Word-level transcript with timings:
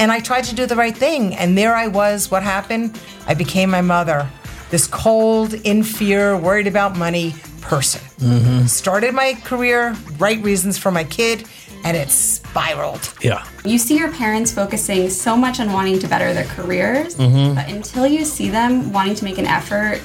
And 0.00 0.10
I 0.10 0.18
tried 0.18 0.44
to 0.44 0.54
do 0.54 0.64
the 0.64 0.76
right 0.76 0.96
thing. 0.96 1.36
And 1.36 1.58
there 1.58 1.76
I 1.76 1.86
was. 1.86 2.30
What 2.30 2.42
happened? 2.42 2.98
I 3.26 3.34
became 3.34 3.68
my 3.70 3.82
mother. 3.82 4.26
This 4.70 4.86
cold, 4.86 5.52
in 5.52 5.82
fear, 5.82 6.38
worried 6.38 6.66
about 6.66 6.96
money 6.96 7.34
person. 7.60 8.00
Mm-hmm. 8.16 8.66
Started 8.66 9.14
my 9.14 9.34
career, 9.44 9.94
right 10.16 10.42
reasons 10.42 10.78
for 10.78 10.90
my 10.90 11.04
kid, 11.04 11.46
and 11.84 11.98
it 11.98 12.08
spiraled. 12.08 13.12
Yeah. 13.20 13.44
You 13.62 13.76
see 13.76 13.98
your 13.98 14.10
parents 14.12 14.50
focusing 14.50 15.10
so 15.10 15.36
much 15.36 15.60
on 15.60 15.70
wanting 15.70 15.98
to 15.98 16.08
better 16.08 16.32
their 16.32 16.46
careers, 16.46 17.16
mm-hmm. 17.16 17.54
but 17.54 17.68
until 17.68 18.06
you 18.06 18.24
see 18.24 18.48
them 18.48 18.92
wanting 18.94 19.14
to 19.16 19.24
make 19.24 19.36
an 19.36 19.46
effort 19.46 20.00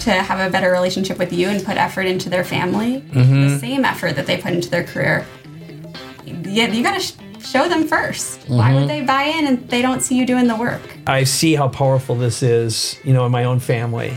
to 0.00 0.12
have 0.12 0.38
a 0.38 0.50
better 0.50 0.70
relationship 0.70 1.18
with 1.18 1.32
you 1.32 1.48
and 1.48 1.64
put 1.64 1.76
effort 1.76 2.02
into 2.02 2.30
their 2.30 2.44
family, 2.44 2.98
the 2.98 3.20
mm-hmm. 3.20 3.58
same 3.58 3.84
effort 3.84 4.14
that 4.14 4.26
they 4.26 4.40
put 4.40 4.52
into 4.52 4.70
their 4.70 4.84
career, 4.84 5.26
yeah, 6.44 6.68
you 6.68 6.84
gotta 6.84 7.00
sh- 7.00 7.14
show 7.44 7.68
them 7.68 7.88
1st 7.88 8.48
Why 8.48 8.74
would 8.74 8.80
mm-hmm. 8.80 8.88
they 8.88 9.02
buy 9.02 9.24
in 9.24 9.46
and 9.46 9.68
they 9.68 9.82
don't 9.82 10.00
see 10.00 10.16
you 10.16 10.26
doing 10.26 10.46
the 10.46 10.56
work? 10.56 10.80
I 11.06 11.24
see 11.24 11.54
how 11.54 11.68
powerful 11.68 12.14
this 12.14 12.42
is, 12.42 12.98
you 13.04 13.12
know, 13.12 13.26
in 13.26 13.32
my 13.32 13.44
own 13.44 13.60
family. 13.60 14.16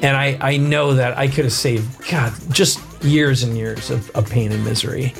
And 0.00 0.16
I, 0.16 0.38
I 0.40 0.56
know 0.56 0.94
that 0.94 1.16
I 1.16 1.28
could 1.28 1.44
have 1.44 1.52
saved, 1.52 2.10
God, 2.10 2.32
just 2.50 2.80
years 3.04 3.42
and 3.42 3.56
years 3.56 3.90
of, 3.90 4.10
of 4.10 4.28
pain 4.28 4.50
and 4.50 4.64
misery. 4.64 5.14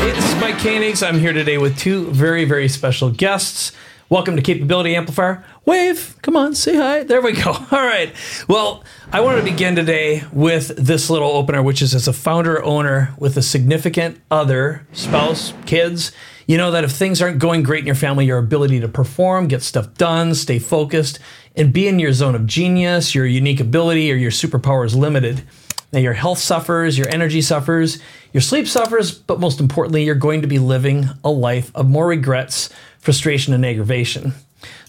Hey, 0.00 0.12
this 0.12 0.24
is 0.24 0.40
Mike 0.40 0.56
Koenigs. 0.56 1.06
I'm 1.06 1.18
here 1.18 1.34
today 1.34 1.58
with 1.58 1.78
two 1.78 2.10
very, 2.10 2.46
very 2.46 2.68
special 2.68 3.10
guests. 3.10 3.72
Welcome 4.10 4.34
to 4.34 4.42
Capability 4.42 4.96
Amplifier. 4.96 5.44
Wave, 5.64 6.16
come 6.20 6.36
on, 6.36 6.56
say 6.56 6.74
hi. 6.74 7.04
There 7.04 7.22
we 7.22 7.30
go. 7.30 7.52
All 7.70 7.86
right. 7.86 8.12
Well, 8.48 8.82
I 9.12 9.20
want 9.20 9.38
to 9.38 9.44
begin 9.48 9.76
today 9.76 10.24
with 10.32 10.74
this 10.76 11.10
little 11.10 11.30
opener, 11.30 11.62
which 11.62 11.80
is 11.80 11.94
as 11.94 12.08
a 12.08 12.12
founder 12.12 12.60
owner 12.64 13.14
with 13.18 13.36
a 13.36 13.42
significant 13.42 14.20
other, 14.28 14.84
spouse, 14.90 15.52
kids. 15.64 16.10
You 16.48 16.58
know 16.58 16.72
that 16.72 16.82
if 16.82 16.90
things 16.90 17.22
aren't 17.22 17.38
going 17.38 17.62
great 17.62 17.82
in 17.82 17.86
your 17.86 17.94
family, 17.94 18.26
your 18.26 18.38
ability 18.38 18.80
to 18.80 18.88
perform, 18.88 19.46
get 19.46 19.62
stuff 19.62 19.94
done, 19.94 20.34
stay 20.34 20.58
focused, 20.58 21.20
and 21.54 21.72
be 21.72 21.86
in 21.86 22.00
your 22.00 22.12
zone 22.12 22.34
of 22.34 22.46
genius, 22.46 23.14
your 23.14 23.26
unique 23.26 23.60
ability, 23.60 24.10
or 24.10 24.16
your 24.16 24.32
superpower 24.32 24.84
is 24.84 24.96
limited. 24.96 25.44
Now, 25.92 26.00
your 26.00 26.12
health 26.14 26.38
suffers, 26.38 26.98
your 26.98 27.08
energy 27.08 27.42
suffers, 27.42 28.00
your 28.32 28.40
sleep 28.40 28.68
suffers, 28.68 29.12
but 29.12 29.40
most 29.40 29.60
importantly, 29.60 30.04
you're 30.04 30.14
going 30.14 30.42
to 30.42 30.48
be 30.48 30.58
living 30.58 31.08
a 31.24 31.30
life 31.30 31.72
of 31.74 31.88
more 31.88 32.06
regrets, 32.06 32.70
frustration, 33.00 33.52
and 33.52 33.64
aggravation. 33.64 34.34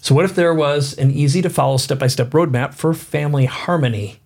So, 0.00 0.14
what 0.14 0.24
if 0.24 0.34
there 0.34 0.54
was 0.54 0.96
an 0.98 1.10
easy 1.10 1.42
to 1.42 1.50
follow 1.50 1.76
step 1.76 1.98
by 1.98 2.06
step 2.06 2.30
roadmap 2.30 2.74
for 2.74 2.94
family 2.94 3.46
harmony? 3.46 4.20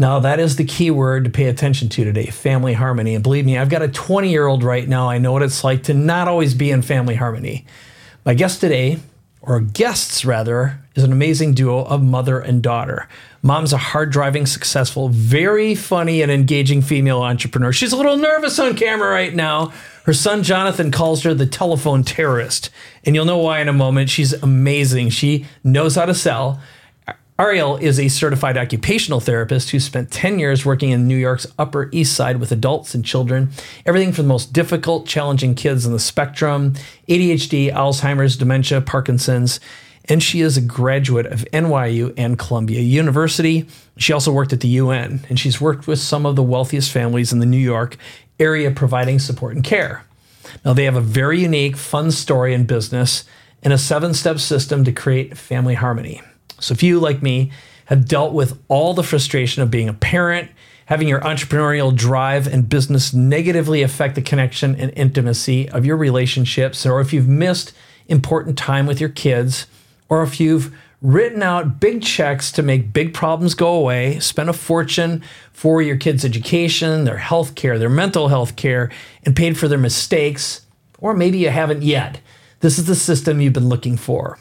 Now, 0.00 0.20
that 0.20 0.38
is 0.38 0.56
the 0.56 0.64
key 0.64 0.92
word 0.92 1.24
to 1.24 1.30
pay 1.30 1.46
attention 1.46 1.88
to 1.88 2.04
today 2.04 2.26
family 2.26 2.74
harmony. 2.74 3.14
And 3.14 3.22
believe 3.22 3.44
me, 3.44 3.58
I've 3.58 3.68
got 3.68 3.82
a 3.82 3.88
20 3.88 4.30
year 4.30 4.46
old 4.46 4.62
right 4.62 4.88
now. 4.88 5.08
I 5.08 5.18
know 5.18 5.32
what 5.32 5.42
it's 5.42 5.64
like 5.64 5.82
to 5.84 5.94
not 5.94 6.28
always 6.28 6.54
be 6.54 6.70
in 6.70 6.82
family 6.82 7.16
harmony. 7.16 7.66
My 8.24 8.34
guest 8.34 8.60
today, 8.60 8.98
or 9.40 9.60
guests 9.60 10.24
rather, 10.24 10.80
is 10.94 11.04
an 11.04 11.12
amazing 11.12 11.54
duo 11.54 11.84
of 11.84 12.02
mother 12.02 12.40
and 12.40 12.62
daughter. 12.62 13.08
Mom's 13.40 13.72
a 13.72 13.78
hard 13.78 14.10
driving, 14.10 14.46
successful, 14.46 15.08
very 15.08 15.74
funny, 15.74 16.22
and 16.22 16.30
engaging 16.30 16.82
female 16.82 17.22
entrepreneur. 17.22 17.72
She's 17.72 17.92
a 17.92 17.96
little 17.96 18.16
nervous 18.16 18.58
on 18.58 18.76
camera 18.76 19.10
right 19.10 19.34
now. 19.34 19.72
Her 20.04 20.14
son 20.14 20.42
Jonathan 20.42 20.90
calls 20.90 21.22
her 21.22 21.34
the 21.34 21.46
telephone 21.46 22.02
terrorist. 22.02 22.70
And 23.04 23.14
you'll 23.14 23.26
know 23.26 23.38
why 23.38 23.60
in 23.60 23.68
a 23.68 23.72
moment. 23.72 24.10
She's 24.10 24.32
amazing. 24.32 25.10
She 25.10 25.46
knows 25.62 25.94
how 25.94 26.06
to 26.06 26.14
sell. 26.14 26.60
Ariel 27.40 27.76
is 27.76 28.00
a 28.00 28.08
certified 28.08 28.56
occupational 28.56 29.20
therapist 29.20 29.70
who 29.70 29.78
spent 29.78 30.10
10 30.10 30.40
years 30.40 30.66
working 30.66 30.90
in 30.90 31.06
New 31.06 31.16
York's 31.16 31.46
Upper 31.56 31.88
East 31.92 32.16
Side 32.16 32.38
with 32.38 32.50
adults 32.50 32.96
and 32.96 33.04
children, 33.04 33.50
everything 33.86 34.12
from 34.12 34.24
the 34.24 34.28
most 34.28 34.52
difficult, 34.52 35.06
challenging 35.06 35.54
kids 35.54 35.86
on 35.86 35.92
the 35.92 36.00
spectrum, 36.00 36.74
ADHD, 37.08 37.72
Alzheimer's, 37.72 38.36
dementia, 38.36 38.80
Parkinson's, 38.80 39.60
and 40.06 40.20
she 40.20 40.40
is 40.40 40.56
a 40.56 40.60
graduate 40.60 41.26
of 41.26 41.44
NYU 41.52 42.12
and 42.16 42.40
Columbia 42.40 42.80
University. 42.80 43.68
She 43.98 44.12
also 44.12 44.32
worked 44.32 44.52
at 44.52 44.60
the 44.60 44.68
UN, 44.68 45.24
and 45.28 45.38
she's 45.38 45.60
worked 45.60 45.86
with 45.86 46.00
some 46.00 46.26
of 46.26 46.34
the 46.34 46.42
wealthiest 46.42 46.90
families 46.90 47.32
in 47.32 47.38
the 47.38 47.46
New 47.46 47.56
York 47.56 47.96
area 48.40 48.72
providing 48.72 49.20
support 49.20 49.54
and 49.54 49.62
care. 49.62 50.04
Now, 50.64 50.72
they 50.72 50.86
have 50.86 50.96
a 50.96 51.00
very 51.00 51.42
unique, 51.42 51.76
fun 51.76 52.10
story 52.10 52.52
in 52.52 52.66
business 52.66 53.22
and 53.62 53.72
a 53.72 53.78
seven 53.78 54.12
step 54.12 54.40
system 54.40 54.82
to 54.82 54.90
create 54.90 55.38
family 55.38 55.74
harmony. 55.74 56.20
So, 56.60 56.72
if 56.72 56.82
you, 56.82 56.98
like 56.98 57.22
me, 57.22 57.50
have 57.86 58.06
dealt 58.06 58.32
with 58.34 58.58
all 58.68 58.94
the 58.94 59.02
frustration 59.02 59.62
of 59.62 59.70
being 59.70 59.88
a 59.88 59.94
parent, 59.94 60.50
having 60.86 61.08
your 61.08 61.20
entrepreneurial 61.20 61.94
drive 61.94 62.46
and 62.46 62.68
business 62.68 63.12
negatively 63.14 63.82
affect 63.82 64.14
the 64.14 64.22
connection 64.22 64.74
and 64.76 64.92
intimacy 64.96 65.68
of 65.70 65.86
your 65.86 65.96
relationships, 65.96 66.84
or 66.84 67.00
if 67.00 67.12
you've 67.12 67.28
missed 67.28 67.72
important 68.06 68.58
time 68.58 68.86
with 68.86 69.00
your 69.00 69.10
kids, 69.10 69.66
or 70.08 70.22
if 70.22 70.40
you've 70.40 70.74
written 71.00 71.42
out 71.42 71.78
big 71.78 72.02
checks 72.02 72.50
to 72.52 72.62
make 72.62 72.92
big 72.92 73.14
problems 73.14 73.54
go 73.54 73.74
away, 73.74 74.18
spent 74.18 74.48
a 74.48 74.52
fortune 74.52 75.22
for 75.52 75.80
your 75.80 75.96
kids' 75.96 76.24
education, 76.24 77.04
their 77.04 77.18
health 77.18 77.54
care, 77.54 77.78
their 77.78 77.88
mental 77.88 78.28
health 78.28 78.56
care, 78.56 78.90
and 79.24 79.36
paid 79.36 79.56
for 79.56 79.68
their 79.68 79.78
mistakes, 79.78 80.62
or 80.98 81.14
maybe 81.14 81.38
you 81.38 81.50
haven't 81.50 81.82
yet. 81.82 82.20
This 82.60 82.78
is 82.78 82.86
the 82.86 82.96
system 82.96 83.40
you've 83.40 83.52
been 83.52 83.68
looking 83.68 83.96
for. 83.96 84.38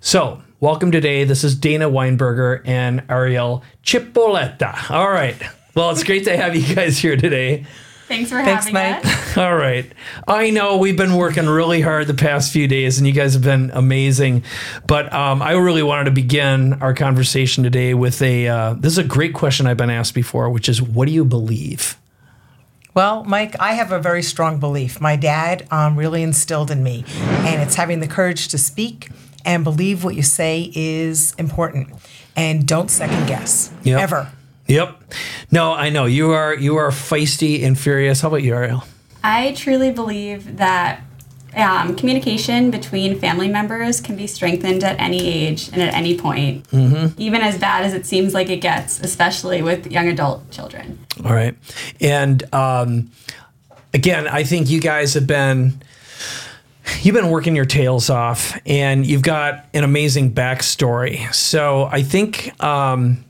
So, 0.00 0.42
welcome 0.60 0.90
today. 0.90 1.22
This 1.24 1.44
is 1.44 1.54
Dana 1.54 1.88
Weinberger 1.88 2.62
and 2.66 3.04
Ariel 3.08 3.62
Cipoletta. 3.84 4.90
All 4.90 5.10
right. 5.10 5.40
Well, 5.74 5.90
it's 5.90 6.02
great 6.02 6.24
to 6.24 6.36
have 6.36 6.56
you 6.56 6.74
guys 6.74 6.98
here 6.98 7.16
today. 7.16 7.64
Thanks 8.08 8.30
for 8.30 8.42
Thanks, 8.42 8.66
having 8.66 8.74
Mike. 8.74 9.04
us. 9.04 9.36
All 9.36 9.54
right. 9.54 9.92
I 10.26 10.50
know 10.50 10.78
we've 10.78 10.96
been 10.96 11.14
working 11.14 11.46
really 11.46 11.82
hard 11.82 12.06
the 12.06 12.14
past 12.14 12.52
few 12.52 12.66
days, 12.66 12.98
and 12.98 13.06
you 13.06 13.12
guys 13.12 13.34
have 13.34 13.42
been 13.42 13.70
amazing. 13.72 14.44
But 14.86 15.12
um, 15.12 15.42
I 15.42 15.52
really 15.52 15.82
wanted 15.82 16.06
to 16.06 16.10
begin 16.10 16.72
our 16.82 16.94
conversation 16.94 17.62
today 17.62 17.94
with 17.94 18.20
a 18.22 18.48
uh, 18.48 18.74
this 18.74 18.92
is 18.92 18.98
a 18.98 19.04
great 19.04 19.34
question 19.34 19.66
I've 19.66 19.76
been 19.76 19.90
asked 19.90 20.14
before, 20.14 20.48
which 20.48 20.68
is, 20.68 20.80
what 20.80 21.06
do 21.06 21.12
you 21.12 21.24
believe? 21.24 21.98
Well, 22.94 23.22
Mike, 23.24 23.54
I 23.60 23.74
have 23.74 23.92
a 23.92 24.00
very 24.00 24.22
strong 24.22 24.58
belief. 24.58 25.00
My 25.00 25.14
dad 25.14 25.68
um, 25.70 25.96
really 25.96 26.22
instilled 26.22 26.70
in 26.70 26.82
me, 26.82 27.04
and 27.18 27.62
it's 27.62 27.74
having 27.74 28.00
the 28.00 28.08
courage 28.08 28.48
to 28.48 28.58
speak 28.58 29.10
and 29.44 29.64
believe 29.64 30.04
what 30.04 30.14
you 30.14 30.22
say 30.22 30.70
is 30.74 31.34
important, 31.38 31.88
and 32.36 32.66
don't 32.66 32.90
second 32.90 33.26
guess 33.26 33.72
Yep. 33.84 34.00
ever. 34.00 34.32
Yep. 34.66 35.02
No, 35.50 35.72
I 35.72 35.88
know 35.88 36.04
you 36.04 36.30
are 36.32 36.54
you 36.54 36.76
are 36.76 36.90
feisty 36.90 37.64
and 37.64 37.78
furious. 37.78 38.20
How 38.20 38.28
about 38.28 38.42
you, 38.42 38.54
Ariel? 38.54 38.84
I 39.24 39.52
truly 39.52 39.90
believe 39.90 40.58
that 40.58 41.00
um, 41.56 41.96
communication 41.96 42.70
between 42.70 43.18
family 43.18 43.48
members 43.48 44.00
can 44.00 44.14
be 44.16 44.26
strengthened 44.26 44.84
at 44.84 45.00
any 45.00 45.26
age 45.26 45.68
and 45.72 45.80
at 45.82 45.94
any 45.94 46.16
point, 46.16 46.66
even 46.72 47.40
as 47.40 47.58
bad 47.58 47.84
as 47.84 47.94
it 47.94 48.04
seems 48.06 48.34
like 48.34 48.50
it 48.50 48.58
gets, 48.60 49.00
especially 49.00 49.62
with 49.62 49.90
young 49.90 50.08
adult 50.08 50.50
children. 50.50 50.98
All 51.24 51.32
right. 51.32 51.56
And 52.00 52.42
um, 52.54 53.10
again, 53.94 54.28
I 54.28 54.44
think 54.44 54.68
you 54.68 54.80
guys 54.80 55.14
have 55.14 55.26
been 55.26 55.80
you've 57.02 57.14
been 57.14 57.30
working 57.30 57.56
your 57.56 57.64
tails 57.64 58.10
off, 58.10 58.58
and 58.66 59.06
you've 59.06 59.22
got 59.22 59.66
an 59.74 59.84
amazing 59.84 60.32
backstory. 60.34 61.32
So 61.34 61.84
I 61.84 62.02
think. 62.02 62.62
Um, 62.62 63.24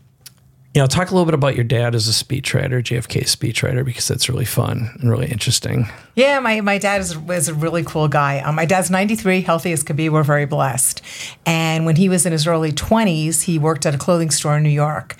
you 0.74 0.82
know, 0.82 0.86
talk 0.86 1.10
a 1.10 1.14
little 1.14 1.24
bit 1.24 1.34
about 1.34 1.56
your 1.56 1.64
dad 1.64 1.96
as 1.96 2.06
a 2.06 2.12
speechwriter, 2.12 2.80
JFK 2.80 3.22
speechwriter, 3.22 3.84
because 3.84 4.06
that's 4.06 4.28
really 4.28 4.44
fun 4.44 4.90
and 5.00 5.10
really 5.10 5.26
interesting. 5.26 5.88
Yeah, 6.14 6.38
my, 6.38 6.60
my 6.60 6.78
dad 6.78 7.00
is, 7.00 7.16
is 7.30 7.48
a 7.48 7.54
really 7.54 7.82
cool 7.82 8.06
guy. 8.06 8.38
Um, 8.40 8.54
my 8.54 8.64
dad's 8.64 8.88
93, 8.88 9.40
healthy 9.40 9.72
as 9.72 9.82
could 9.82 9.96
be. 9.96 10.08
We're 10.08 10.22
very 10.22 10.44
blessed. 10.44 11.02
And 11.44 11.84
when 11.84 11.96
he 11.96 12.08
was 12.08 12.26
in 12.26 12.32
his 12.32 12.46
early 12.46 12.70
20s, 12.70 13.42
he 13.42 13.58
worked 13.58 13.86
at 13.86 13.94
a 13.94 13.98
clothing 13.98 14.30
store 14.30 14.58
in 14.58 14.62
New 14.62 14.68
York. 14.68 15.16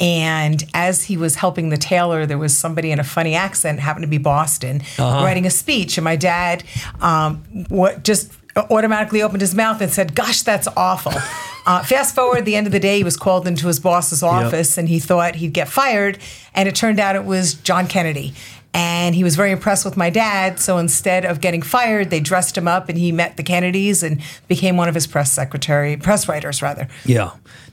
And 0.00 0.64
as 0.74 1.04
he 1.04 1.16
was 1.16 1.36
helping 1.36 1.68
the 1.68 1.76
tailor, 1.76 2.26
there 2.26 2.38
was 2.38 2.56
somebody 2.56 2.90
in 2.90 2.98
a 2.98 3.04
funny 3.04 3.34
accent, 3.34 3.80
happened 3.80 4.04
to 4.04 4.08
be 4.08 4.18
Boston, 4.18 4.82
writing 4.98 5.46
a 5.46 5.50
speech. 5.50 5.96
And 5.98 6.04
my 6.04 6.16
dad 6.16 6.64
um, 7.00 7.44
what 7.68 8.02
just 8.02 8.32
automatically 8.56 9.22
opened 9.22 9.40
his 9.40 9.54
mouth 9.54 9.80
and 9.80 9.90
said, 9.90 10.14
Gosh, 10.14 10.42
that's 10.42 10.68
awful. 10.76 11.12
Uh, 11.64 11.80
fast 11.84 12.12
forward, 12.12 12.44
the 12.44 12.56
end 12.56 12.66
of 12.66 12.72
the 12.72 12.80
day, 12.80 12.96
he 12.96 13.04
was 13.04 13.16
called 13.16 13.46
into 13.46 13.68
his 13.68 13.78
boss's 13.78 14.20
office 14.20 14.76
and 14.76 14.88
he 14.88 14.98
thought 14.98 15.36
he'd 15.36 15.52
get 15.52 15.68
fired. 15.68 16.18
And 16.54 16.68
it 16.68 16.74
turned 16.74 16.98
out 16.98 17.14
it 17.14 17.24
was 17.24 17.54
John 17.54 17.86
Kennedy. 17.86 18.34
And 18.74 19.14
he 19.14 19.22
was 19.22 19.36
very 19.36 19.52
impressed 19.52 19.84
with 19.84 19.96
my 19.96 20.10
dad. 20.10 20.58
So 20.58 20.78
instead 20.78 21.24
of 21.24 21.40
getting 21.40 21.62
fired, 21.62 22.10
they 22.10 22.18
dressed 22.18 22.58
him 22.58 22.66
up 22.66 22.88
and 22.88 22.98
he 22.98 23.12
met 23.12 23.36
the 23.36 23.44
Kennedys 23.44 24.02
and 24.02 24.20
became 24.48 24.76
one 24.76 24.88
of 24.88 24.94
his 24.96 25.06
press 25.06 25.30
secretary, 25.30 25.96
press 25.96 26.26
writers, 26.26 26.62
rather. 26.62 26.88
Yeah. 27.04 27.30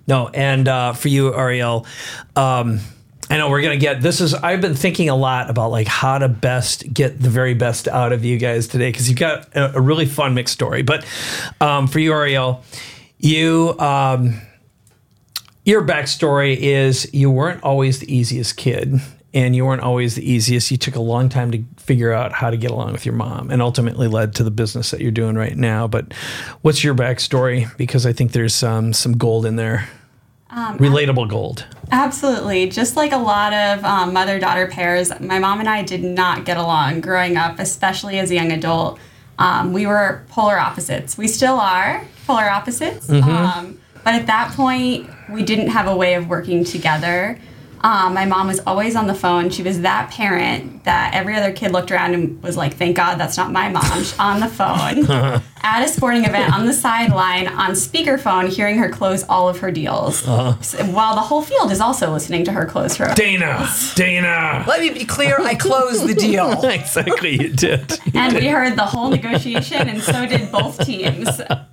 No, 0.09 0.27
and 0.27 0.67
uh, 0.67 0.94
for 0.94 1.07
you, 1.07 1.35
Ariel, 1.35 1.85
um, 2.35 2.79
I 3.29 3.38
know 3.38 3.47
we're 3.51 3.61
gonna 3.61 3.77
get 3.77 4.01
this. 4.01 4.21
Is 4.21 4.33
I've 4.33 4.59
been 4.59 4.73
thinking 4.73 5.07
a 5.07 5.15
lot 5.15 5.51
about 5.51 5.69
like 5.69 5.85
how 5.85 6.17
to 6.17 6.27
best 6.27 6.91
get 6.91 7.21
the 7.21 7.29
very 7.29 7.53
best 7.53 7.88
out 7.88 8.11
of 8.11 8.25
you 8.25 8.39
guys 8.39 8.67
today 8.67 8.91
because 8.91 9.07
you've 9.07 9.19
got 9.19 9.56
a, 9.56 9.77
a 9.77 9.81
really 9.81 10.07
fun 10.07 10.33
mixed 10.33 10.56
story. 10.56 10.81
But 10.81 11.06
um, 11.61 11.88
for 11.88 12.00
you, 12.00 12.11
Ariel, 12.11 12.63
you. 13.19 13.77
Um, 13.79 14.41
your 15.65 15.85
backstory 15.85 16.57
is 16.57 17.13
you 17.13 17.29
weren't 17.29 17.61
always 17.61 18.00
the 18.00 18.11
easiest 18.11 18.57
kid 18.57 19.00
and 19.35 19.56
you 19.56 19.65
weren't 19.65 19.83
always 19.83 20.15
the 20.15 20.27
easiest. 20.27 20.71
You 20.71 20.77
took 20.77 20.95
a 20.95 21.01
long 21.01 21.29
time 21.29 21.51
to 21.51 21.63
figure 21.77 22.11
out 22.11 22.31
how 22.31 22.50
to 22.50 22.57
get 22.57 22.71
along 22.71 22.94
with 22.94 23.06
your 23.06 23.13
mom 23.13 23.51
and 23.51 23.61
ultimately 23.61 24.07
led 24.07 24.33
to 24.35 24.44
the 24.44 24.50
business 24.50 24.89
that 24.89 25.01
you're 25.01 25.11
doing 25.11 25.35
right 25.35 25.56
now. 25.56 25.88
But 25.88 26.13
what's 26.61 26.83
your 26.83 26.95
backstory? 26.95 27.75
Because 27.77 28.07
I 28.07 28.13
think 28.13 28.31
there's 28.31 28.63
um, 28.63 28.94
some 28.94 29.17
gold 29.17 29.45
in 29.45 29.57
there. 29.57 29.88
Um, 30.59 30.77
Relatable 30.77 31.29
gold. 31.29 31.65
Absolutely. 31.91 32.69
Just 32.69 32.97
like 32.97 33.13
a 33.13 33.17
lot 33.17 33.53
of 33.53 33.83
um, 33.85 34.13
mother 34.13 34.39
daughter 34.39 34.67
pairs, 34.67 35.17
my 35.21 35.39
mom 35.39 35.59
and 35.59 35.69
I 35.69 35.83
did 35.83 36.03
not 36.03 36.44
get 36.44 36.57
along 36.57 37.01
growing 37.01 37.38
up, 37.38 37.59
especially 37.59 38.19
as 38.19 38.29
a 38.29 38.35
young 38.35 38.51
adult. 38.51 39.00
Um, 39.38 39.71
we 39.71 39.88
were 39.88 40.25
polar 40.27 40.59
opposites. 40.59 41.17
We 41.17 41.29
still 41.29 41.56
are 41.56 42.03
polar 42.27 42.50
opposites. 42.50 43.09
Um, 43.09 43.79
but 44.03 44.15
at 44.15 44.27
that 44.27 44.51
point, 44.53 45.09
we 45.29 45.44
didn't 45.44 45.69
have 45.69 45.88
a 45.88 45.95
way 45.95 46.15
of 46.15 46.27
working 46.27 46.65
together. 46.65 47.39
Um, 47.81 48.13
my 48.13 48.25
mom 48.25 48.47
was 48.47 48.59
always 48.67 48.97
on 48.97 49.07
the 49.07 49.13
phone. 49.15 49.50
She 49.50 49.63
was 49.63 49.81
that 49.81 50.11
parent 50.11 50.83
that 50.83 51.13
every 51.13 51.35
other 51.35 51.53
kid 51.53 51.71
looked 51.71 51.91
around 51.91 52.13
and 52.13 52.44
was 52.44 52.57
like, 52.57 52.73
"Thank 52.73 52.97
God 52.97 53.15
that's 53.15 53.38
not 53.38 53.51
my 53.53 53.69
mom." 53.69 53.85
She's 54.00 54.19
on 54.19 54.41
the 54.41 54.50
phone 54.50 55.06
at 55.61 55.83
a 55.83 55.88
sporting 55.88 56.25
event 56.25 56.53
on 56.53 56.65
the 56.65 56.73
sideline 56.85 57.47
on 57.47 57.71
speakerphone, 57.71 58.47
hearing 58.50 58.77
her 58.77 58.89
close 58.89 59.23
all 59.23 59.50
of 59.50 59.59
her 59.59 59.71
deals, 59.71 60.19
So- 60.19 60.53
while 60.89 61.15
the 61.15 61.21
whole 61.21 61.41
field 61.41 61.71
is 61.71 61.79
also 61.81 62.11
listening 62.11 62.44
to 62.45 62.51
her 62.51 62.65
close 62.65 62.95
her. 62.97 63.13
Dana, 63.15 63.67
Dana. 63.95 64.63
Let 64.67 64.81
me 64.81 64.89
be 64.91 65.06
clear. 65.06 65.39
I 65.39 65.56
closed 65.56 66.07
the 66.07 66.15
deal. 66.15 66.63
exactly, 66.63 67.41
you 67.41 67.50
did. 67.50 68.00
And 68.13 68.33
we 68.35 68.47
heard 68.47 68.75
the 68.75 68.85
whole 68.85 69.09
negotiation, 69.09 69.88
and 69.89 70.01
so 70.01 70.25
did 70.25 70.51
both 70.51 70.83
teams 70.85 71.29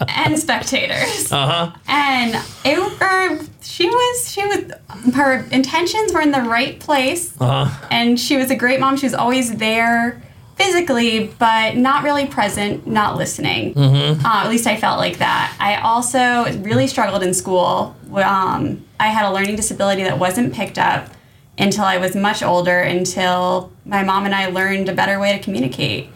and 0.09 0.39
spectators. 0.39 1.33
Uh 1.33 1.47
huh. 1.47 1.79
And 1.89 2.35
it, 2.65 3.03
er, 3.03 3.45
she 3.63 3.89
was, 3.89 4.31
she 4.31 4.45
was, 4.47 4.73
her 5.15 5.45
intentions 5.51 6.13
were 6.13 6.21
in 6.21 6.31
the 6.31 6.43
right 6.43 6.79
place. 6.81 7.35
Uh 7.41 7.67
huh. 7.67 7.87
And 7.91 8.19
she 8.19 8.37
was 8.37 8.51
a 8.51 8.57
great 8.57 8.81
mom. 8.81 8.97
She 8.97 9.07
was 9.07 9.15
always 9.15 9.57
there 9.57 10.23
physically, 10.57 11.27
but 11.39 11.77
not 11.77 12.03
really 12.03 12.27
present, 12.27 12.87
not 12.87 13.17
listening. 13.17 13.75
Mm-hmm. 13.75 14.25
Uh, 14.25 14.45
at 14.45 14.49
least 14.49 14.67
I 14.67 14.77
felt 14.77 14.99
like 14.99 15.19
that. 15.19 15.55
I 15.61 15.77
also 15.77 16.51
really 16.61 16.87
struggled 16.87 17.23
in 17.23 17.35
school. 17.35 17.95
Um, 18.13 18.85
I 18.99 19.09
had 19.09 19.29
a 19.29 19.33
learning 19.33 19.57
disability 19.57 20.03
that 20.03 20.19
wasn't 20.19 20.55
picked 20.55 20.79
up 20.79 21.11
until 21.59 21.85
I 21.85 21.99
was 21.99 22.17
much 22.17 22.43
older, 22.43 22.81
until 22.81 23.71
my 23.85 24.03
mom 24.03 24.25
and 24.25 24.35
I 24.35 24.47
learned 24.47 24.89
a 24.89 24.95
better 24.95 25.21
way 25.21 25.37
to 25.37 25.43
communicate. 25.43 26.09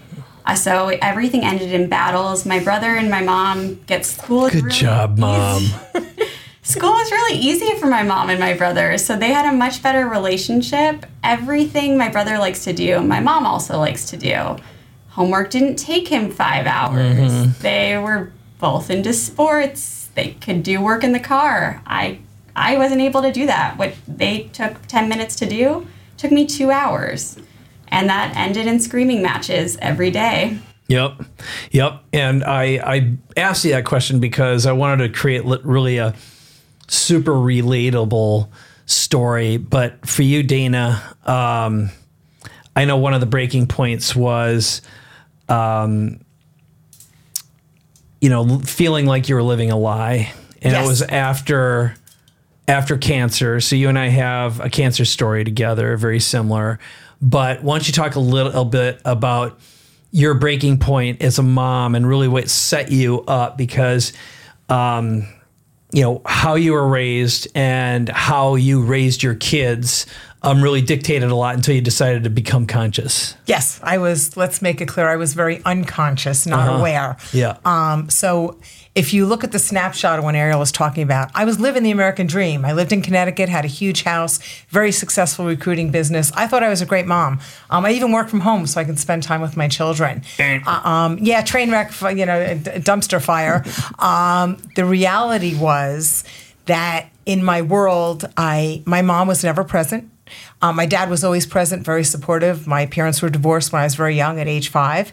Uh, 0.44 0.54
so 0.54 0.88
everything 1.02 1.44
ended 1.44 1.72
in 1.72 1.88
battles. 1.88 2.46
My 2.46 2.62
brother 2.62 2.96
and 2.96 3.10
my 3.10 3.22
mom 3.22 3.76
get 3.86 4.06
school. 4.06 4.48
Good 4.48 4.64
really 4.64 4.76
job, 4.76 5.18
mom. 5.18 5.64
School 6.62 6.90
was 6.90 7.10
really 7.10 7.38
easy 7.38 7.74
for 7.78 7.86
my 7.86 8.02
mom 8.02 8.28
and 8.28 8.38
my 8.38 8.52
brother, 8.52 8.98
so 8.98 9.16
they 9.16 9.32
had 9.32 9.52
a 9.52 9.56
much 9.56 9.82
better 9.82 10.06
relationship. 10.06 11.06
Everything 11.24 11.96
my 11.96 12.10
brother 12.10 12.38
likes 12.38 12.64
to 12.64 12.72
do, 12.72 13.00
my 13.00 13.18
mom 13.18 13.46
also 13.46 13.78
likes 13.78 14.10
to 14.10 14.16
do. 14.16 14.56
Homework 15.08 15.50
didn't 15.50 15.76
take 15.76 16.06
him 16.08 16.30
five 16.30 16.66
hours. 16.66 17.32
Mm-hmm. 17.32 17.62
They 17.62 17.96
were 17.98 18.30
both 18.58 18.90
into 18.90 19.12
sports. 19.12 20.10
They 20.14 20.32
could 20.34 20.62
do 20.62 20.80
work 20.80 21.02
in 21.02 21.12
the 21.12 21.20
car. 21.20 21.82
I 21.86 22.20
I 22.54 22.76
wasn't 22.76 23.00
able 23.00 23.22
to 23.22 23.32
do 23.32 23.46
that. 23.46 23.78
What 23.78 23.94
they 24.06 24.50
took 24.52 24.86
ten 24.86 25.08
minutes 25.08 25.36
to 25.36 25.46
do 25.46 25.86
took 26.18 26.30
me 26.30 26.46
two 26.46 26.70
hours, 26.70 27.38
and 27.88 28.08
that 28.10 28.36
ended 28.36 28.66
in 28.66 28.80
screaming 28.80 29.22
matches 29.22 29.78
every 29.80 30.10
day. 30.10 30.58
Yep, 30.88 31.22
yep. 31.70 32.02
And 32.12 32.44
I 32.44 32.64
I 32.84 33.16
asked 33.36 33.64
you 33.64 33.72
that 33.72 33.84
question 33.86 34.20
because 34.20 34.66
I 34.66 34.72
wanted 34.72 35.08
to 35.08 35.18
create 35.18 35.44
really 35.44 35.96
a 35.96 36.14
super 36.90 37.32
relatable 37.32 38.48
story. 38.86 39.56
But 39.56 40.06
for 40.06 40.22
you, 40.22 40.42
Dana, 40.42 41.00
um, 41.24 41.90
I 42.74 42.84
know 42.84 42.96
one 42.96 43.14
of 43.14 43.20
the 43.20 43.26
breaking 43.26 43.66
points 43.68 44.14
was, 44.14 44.82
um, 45.48 46.20
you 48.20 48.28
know, 48.28 48.58
feeling 48.60 49.06
like 49.06 49.28
you 49.28 49.34
were 49.34 49.42
living 49.42 49.70
a 49.70 49.76
lie, 49.76 50.32
and 50.60 50.72
Yes. 50.72 50.84
it 50.84 50.88
was 50.88 51.02
after 51.02 51.94
after 52.68 52.96
cancer. 52.96 53.60
So 53.60 53.74
you 53.74 53.88
and 53.88 53.98
I 53.98 54.08
have 54.08 54.60
a 54.60 54.70
cancer 54.70 55.04
story 55.04 55.42
together, 55.42 55.96
very 55.96 56.20
similar. 56.20 56.78
But 57.20 57.64
why 57.64 57.74
don't 57.76 57.86
you 57.86 57.92
talk 57.92 58.14
a 58.14 58.20
little 58.20 58.64
bit 58.64 59.00
about 59.04 59.58
your 60.12 60.34
breaking 60.34 60.78
point 60.78 61.20
as 61.20 61.38
a 61.38 61.42
mom 61.42 61.94
and 61.96 62.06
really 62.06 62.28
what 62.28 62.48
set 62.48 62.92
you 62.92 63.22
up 63.22 63.58
because 63.58 64.12
um, 64.68 65.26
you 65.92 66.02
know 66.02 66.22
how 66.24 66.54
you 66.54 66.72
were 66.72 66.86
raised 66.86 67.48
and 67.54 68.08
how 68.08 68.54
you 68.54 68.82
raised 68.82 69.22
your 69.22 69.34
kids 69.34 70.06
um, 70.42 70.62
really 70.62 70.80
dictated 70.80 71.30
a 71.30 71.34
lot 71.34 71.54
until 71.54 71.74
you 71.74 71.80
decided 71.80 72.24
to 72.24 72.30
become 72.30 72.66
conscious. 72.66 73.34
Yes, 73.46 73.80
I 73.82 73.98
was. 73.98 74.36
Let's 74.36 74.62
make 74.62 74.80
it 74.80 74.86
clear. 74.86 75.08
I 75.08 75.16
was 75.16 75.34
very 75.34 75.62
unconscious, 75.64 76.46
not 76.46 76.80
aware. 76.80 77.16
Yeah. 77.32 77.58
Um, 77.64 78.08
so 78.08 78.58
if 78.94 79.14
you 79.14 79.24
look 79.24 79.44
at 79.44 79.52
the 79.52 79.58
snapshot 79.58 80.18
of 80.18 80.24
when 80.24 80.34
Ariel 80.34 80.58
was 80.58 80.72
talking 80.72 81.04
about, 81.04 81.30
I 81.34 81.44
was 81.44 81.60
living 81.60 81.84
the 81.84 81.92
American 81.92 82.26
dream. 82.26 82.64
I 82.64 82.72
lived 82.72 82.92
in 82.92 83.02
Connecticut, 83.02 83.48
had 83.48 83.64
a 83.64 83.68
huge 83.68 84.02
house, 84.02 84.40
very 84.68 84.90
successful 84.90 85.46
recruiting 85.46 85.90
business. 85.90 86.32
I 86.34 86.48
thought 86.48 86.64
I 86.64 86.68
was 86.68 86.82
a 86.82 86.86
great 86.86 87.06
mom. 87.06 87.40
Um, 87.70 87.84
I 87.84 87.92
even 87.92 88.10
work 88.10 88.28
from 88.28 88.40
home 88.40 88.66
so 88.66 88.80
I 88.80 88.84
can 88.84 88.96
spend 88.96 89.22
time 89.22 89.40
with 89.40 89.56
my 89.56 89.68
children. 89.68 90.22
Uh, 90.66 90.80
um, 90.88 91.18
yeah, 91.20 91.42
train 91.42 91.70
wreck, 91.70 91.92
you 92.00 92.26
know, 92.26 92.56
dumpster 92.80 93.22
fire. 93.22 93.64
um, 94.00 94.60
the 94.74 94.84
reality 94.84 95.56
was 95.56 96.24
that 96.66 97.10
in 97.26 97.44
my 97.44 97.62
world, 97.62 98.28
I 98.36 98.82
my 98.86 99.02
mom 99.02 99.28
was 99.28 99.44
never 99.44 99.62
present. 99.62 100.10
Um, 100.62 100.76
my 100.76 100.86
dad 100.86 101.10
was 101.10 101.24
always 101.24 101.46
present, 101.46 101.84
very 101.84 102.04
supportive. 102.04 102.66
My 102.66 102.86
parents 102.86 103.22
were 103.22 103.30
divorced 103.30 103.72
when 103.72 103.80
I 103.80 103.84
was 103.84 103.94
very 103.94 104.16
young, 104.16 104.38
at 104.40 104.46
age 104.48 104.68
5 104.68 105.12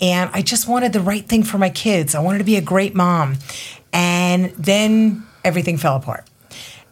and 0.00 0.30
I 0.32 0.42
just 0.42 0.68
wanted 0.68 0.92
the 0.92 1.00
right 1.00 1.26
thing 1.26 1.42
for 1.44 1.58
my 1.58 1.70
kids. 1.70 2.14
I 2.14 2.20
wanted 2.20 2.38
to 2.38 2.44
be 2.44 2.56
a 2.56 2.60
great 2.62 2.94
mom, 2.94 3.36
and 3.92 4.50
then 4.52 5.24
everything 5.44 5.78
fell 5.78 5.96
apart. 5.96 6.24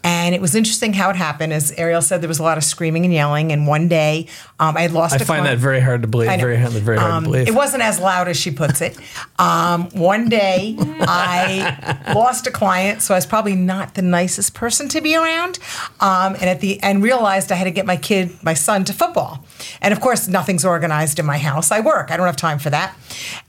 And 0.04 0.34
it 0.34 0.40
was 0.40 0.54
interesting 0.54 0.92
how 0.92 1.08
it 1.10 1.16
happened. 1.16 1.52
As 1.52 1.72
Ariel 1.72 2.02
said, 2.02 2.20
there 2.20 2.28
was 2.28 2.38
a 2.38 2.42
lot 2.42 2.58
of 2.58 2.62
screaming 2.64 3.04
and 3.04 3.12
yelling. 3.12 3.50
And 3.52 3.66
one 3.66 3.88
day, 3.88 4.26
um, 4.60 4.76
I 4.76 4.82
had 4.82 4.92
lost. 4.92 5.14
I 5.14 5.16
a 5.16 5.18
find 5.20 5.26
client- 5.40 5.46
that 5.46 5.58
very 5.58 5.80
hard 5.80 6.02
to 6.02 6.08
believe. 6.08 6.28
Very 6.28 6.56
hard, 6.58 6.72
very 6.74 6.98
hard 6.98 7.10
Um, 7.10 7.24
to 7.24 7.30
believe. 7.30 7.48
It 7.48 7.54
wasn't 7.54 7.82
as 7.82 7.98
loud 7.98 8.28
as 8.28 8.36
she 8.36 8.50
puts 8.50 8.80
it. 8.82 8.96
Um, 9.38 9.88
one 9.92 10.28
day, 10.28 10.76
I 10.78 12.04
lost 12.14 12.46
a 12.46 12.50
client, 12.50 13.00
so 13.02 13.14
I 13.14 13.16
was 13.16 13.26
probably 13.26 13.54
not 13.56 13.94
the 13.94 14.02
nicest 14.02 14.54
person 14.54 14.88
to 14.90 15.00
be 15.00 15.16
around. 15.16 15.58
Um, 16.00 16.34
and 16.34 16.44
at 16.44 16.60
the 16.60 16.80
and 16.82 17.02
realized 17.02 17.50
I 17.50 17.54
had 17.54 17.64
to 17.64 17.70
get 17.70 17.86
my 17.86 17.96
kid, 17.96 18.30
my 18.42 18.54
son, 18.54 18.84
to 18.84 18.92
football. 18.92 19.44
And 19.80 19.92
of 19.92 20.00
course, 20.00 20.28
nothing's 20.28 20.64
organized 20.64 21.18
in 21.18 21.24
my 21.24 21.38
house. 21.38 21.70
I 21.72 21.80
work. 21.80 22.10
I 22.10 22.16
don't 22.18 22.26
have 22.26 22.36
time 22.36 22.58
for 22.58 22.68
that. 22.70 22.94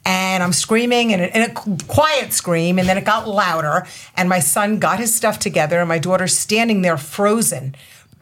And 0.06 0.44
I'm 0.44 0.54
screaming 0.54 1.14
and 1.14 1.22
a, 1.24 1.36
and 1.36 1.52
a 1.52 1.84
quiet 1.88 2.32
scream, 2.32 2.78
and 2.78 2.88
then 2.88 2.98
it 2.98 3.06
got 3.06 3.28
louder. 3.28 3.88
And 4.16 4.30
my 4.30 4.40
son 4.40 4.78
got 4.78 5.00
his 5.00 5.14
stuff 5.14 5.40
together, 5.40 5.80
and 5.80 5.90
my 5.90 5.98
daughter's 5.98 6.38
standing 6.38 6.84
there 6.84 6.98
frozen 6.98 7.76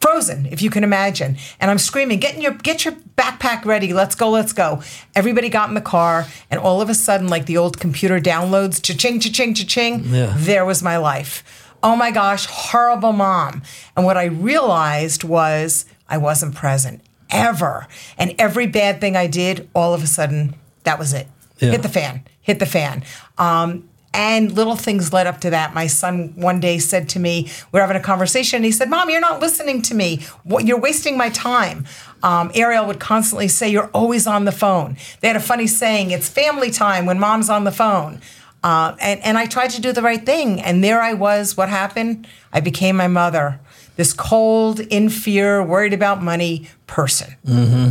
frozen 0.04 0.46
if 0.48 0.62
you 0.62 0.70
can 0.70 0.84
imagine. 0.84 1.38
And 1.62 1.72
i'm 1.72 1.78
screaming 1.78 2.20
get 2.20 2.36
in 2.36 2.42
your 2.42 2.52
get 2.52 2.84
your 2.84 2.94
backpack 3.16 3.64
ready. 3.64 3.94
Let's 3.94 4.16
go 4.16 4.30
let's 4.30 4.52
go. 4.52 4.84
Everybody 5.16 5.48
got 5.48 5.70
in 5.70 5.76
the 5.76 5.82
car 5.82 6.28
and 6.52 6.60
all 6.60 6.82
of 6.82 6.90
a 6.90 6.94
sudden 6.94 7.30
like 7.30 7.46
the 7.46 7.56
old 7.58 7.80
computer 7.80 8.20
downloads 8.20 8.84
cha-ching 8.84 9.22
cha-ching 9.22 9.54
cha-ching. 9.54 10.04
Yeah. 10.06 10.34
there 10.38 10.66
was 10.66 10.84
my 10.84 10.98
life. 10.98 11.72
Oh 11.82 11.96
my 11.96 12.12
gosh 12.12 12.46
horrible 12.48 13.14
mom. 13.14 13.62
And 13.96 14.06
what 14.06 14.18
i 14.18 14.26
realized 14.26 15.24
was 15.24 15.86
i 16.10 16.18
wasn't 16.18 16.54
present 16.54 17.02
ever. 17.30 17.88
And 18.18 18.36
every 18.38 18.68
bad 18.68 19.00
thing 19.00 19.16
i 19.16 19.28
did 19.28 19.70
all 19.74 19.94
of 19.94 20.04
a 20.04 20.08
sudden 20.08 20.56
that 20.84 21.00
was 21.00 21.14
it 21.14 21.28
Yeah. 21.64 21.72
hit 21.72 21.82
the 21.82 21.90
fan 21.90 22.24
hit 22.42 22.60
the 22.60 22.66
fan 22.66 23.04
um, 23.38 23.90
and 24.14 24.52
little 24.52 24.76
things 24.76 25.12
led 25.12 25.26
up 25.26 25.42
to 25.42 25.50
that. 25.50 25.74
My 25.74 25.88
son 25.88 26.34
one 26.36 26.60
day 26.60 26.78
said 26.78 27.10
to 27.10 27.20
me, 27.20 27.50
we 27.72 27.80
are 27.80 27.82
having 27.82 27.98
a 27.98 28.04
conversation, 28.04 28.58
and 28.58 28.66
he 28.66 28.72
said, 28.72 28.90
Mom, 28.90 29.10
you're 29.10 29.20
not 29.20 29.40
listening 29.40 29.82
to 29.84 29.96
me. 29.96 30.24
You're 30.60 30.80
wasting 30.80 31.18
my 31.18 31.30
time. 31.30 31.86
Um, 32.22 32.52
Ariel 32.54 32.86
would 32.86 33.00
constantly 33.00 33.48
say, 33.48 33.70
You're 33.70 33.90
always 33.94 34.28
on 34.28 34.46
the 34.46 34.52
phone. 34.52 34.98
They 35.22 35.28
had 35.28 35.36
a 35.36 35.42
funny 35.42 35.68
saying, 35.68 36.12
It's 36.12 36.30
family 36.30 36.70
time 36.70 37.06
when 37.06 37.20
mom's 37.20 37.50
on 37.50 37.64
the 37.64 37.72
phone. 37.72 38.22
Uh, 38.64 38.96
and, 39.02 39.20
and 39.24 39.38
I 39.38 39.46
tried 39.46 39.72
to 39.72 39.82
do 39.82 39.92
the 39.92 40.02
right 40.02 40.26
thing. 40.26 40.62
And 40.62 40.84
there 40.84 41.02
I 41.02 41.14
was. 41.14 41.58
What 41.58 41.68
happened? 41.68 42.28
I 42.54 42.62
became 42.62 42.96
my 42.96 43.10
mother. 43.10 43.60
This 43.96 44.14
cold, 44.14 44.80
in 44.80 45.10
fear, 45.10 45.64
worried 45.64 45.94
about 45.94 46.24
money 46.24 46.68
person. 46.88 47.36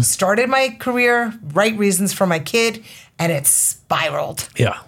Started 0.02 0.49
my 0.49 0.76
career, 0.80 1.32
right 1.52 1.76
reasons 1.78 2.12
for 2.12 2.26
my 2.26 2.38
kid, 2.38 2.85
and 3.18 3.30
it 3.30 3.47
spiraled. 3.47 4.49
Yeah. 4.56 4.80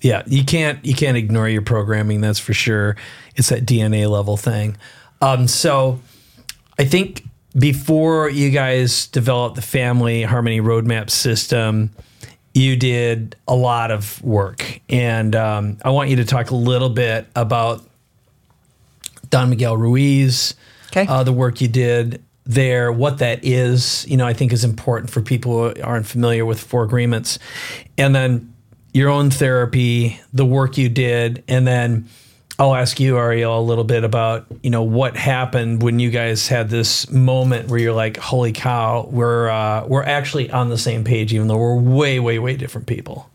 Yeah, 0.00 0.22
you 0.26 0.44
can't 0.44 0.84
you 0.84 0.94
can't 0.94 1.16
ignore 1.16 1.48
your 1.48 1.62
programming. 1.62 2.20
That's 2.20 2.38
for 2.38 2.52
sure. 2.52 2.94
It's 3.36 3.48
that 3.48 3.64
DNA 3.64 4.08
level 4.08 4.36
thing. 4.36 4.76
Um, 5.22 5.48
so, 5.48 5.98
I 6.78 6.84
think 6.84 7.24
before 7.58 8.28
you 8.28 8.50
guys 8.50 9.06
developed 9.06 9.56
the 9.56 9.62
family 9.62 10.22
harmony 10.22 10.60
roadmap 10.60 11.08
system, 11.08 11.90
you 12.52 12.76
did 12.76 13.34
a 13.48 13.56
lot 13.56 13.90
of 13.90 14.22
work, 14.22 14.80
and 14.90 15.34
um, 15.34 15.78
I 15.82 15.88
want 15.88 16.10
you 16.10 16.16
to 16.16 16.26
talk 16.26 16.50
a 16.50 16.54
little 16.56 16.90
bit 16.90 17.26
about 17.34 17.82
Don 19.34 19.50
Miguel 19.50 19.76
Ruiz, 19.76 20.54
Okay. 20.92 21.06
uh, 21.08 21.24
the 21.24 21.32
work 21.32 21.60
you 21.60 21.66
did 21.66 22.22
there, 22.46 22.92
what 22.92 23.18
that 23.18 23.44
is, 23.44 24.06
you 24.08 24.16
know, 24.16 24.24
I 24.24 24.32
think 24.32 24.52
is 24.52 24.62
important 24.62 25.10
for 25.10 25.20
people 25.20 25.70
who 25.70 25.82
aren't 25.82 26.06
familiar 26.06 26.46
with 26.46 26.60
Four 26.60 26.84
Agreements. 26.84 27.40
And 27.98 28.14
then 28.14 28.54
your 28.92 29.10
own 29.10 29.30
therapy, 29.30 30.20
the 30.32 30.44
work 30.44 30.78
you 30.78 30.88
did, 30.88 31.42
and 31.48 31.66
then 31.66 32.08
I'll 32.60 32.76
ask 32.76 33.00
you, 33.00 33.18
Ariel, 33.18 33.58
a 33.58 33.60
little 33.60 33.82
bit 33.82 34.04
about, 34.04 34.46
you 34.62 34.70
know, 34.70 34.84
what 34.84 35.16
happened 35.16 35.82
when 35.82 35.98
you 35.98 36.10
guys 36.10 36.46
had 36.46 36.70
this 36.70 37.10
moment 37.10 37.68
where 37.68 37.80
you're 37.80 37.92
like, 37.92 38.16
holy 38.16 38.52
cow, 38.52 39.08
we're 39.10 39.48
uh, 39.50 39.84
we're 39.88 40.04
actually 40.04 40.48
on 40.52 40.68
the 40.68 40.78
same 40.78 41.02
page, 41.02 41.34
even 41.34 41.48
though 41.48 41.58
we're 41.58 41.74
way, 41.74 42.20
way, 42.20 42.38
way 42.38 42.56
different 42.56 42.86
people. 42.86 43.28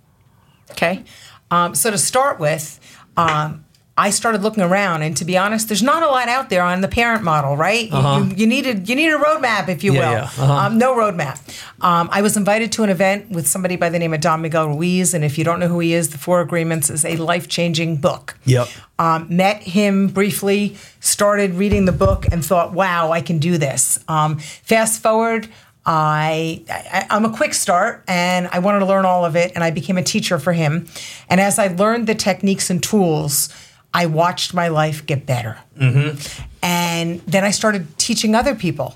Okay. 0.71 1.03
Um, 1.51 1.75
so 1.75 1.91
to 1.91 1.97
start 1.97 2.39
with, 2.39 2.79
um, 3.17 3.65
I 4.05 4.11
started 4.11 4.41
looking 4.41 4.63
around, 4.63 5.01
and 5.01 5.17
to 5.17 5.25
be 5.25 5.35
honest, 5.37 5.67
there's 5.67 5.83
not 5.83 6.01
a 6.03 6.07
lot 6.07 6.27
out 6.29 6.49
there 6.49 6.63
on 6.63 6.79
the 6.81 6.87
parent 6.87 7.21
model, 7.23 7.57
right? 7.57 7.87
You- 7.91 7.99
You, 7.99 8.23
you 8.39 8.47
needed 8.47 8.87
you 8.89 8.95
need 8.95 9.11
a 9.11 9.17
roadmap, 9.17 9.67
if 9.67 9.83
you 9.83 9.93
Yeah, 9.93 9.99
will. 9.99 10.11
yeah. 10.17 10.23
Uh-huh. 10.43 10.53
Um, 10.53 10.77
no 10.77 10.95
roadmap. 10.95 11.37
Um, 11.81 12.09
I 12.11 12.21
was 12.21 12.37
invited 12.37 12.71
to 12.73 12.83
an 12.83 12.89
event 12.89 13.29
with 13.29 13.45
somebody 13.47 13.75
by 13.75 13.89
the 13.89 13.99
name 13.99 14.13
of 14.13 14.21
Don 14.21 14.41
Miguel 14.41 14.67
Ruiz, 14.69 15.13
and 15.13 15.23
if 15.25 15.37
you 15.37 15.43
don't 15.43 15.59
know 15.59 15.67
who 15.67 15.79
he 15.79 15.93
is, 15.93 16.09
The 16.09 16.17
Four 16.17 16.39
Agreements 16.41 16.89
is 16.89 17.03
a 17.05 17.15
life 17.17 17.47
changing 17.47 17.97
book. 17.97 18.37
Yep. 18.45 18.67
Um, 18.97 19.27
met 19.29 19.63
him 19.63 20.07
briefly, 20.07 20.75
started 21.01 21.55
reading 21.55 21.85
the 21.85 21.91
book, 22.05 22.25
and 22.31 22.43
thought, 22.43 22.73
"Wow, 22.73 23.11
I 23.11 23.21
can 23.21 23.37
do 23.39 23.57
this." 23.57 23.99
Um, 24.07 24.39
fast 24.73 25.01
forward. 25.01 25.47
I, 25.85 26.61
I 26.69 27.07
I'm 27.09 27.25
a 27.25 27.29
quick 27.35 27.53
start 27.53 28.03
and 28.07 28.47
I 28.51 28.59
wanted 28.59 28.79
to 28.79 28.85
learn 28.85 29.05
all 29.05 29.25
of 29.25 29.35
it 29.35 29.53
and 29.55 29.63
I 29.63 29.71
became 29.71 29.97
a 29.97 30.03
teacher 30.03 30.37
for 30.37 30.53
him. 30.53 30.87
And 31.29 31.39
as 31.41 31.57
I 31.57 31.67
learned 31.67 32.05
the 32.05 32.13
techniques 32.15 32.69
and 32.69 32.83
tools, 32.83 33.49
I 33.93 34.05
watched 34.05 34.53
my 34.53 34.67
life 34.67 35.05
get 35.05 35.25
better. 35.25 35.57
Mm-hmm. 35.77 36.43
And 36.61 37.21
then 37.21 37.43
I 37.43 37.51
started 37.51 37.97
teaching 37.97 38.35
other 38.35 38.55
people 38.55 38.95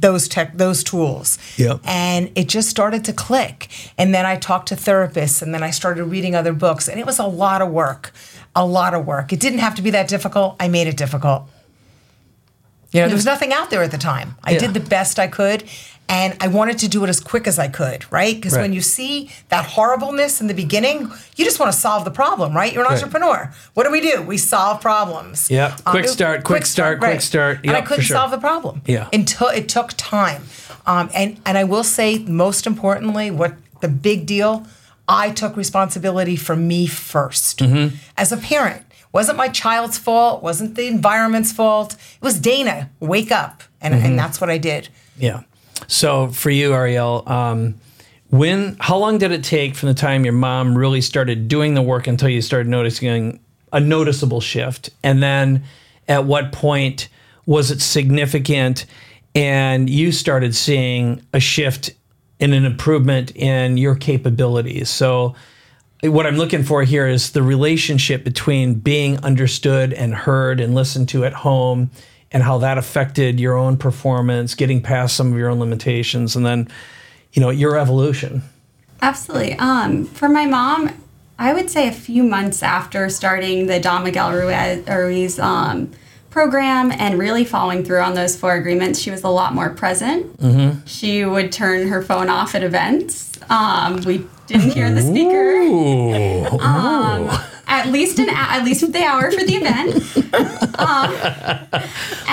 those 0.00 0.26
tech 0.28 0.56
those 0.56 0.82
tools. 0.82 1.38
Yep. 1.56 1.80
And 1.84 2.30
it 2.34 2.48
just 2.48 2.68
started 2.68 3.04
to 3.04 3.12
click. 3.12 3.68
And 3.96 4.14
then 4.14 4.26
I 4.26 4.36
talked 4.36 4.68
to 4.68 4.74
therapists 4.74 5.40
and 5.40 5.54
then 5.54 5.62
I 5.62 5.70
started 5.70 6.04
reading 6.04 6.34
other 6.34 6.52
books 6.52 6.88
and 6.88 6.98
it 6.98 7.06
was 7.06 7.18
a 7.18 7.26
lot 7.26 7.62
of 7.62 7.70
work. 7.70 8.12
A 8.56 8.66
lot 8.66 8.94
of 8.94 9.06
work. 9.06 9.32
It 9.32 9.40
didn't 9.40 9.60
have 9.60 9.74
to 9.76 9.82
be 9.82 9.90
that 9.90 10.08
difficult. 10.08 10.56
I 10.60 10.68
made 10.68 10.86
it 10.86 10.96
difficult. 10.96 11.48
You 12.92 13.00
know, 13.00 13.06
there 13.08 13.16
was 13.16 13.24
nothing 13.24 13.52
out 13.52 13.70
there 13.70 13.82
at 13.82 13.90
the 13.90 13.98
time. 13.98 14.36
I 14.44 14.52
Yeah. 14.52 14.58
did 14.60 14.74
the 14.74 14.80
best 14.80 15.18
I 15.18 15.26
could 15.26 15.64
and 16.08 16.36
I 16.40 16.48
wanted 16.48 16.78
to 16.78 16.88
do 16.88 17.02
it 17.04 17.08
as 17.08 17.18
quick 17.20 17.46
as 17.46 17.58
I 17.58 17.68
could, 17.68 18.04
right? 18.12 18.34
Because 18.36 18.52
Right. 18.54 18.62
when 18.62 18.72
you 18.72 18.80
see 18.82 19.30
that 19.48 19.64
horribleness 19.64 20.40
in 20.40 20.46
the 20.48 20.54
beginning, 20.54 21.10
you 21.36 21.44
just 21.44 21.58
want 21.58 21.72
to 21.72 21.78
solve 21.78 22.04
the 22.04 22.10
problem, 22.10 22.54
right? 22.54 22.72
You're 22.72 22.82
an 22.84 22.88
Right. 22.90 22.94
entrepreneur. 23.02 23.52
What 23.74 23.84
do 23.84 23.90
we 23.90 24.00
do? 24.00 24.22
We 24.22 24.36
solve 24.36 24.80
problems. 24.80 25.50
Yeah. 25.50 25.74
Quick 25.84 26.04
it- 26.04 26.08
start, 26.10 26.44
quick 26.44 26.66
start, 26.66 27.00
quick 27.00 27.20
start. 27.22 27.60
And 27.62 27.70
I 27.72 27.74
Yep, 27.76 27.82
for 27.84 27.88
couldn't 27.88 28.04
sure. 28.04 28.16
solve 28.16 28.30
the 28.30 28.38
problem. 28.38 28.82
Yeah. 28.86 29.06
Until 29.12 29.48
it 29.48 29.68
took 29.68 29.92
time. 29.96 30.46
Um, 30.86 31.08
and, 31.14 31.38
and 31.46 31.56
I 31.56 31.64
will 31.64 31.84
say, 31.84 32.18
most 32.18 32.66
importantly, 32.66 33.30
what 33.30 33.54
the 33.80 33.88
big 33.88 34.26
deal, 34.26 34.66
I 35.08 35.30
took 35.30 35.56
responsibility 35.56 36.36
for 36.36 36.54
me 36.56 36.86
1st 36.86 37.58
Mm-hmm. 37.60 37.96
as 38.18 38.30
a 38.32 38.36
parent. 38.36 38.82
Wasn't 39.12 39.36
my 39.38 39.48
child's 39.48 39.96
fault, 39.96 40.42
wasn't 40.42 40.74
the 40.74 40.86
environment's 40.88 41.52
fault. 41.52 41.92
It 41.94 42.22
was 42.22 42.34
Dana, 42.38 42.90
wake 43.00 43.30
up. 43.32 43.62
And, 43.80 43.94
Mm-hmm. 43.94 44.06
and 44.06 44.18
that's 44.18 44.40
what 44.40 44.50
I 44.50 44.58
did. 44.58 44.88
Yeah. 45.18 45.40
So 45.86 46.28
for 46.28 46.50
you, 46.50 46.72
Ariel, 46.72 47.22
um, 47.26 47.76
when 48.30 48.76
how 48.80 48.96
long 48.96 49.18
did 49.18 49.32
it 49.32 49.44
take 49.44 49.76
from 49.76 49.88
the 49.88 49.94
time 49.94 50.24
your 50.24 50.34
mom 50.34 50.76
really 50.76 51.00
started 51.00 51.48
doing 51.48 51.74
the 51.74 51.82
work 51.82 52.06
until 52.06 52.28
you 52.28 52.42
started 52.42 52.68
noticing 52.68 53.40
a 53.72 53.80
noticeable 53.80 54.40
shift? 54.40 54.90
And 55.02 55.22
then 55.22 55.64
at 56.08 56.24
what 56.24 56.52
point 56.52 57.08
was 57.46 57.70
it 57.70 57.80
significant 57.80 58.86
and 59.34 59.90
you 59.90 60.12
started 60.12 60.54
seeing 60.54 61.24
a 61.32 61.40
shift 61.40 61.92
in 62.40 62.52
an 62.52 62.64
improvement 62.64 63.34
in 63.36 63.76
your 63.76 63.94
capabilities? 63.94 64.90
So 64.90 65.34
what 66.02 66.26
I'm 66.26 66.36
looking 66.36 66.62
for 66.62 66.82
here 66.82 67.06
is 67.06 67.32
the 67.32 67.42
relationship 67.42 68.24
between 68.24 68.74
being 68.74 69.18
understood 69.24 69.92
and 69.92 70.14
heard 70.14 70.60
and 70.60 70.74
listened 70.74 71.08
to 71.10 71.24
at 71.24 71.32
home 71.32 71.90
and 72.34 72.42
how 72.42 72.58
that 72.58 72.76
affected 72.76 73.38
your 73.38 73.56
own 73.56 73.76
performance, 73.76 74.54
getting 74.56 74.82
past 74.82 75.16
some 75.16 75.32
of 75.32 75.38
your 75.38 75.48
own 75.48 75.60
limitations, 75.60 76.34
and 76.34 76.44
then, 76.44 76.68
you 77.32 77.40
know, 77.40 77.48
your 77.48 77.78
evolution. 77.78 78.42
Absolutely. 79.00 79.54
Um, 79.54 80.04
for 80.04 80.28
my 80.28 80.44
mom, 80.44 80.90
I 81.38 81.54
would 81.54 81.70
say 81.70 81.86
a 81.86 81.92
few 81.92 82.24
months 82.24 82.62
after 82.62 83.08
starting 83.08 83.68
the 83.68 83.78
Don 83.78 84.02
Miguel 84.02 84.32
Ruiz, 84.32 85.38
um, 85.38 85.92
program 86.30 86.90
and 86.90 87.16
really 87.16 87.44
following 87.44 87.84
through 87.84 88.00
on 88.00 88.14
those 88.14 88.36
four 88.36 88.54
agreements, 88.54 88.98
she 88.98 89.12
was 89.12 89.22
a 89.22 89.28
lot 89.28 89.54
more 89.54 89.70
present. 89.70 90.36
Mm-hmm. 90.38 90.84
She 90.84 91.24
would 91.24 91.52
turn 91.52 91.86
her 91.86 92.02
phone 92.02 92.28
off 92.28 92.56
at 92.56 92.64
events. 92.64 93.30
Um, 93.48 94.00
we 94.02 94.26
didn't 94.48 94.70
hear 94.70 94.92
the 94.92 95.02
speaker. 95.02 95.52
Ooh. 95.52 96.58
Um, 96.60 97.30
at 97.80 97.88
least 97.92 98.18
an 98.18 98.28
at 98.30 98.64
least 98.64 98.82
with 98.82 98.92
the 98.92 99.02
hour 99.04 99.30
for 99.30 99.44
the 99.44 99.54
event. 99.54 99.94
Um, 100.78 101.10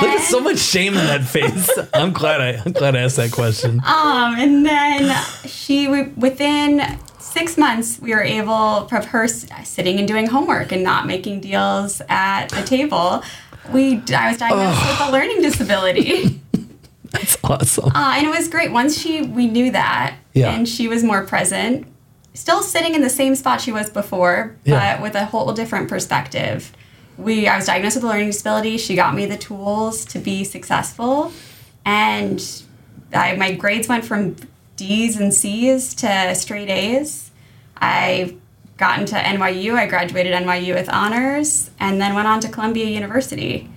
Look 0.01 0.09
at 0.09 0.21
so 0.21 0.39
much 0.39 0.57
shame 0.59 0.93
in 0.93 1.05
that 1.05 1.23
face. 1.23 1.69
I'm 1.93 2.11
glad 2.13 2.41
I 2.41 2.61
I'm 2.65 2.71
glad 2.71 2.95
I 2.95 2.99
asked 3.01 3.17
that 3.17 3.31
question. 3.31 3.79
Um, 3.85 4.35
and 4.39 4.65
then 4.65 5.15
she, 5.45 5.87
within 5.87 6.81
six 7.19 7.57
months, 7.57 7.99
we 7.99 8.13
were 8.13 8.23
able 8.23 8.87
of 8.91 9.05
her 9.05 9.27
sitting 9.27 9.99
and 9.99 10.07
doing 10.07 10.27
homework 10.27 10.71
and 10.71 10.83
not 10.83 11.05
making 11.07 11.41
deals 11.41 12.01
at 12.09 12.47
the 12.49 12.63
table. 12.63 13.23
We, 13.71 14.01
I 14.13 14.29
was 14.29 14.37
diagnosed 14.37 14.81
with 14.87 15.07
a 15.07 15.11
learning 15.11 15.41
disability, 15.43 16.39
That's 17.11 17.37
awesome. 17.43 17.91
uh, 17.95 18.15
and 18.17 18.25
it 18.25 18.29
was 18.35 18.47
great. 18.47 18.71
Once 18.71 18.97
she, 18.99 19.21
we 19.21 19.45
knew 19.47 19.71
that, 19.71 20.15
Yeah. 20.33 20.51
and 20.51 20.67
she 20.67 20.87
was 20.87 21.03
more 21.03 21.23
present. 21.25 21.85
Still 22.33 22.61
sitting 22.63 22.95
in 22.95 23.01
the 23.01 23.09
same 23.09 23.35
spot 23.35 23.59
she 23.61 23.71
was 23.71 23.89
before, 23.89 24.55
Yeah. 24.63 24.95
but 24.95 25.03
with 25.03 25.15
a 25.15 25.25
whole 25.25 25.51
different 25.53 25.89
perspective. 25.89 26.71
We, 27.17 27.47
I 27.47 27.57
was 27.57 27.65
diagnosed 27.65 27.97
with 27.97 28.05
a 28.05 28.07
learning 28.07 28.27
disability. 28.27 28.77
She 28.77 28.95
got 28.95 29.13
me 29.13 29.25
the 29.25 29.37
tools 29.37 30.05
to 30.05 30.19
be 30.19 30.43
successful, 30.43 31.31
and 31.85 32.41
I, 33.13 33.35
my 33.35 33.51
grades 33.53 33.87
went 33.89 34.05
from 34.05 34.37
D's 34.77 35.19
and 35.19 35.33
C's 35.33 35.93
to 35.95 36.33
straight 36.35 36.69
A's. 36.69 37.31
I 37.77 38.37
got 38.77 38.99
into 38.99 39.15
NYU. 39.15 39.75
I 39.75 39.85
graduated 39.87 40.33
NYU 40.33 40.73
with 40.73 40.89
honors, 40.89 41.69
and 41.79 41.99
then 42.01 42.15
went 42.15 42.27
on 42.27 42.39
to 42.39 42.47
Columbia 42.47 42.85
University. 42.85 43.69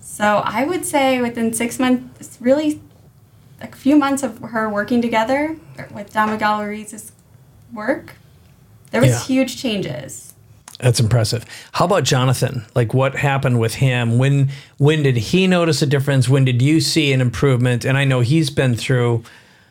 So 0.00 0.40
I 0.44 0.64
would 0.64 0.86
say 0.86 1.20
within 1.20 1.52
six 1.52 1.78
months, 1.78 2.38
really 2.40 2.80
a 3.60 3.66
few 3.74 3.96
months 3.96 4.22
of 4.22 4.38
her 4.38 4.70
working 4.70 5.02
together 5.02 5.56
with 5.92 6.12
Don 6.12 6.30
Miguel 6.30 6.64
Ruiz's 6.64 7.12
work, 7.72 8.14
there 8.90 9.00
was 9.00 9.10
Yeah. 9.10 9.20
huge 9.24 9.60
changes. 9.60 10.34
That's 10.78 11.00
impressive. 11.00 11.44
How 11.72 11.86
about 11.86 12.04
Jonathan? 12.04 12.66
Like 12.74 12.92
what 12.92 13.16
happened 13.16 13.58
with 13.58 13.76
him? 13.76 14.18
When 14.18 14.50
when 14.76 15.02
did 15.02 15.16
he 15.16 15.46
notice 15.46 15.80
a 15.80 15.86
difference? 15.86 16.28
When 16.28 16.44
did 16.44 16.60
you 16.60 16.80
see 16.80 17.12
an 17.14 17.20
improvement? 17.22 17.84
And 17.86 17.96
I 17.96 18.04
know 18.04 18.20
he's 18.20 18.50
been 18.50 18.74
through 18.76 19.24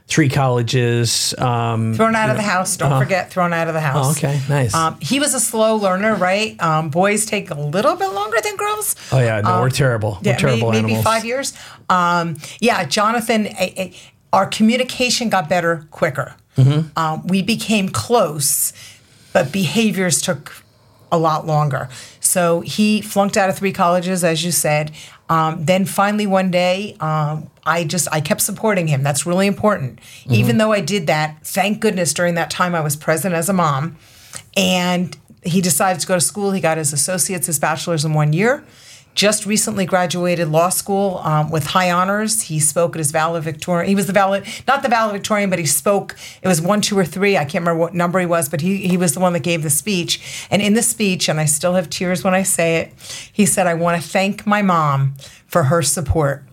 three 0.08 0.30
colleges. 0.30 1.34
Um, 1.38 1.94
Thrown 1.96 2.16
out 2.16 2.30
of 2.32 2.38
the 2.38 2.42
house. 2.44 2.76
Don't 2.78 3.00
forget, 3.02 3.30
thrown 3.32 3.54
out 3.54 3.68
of 3.68 3.74
the 3.76 3.82
house. 3.82 4.06
oh, 4.08 4.12
okay, 4.12 4.40
nice. 4.50 4.74
Um, 4.74 4.98
he 5.00 5.20
was 5.20 5.34
a 5.36 5.40
slow 5.40 5.76
learner, 5.76 6.16
right? 6.16 6.60
Um, 6.62 6.90
boys 6.90 7.26
take 7.26 7.50
a 7.52 7.60
little 7.60 7.96
bit 7.96 8.10
longer 8.12 8.38
than 8.42 8.56
girls. 8.56 8.96
oh 9.12 9.20
yeah, 9.20 9.42
no, 9.42 9.62
we're 9.62 9.70
terrible. 9.70 10.12
We're 10.14 10.18
Um, 10.18 10.22
Yeah, 10.24 10.38
terrible 10.38 10.72
may- 10.72 10.82
maybe 10.82 10.94
animals. 10.96 11.04
five 11.04 11.24
years. 11.26 11.54
Um, 11.90 12.38
yeah, 12.60 12.84
Jonathan, 12.84 13.46
eh, 13.48 13.70
eh, 13.78 13.90
our 14.34 14.46
communication 14.48 15.30
got 15.30 15.50
better 15.50 15.88
quicker. 15.92 16.34
Mm-hmm. 16.58 16.98
Um, 16.98 17.28
we 17.28 17.42
became 17.42 17.90
close, 17.90 18.74
but 19.34 19.52
behaviors 19.52 20.22
took 20.22 20.64
a 21.12 21.18
lot 21.18 21.46
longer. 21.46 21.90
So 22.20 22.62
he 22.62 23.02
flunked 23.02 23.38
out 23.38 23.50
of 23.50 23.58
three 23.58 23.72
colleges, 23.72 24.24
as 24.24 24.44
you 24.44 24.52
said. 24.52 24.92
Um, 25.30 25.66
then 25.66 25.86
finally 25.86 26.28
one 26.28 26.52
day, 26.52 26.96
um, 27.00 27.50
I 27.66 27.84
just 27.84 28.08
I 28.12 28.22
kept 28.22 28.42
supporting 28.42 28.88
him. 28.88 29.02
That's 29.02 29.26
really 29.26 29.48
important. 29.48 30.00
Mm-hmm. 30.00 30.34
Even 30.34 30.58
though 30.58 30.72
I 30.72 30.82
did 30.82 31.08
that, 31.08 31.46
thank 31.46 31.80
goodness 31.80 32.14
during 32.14 32.36
that 32.36 32.52
time 32.52 32.76
I 32.76 32.82
was 32.82 32.96
present 32.96 33.34
as 33.34 33.50
a 33.50 33.54
mom. 33.54 33.98
And 34.56 35.18
he 35.44 35.62
decided 35.62 36.00
to 36.02 36.08
go 36.08 36.16
to 36.16 36.22
school. 36.22 36.52
He 36.52 36.62
got 36.62 36.78
his 36.78 36.94
associates, 36.94 37.48
his 37.48 37.60
bachelor's 37.60 38.06
in 38.06 38.14
one 38.14 38.34
year. 38.34 38.64
Just 39.16 39.46
recently 39.46 39.86
graduated 39.86 40.50
law 40.50 40.68
school 40.68 41.20
um, 41.24 41.50
with 41.50 41.68
high 41.68 41.90
honors. 41.90 42.44
He 42.44 42.60
spoke 42.60 42.96
at 42.96 43.00
his 43.00 43.12
valedictorian. 43.12 43.88
He 43.88 43.96
was 43.96 44.08
the 44.08 44.14
valed, 44.14 44.44
not 44.68 44.84
the 44.84 44.90
valedictorian, 44.90 45.50
but 45.50 45.58
he 45.58 45.66
spoke. 45.66 46.18
It 46.42 46.48
was 46.50 46.62
one, 46.62 46.82
two, 46.82 46.98
or 47.00 47.06
three. 47.06 47.38
I 47.38 47.46
can't 47.46 47.62
remember 47.62 47.80
what 47.80 47.94
number 47.94 48.20
he 48.20 48.26
was, 48.26 48.50
but 48.50 48.60
he 48.60 48.86
he 48.88 48.98
was 48.98 49.14
the 49.14 49.22
one 49.22 49.32
that 49.34 49.40
gave 49.40 49.64
the 49.64 49.70
speech. 49.70 50.46
And 50.52 50.62
in 50.62 50.74
the 50.74 50.82
speech, 50.84 51.30
and 51.30 51.40
I 51.40 51.46
still 51.46 51.76
have 51.76 51.90
tears 51.90 52.26
when 52.26 52.34
I 52.34 52.44
say 52.44 52.76
it, 52.78 52.94
he 53.32 53.46
said, 53.46 53.68
"I 53.68 53.74
want 53.74 54.02
to 54.02 54.08
thank 54.08 54.46
my 54.46 54.62
mom 54.62 55.16
for 55.48 55.64
her 55.64 55.82
support." 55.82 56.44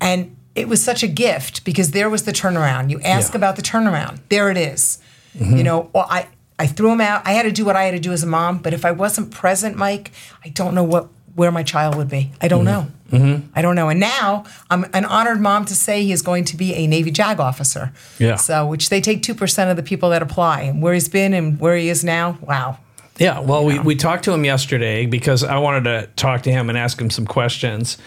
And 0.00 0.36
it 0.54 0.68
was 0.68 0.82
such 0.82 1.02
a 1.02 1.08
gift 1.08 1.64
because 1.64 1.92
there 1.92 2.10
was 2.10 2.24
the 2.24 2.32
turnaround. 2.32 2.90
You 2.90 3.00
ask 3.00 3.32
Yeah. 3.32 3.38
about 3.38 3.56
the 3.56 3.62
turnaround. 3.62 4.18
There 4.28 4.50
it 4.50 4.56
is. 4.58 4.98
You 5.34 5.62
know, 5.62 5.88
well, 5.94 6.06
I 6.10 6.26
I 6.58 6.66
threw 6.66 6.90
him 6.92 7.00
out. 7.00 7.22
I 7.24 7.32
had 7.32 7.44
to 7.44 7.52
do 7.52 7.64
what 7.64 7.76
I 7.76 7.84
had 7.84 7.92
to 7.92 8.00
do 8.00 8.12
as 8.12 8.22
a 8.22 8.26
mom, 8.26 8.58
but 8.58 8.74
if 8.74 8.84
I 8.84 8.90
wasn't 8.90 9.30
present, 9.30 9.76
Mike, 9.76 10.10
I 10.44 10.48
don't 10.48 10.74
know 10.74 10.82
what 10.84 11.08
where 11.38 11.52
my 11.52 11.62
child 11.62 11.94
would 11.94 12.08
be. 12.08 12.32
I 12.40 12.48
don't 12.48 12.64
know. 12.64 12.88
I 13.12 13.62
don't 13.62 13.76
know. 13.76 13.88
And 13.88 14.00
now 14.00 14.44
I'm 14.68 14.84
an 14.92 15.04
honored 15.04 15.40
mom 15.40 15.64
to 15.66 15.74
say 15.74 16.02
he 16.02 16.12
is 16.12 16.20
going 16.20 16.44
to 16.46 16.56
be 16.56 16.74
a 16.74 16.86
Navy 16.86 17.10
JAG 17.10 17.40
officer. 17.40 17.92
Yeah. 18.18 18.34
So, 18.36 18.66
which 18.66 18.90
they 18.90 19.00
take 19.00 19.22
2% 19.22 19.70
of 19.70 19.76
the 19.76 19.82
people 19.82 20.10
that 20.10 20.20
apply. 20.20 20.62
And 20.62 20.82
where 20.82 20.92
he's 20.92 21.08
been 21.08 21.32
and 21.32 21.58
where 21.58 21.76
he 21.76 21.88
is 21.88 22.04
now, 22.04 22.36
wow. 22.42 22.78
Yeah, 23.18 23.40
well, 23.40 23.64
we, 23.64 23.78
we 23.78 23.96
talked 23.96 24.24
to 24.24 24.32
him 24.32 24.44
yesterday 24.44 25.06
because 25.06 25.42
I 25.42 25.58
wanted 25.58 25.84
to 25.84 26.08
talk 26.16 26.42
to 26.42 26.52
him 26.52 26.68
and 26.68 26.76
ask 26.76 27.00
him 27.00 27.08
some 27.08 27.26
questions. 27.26 27.98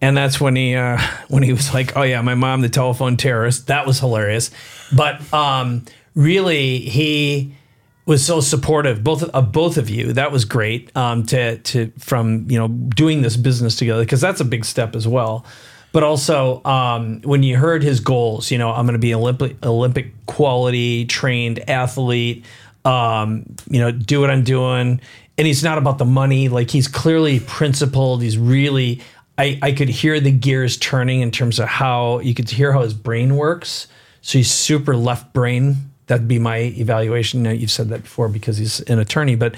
And 0.00 0.16
that's 0.16 0.40
when 0.40 0.56
he 0.56 0.74
uh, 0.74 0.98
when 1.28 1.42
he 1.42 1.52
was 1.52 1.74
like, 1.74 1.96
"Oh 1.96 2.02
yeah, 2.02 2.22
my 2.22 2.34
mom, 2.34 2.62
the 2.62 2.70
telephone 2.70 3.18
terrorist." 3.18 3.66
That 3.66 3.86
was 3.86 4.00
hilarious. 4.00 4.50
But 4.94 5.20
um, 5.32 5.84
really, 6.14 6.78
he 6.78 7.54
was 8.10 8.26
so 8.26 8.40
supportive 8.40 9.04
both 9.04 9.22
of 9.22 9.52
both 9.52 9.76
of 9.78 9.88
you. 9.88 10.12
That 10.14 10.32
was 10.32 10.44
great 10.44 10.94
um, 10.96 11.24
to 11.26 11.58
to 11.58 11.92
from 11.96 12.50
you 12.50 12.58
know 12.58 12.66
doing 12.66 13.22
this 13.22 13.36
business 13.36 13.76
together 13.76 14.02
because 14.02 14.20
that's 14.20 14.40
a 14.40 14.44
big 14.44 14.64
step 14.64 14.96
as 14.96 15.06
well. 15.06 15.46
But 15.92 16.02
also 16.02 16.60
um, 16.64 17.20
when 17.22 17.44
you 17.44 17.56
heard 17.56 17.84
his 17.84 18.00
goals, 18.00 18.50
you 18.50 18.58
know, 18.58 18.72
I'm 18.72 18.84
going 18.84 18.94
to 18.94 18.98
be 18.98 19.14
Olympic 19.14 19.64
Olympic 19.64 20.26
quality 20.26 21.04
trained 21.04 21.70
athlete. 21.70 22.44
Um, 22.84 23.46
you 23.68 23.78
know, 23.78 23.92
do 23.92 24.20
what 24.20 24.28
I'm 24.28 24.42
doing, 24.42 25.00
and 25.38 25.46
he's 25.46 25.62
not 25.62 25.78
about 25.78 25.98
the 25.98 26.04
money. 26.04 26.48
Like 26.48 26.68
he's 26.68 26.88
clearly 26.88 27.38
principled. 27.38 28.22
He's 28.22 28.36
really. 28.36 29.02
I, 29.38 29.58
I 29.62 29.72
could 29.72 29.88
hear 29.88 30.18
the 30.18 30.32
gears 30.32 30.76
turning 30.76 31.20
in 31.20 31.30
terms 31.30 31.60
of 31.60 31.68
how 31.68 32.18
you 32.18 32.34
could 32.34 32.50
hear 32.50 32.72
how 32.72 32.82
his 32.82 32.92
brain 32.92 33.36
works. 33.36 33.86
So 34.20 34.36
he's 34.36 34.50
super 34.50 34.96
left 34.96 35.32
brain 35.32 35.89
that'd 36.10 36.26
be 36.26 36.40
my 36.40 36.58
evaluation. 36.58 37.44
Now, 37.44 37.50
you've 37.50 37.70
said 37.70 37.88
that 37.90 38.02
before 38.02 38.28
because 38.28 38.58
he's 38.58 38.80
an 38.80 38.98
attorney, 38.98 39.36
but 39.36 39.54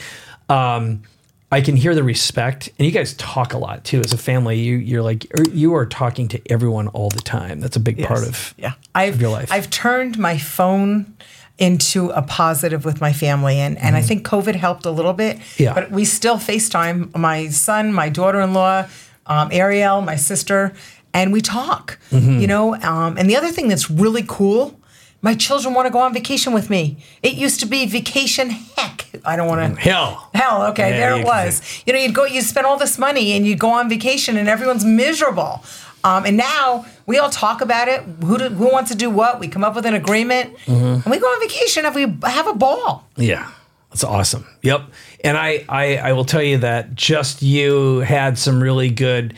um, 0.51 1.03
I 1.51 1.63
can 1.63 1.77
hear 1.77 1.95
the 1.95 2.03
respect, 2.03 2.69
and 2.79 2.85
you 2.85 2.93
guys 2.93 3.15
talk 3.15 3.55
a 3.55 3.59
lot 3.59 3.85
too 3.85 4.01
as 4.01 4.13
a 4.13 4.19
family. 4.19 4.59
You 4.59 4.77
you're 4.77 5.03
like 5.03 5.27
er, 5.39 5.45
you 5.51 5.75
are 5.75 5.87
talking 5.87 6.29
to 6.29 6.53
everyone 6.53 6.89
all 6.89 7.09
the 7.09 7.23
time. 7.23 7.61
That's 7.61 7.77
a 7.77 7.81
big 7.81 8.05
part 8.05 8.27
of 8.29 8.55
yeah. 8.59 8.75
I've 8.95 9.21
your 9.21 9.31
life. 9.31 9.51
I've 9.51 9.71
turned 9.71 10.19
my 10.19 10.37
phone 10.37 11.17
into 11.57 12.11
a 12.11 12.21
positive 12.23 12.85
with 12.85 13.01
my 13.01 13.15
family, 13.15 13.57
and 13.57 13.79
and 13.79 13.97
I 13.97 14.03
think 14.03 14.27
COVID 14.27 14.57
helped 14.57 14.85
a 14.85 14.91
little 14.91 15.15
bit. 15.15 15.39
Mm-hmm. 15.39 15.63
Yeah. 15.63 15.75
but 15.75 15.91
we 15.91 16.05
still 16.05 16.37
FaceTime 16.37 17.17
my 17.17 17.49
son, 17.49 17.95
my 17.95 18.11
daughter-in-law, 18.11 18.89
um, 19.27 19.49
Ariel, 19.53 20.03
my 20.03 20.17
sister, 20.17 20.75
and 21.15 21.33
we 21.33 21.41
talk. 21.41 21.99
Mm-hmm. 22.11 22.41
You 22.41 22.47
know, 22.47 22.75
um, 22.77 23.17
and 23.17 23.29
the 23.29 23.37
other 23.37 23.51
thing 23.51 23.69
that's 23.69 23.91
really 23.91 24.25
cool. 24.27 24.79
My 25.23 25.35
children 25.35 25.73
want 25.73 25.87
to 25.87 25.93
go 25.93 26.01
on 26.01 26.13
vacation 26.13 26.53
with 26.53 26.69
me. 26.69 26.97
It 27.23 27.35
used 27.35 27.61
to 27.61 27.67
be 27.67 27.87
vacation 27.87 28.51
heck. 28.51 29.07
I 29.25 29.37
don't 29.37 29.47
want 29.47 29.77
to. 29.77 29.81
hell. 29.81 30.29
Hell, 30.35 30.63
okay, 30.71 30.91
Yeah, 30.91 30.97
there 30.99 31.13
it 31.15 31.19
can 31.19 31.27
was. 31.27 31.83
You 31.87 31.93
know, 31.93 31.99
you'd 32.01 32.15
go, 32.15 32.25
you'd 32.25 32.45
spend 32.45 32.67
all 32.67 32.77
this 32.77 32.99
money 32.99 33.33
and 33.33 33.47
you'd 33.47 33.59
go 33.61 33.71
on 33.71 33.89
vacation 33.89 34.37
and 34.37 34.49
everyone's 34.49 34.85
miserable. 34.85 35.63
Um, 36.05 36.27
and 36.27 36.37
now 36.37 36.85
we 37.07 37.19
all 37.19 37.31
talk 37.31 37.61
about 37.61 37.87
it. 37.87 38.03
Who 38.25 38.37
do, 38.37 38.49
who 38.49 38.73
wants 38.73 38.91
to 38.91 38.97
do 38.97 39.09
what? 39.11 39.39
We 39.39 39.47
come 39.47 39.63
up 39.63 39.77
with 39.77 39.87
an 39.87 39.95
agreement 39.95 40.57
and 40.67 41.05
we 41.05 41.19
go 41.21 41.27
on 41.29 41.41
vacation 41.41 41.87
and 41.87 41.95
we 41.95 42.03
have 42.29 42.49
a 42.49 42.55
ball. 42.55 43.07
Yeah. 43.17 43.49
That's 43.91 44.03
awesome. 44.03 44.47
Yep. 44.63 44.85
And 45.23 45.37
I, 45.37 45.65
I 45.69 45.97
I 45.99 46.13
will 46.15 46.25
tell 46.25 46.43
you 46.43 46.59
that 46.59 46.95
just 46.95 47.43
you 47.43 47.99
had 47.99 48.39
some 48.39 48.61
really 48.63 48.89
good 48.91 49.35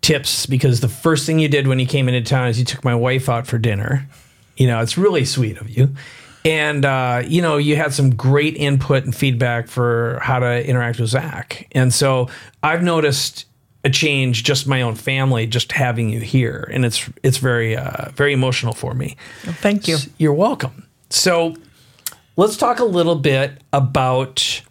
tips 0.00 0.46
because 0.46 0.80
the 0.80 0.88
first 0.88 1.26
thing 1.26 1.38
you 1.38 1.48
did 1.48 1.66
when 1.68 1.78
you 1.78 1.86
came 1.86 2.08
into 2.08 2.22
town 2.28 2.48
is 2.48 2.58
you 2.58 2.64
took 2.64 2.82
my 2.84 2.94
wife 2.94 3.28
out 3.28 3.46
for 3.46 3.58
dinner. 3.58 4.08
You 4.58 4.66
know, 4.66 4.80
it's 4.80 4.98
really 4.98 5.24
sweet 5.24 5.56
of 5.58 5.70
you. 5.70 5.94
And 6.44 6.84
uh, 6.84 7.22
you 7.26 7.42
know, 7.42 7.56
you 7.56 7.76
had 7.76 7.92
some 7.92 8.14
great 8.14 8.56
input 8.56 9.04
and 9.04 9.14
feedback 9.14 9.68
for 9.68 10.18
how 10.22 10.38
to 10.38 10.66
interact 10.66 11.00
with 11.00 11.10
Zach. 11.10 11.66
And 11.72 11.92
so 11.92 12.28
I've 12.62 12.82
noticed 12.82 13.46
a 13.84 13.90
change 13.90 14.44
just 14.44 14.66
my 14.66 14.82
own 14.82 14.94
family 14.94 15.46
just 15.46 15.72
having 15.72 16.10
you 16.10 16.20
here. 16.20 16.68
And 16.72 16.84
it's 16.84 17.08
it's 17.22 17.38
very 17.38 17.76
uh, 17.76 18.10
very 18.10 18.32
emotional 18.32 18.72
for 18.72 18.94
me. 18.94 19.16
Thank 19.42 19.88
you. 19.88 19.98
You're 20.18 20.34
welcome. 20.34 20.86
So 21.10 21.56
let's 22.36 22.56
talk 22.56 22.78
a 22.78 22.84
little 22.84 23.16
bit 23.16 23.62
about 23.72 24.62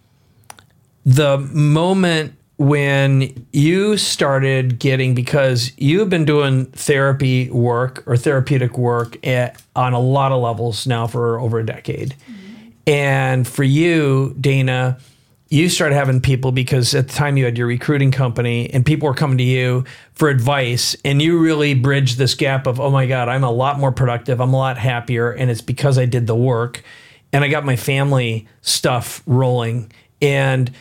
the 1.06 1.38
moment 1.38 2.37
when 2.58 3.46
you 3.54 3.98
started 3.98 4.80
getting 4.80 5.14
because 5.14 5.72
you've 5.78 6.10
been 6.10 6.26
doing 6.26 6.66
therapy 6.66 7.50
work 7.52 8.04
or 8.08 8.18
therapeutic 8.18 8.78
work 8.78 9.26
at, 9.26 9.62
on 9.76 9.94
a 9.94 10.00
lot 10.00 10.32
of 10.32 10.42
levels 10.42 10.88
now 10.88 11.06
for 11.06 11.40
over 11.40 11.60
a 11.60 11.66
decade. 11.66 12.16
And 12.88 13.48
for 13.48 13.64
you, 13.64 14.36
Dana, 14.40 14.98
you 15.50 15.70
started 15.70 15.96
having 15.96 16.20
people 16.20 16.52
because 16.52 16.96
at 16.96 17.08
the 17.08 17.14
time 17.14 17.38
you 17.38 17.46
had 17.46 17.58
your 17.58 17.68
recruiting 17.68 18.12
company 18.12 18.70
and 18.74 18.86
people 18.86 19.08
were 19.08 19.14
coming 19.14 19.38
to 19.38 19.44
you 19.44 19.86
for 20.14 20.30
advice 20.30 20.96
and 21.06 21.22
you 21.22 21.38
really 21.40 21.74
bridged 21.74 22.18
this 22.18 22.34
gap 22.34 22.66
of, 22.66 22.80
oh 22.80 22.90
my 22.90 23.06
God, 23.06 23.30
I'm 23.30 23.44
a 23.44 23.52
lot 23.52 23.80
more 23.80 23.92
productive. 23.92 24.42
I'm 24.42 24.54
a 24.54 24.58
lot 24.58 24.78
happier. 24.78 25.32
And 25.32 25.52
it's 25.52 25.62
because 25.62 25.98
I 25.98 26.06
did 26.06 26.28
the 26.28 26.36
work 26.36 26.84
and 27.32 27.44
I 27.44 27.50
got 27.50 27.66
my 27.66 27.76
family 27.76 28.48
stuff 28.62 29.22
rolling. 29.26 29.92
And 30.22 30.72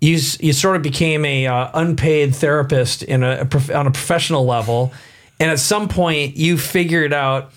you, 0.00 0.18
you 0.40 0.52
sort 0.52 0.76
of 0.76 0.82
became 0.82 1.24
a 1.24 1.46
uh, 1.46 1.70
unpaid 1.74 2.34
therapist 2.34 3.02
in 3.02 3.22
a, 3.22 3.40
a 3.40 3.44
prof- 3.44 3.70
on 3.70 3.86
a 3.86 3.90
professional 3.90 4.44
level. 4.44 4.92
And 5.38 5.50
at 5.50 5.58
some 5.58 5.88
point 5.88 6.36
you 6.36 6.58
figured 6.58 7.12
out 7.12 7.52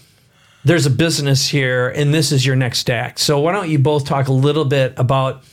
there's 0.66 0.86
a 0.86 0.90
business 0.90 1.48
here 1.48 1.90
and 1.90 2.14
this 2.14 2.32
is 2.32 2.46
your 2.46 2.56
next 2.56 2.90
act. 2.90 3.20
So 3.20 3.40
why 3.40 3.52
don't 3.52 3.70
you 3.70 3.80
both 3.80 4.06
talk 4.06 4.28
a 4.28 4.34
little 4.34 4.66
bit 4.66 4.94
about 4.98 5.44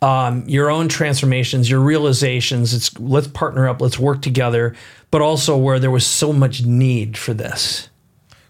um, 0.00 0.44
your 0.46 0.70
own 0.70 0.88
transformations, 0.88 1.68
your 1.68 1.80
realizations. 1.80 2.72
It's 2.72 2.98
let's 2.98 3.28
partner 3.28 3.68
up, 3.68 3.80
let's 3.80 3.98
work 3.98 4.22
together, 4.22 4.74
but 5.10 5.22
also 5.22 5.56
where 5.56 5.78
there 5.78 5.90
was 5.90 6.06
so 6.06 6.32
much 6.32 6.64
need 6.64 7.16
for 7.18 7.34
this. 7.34 7.88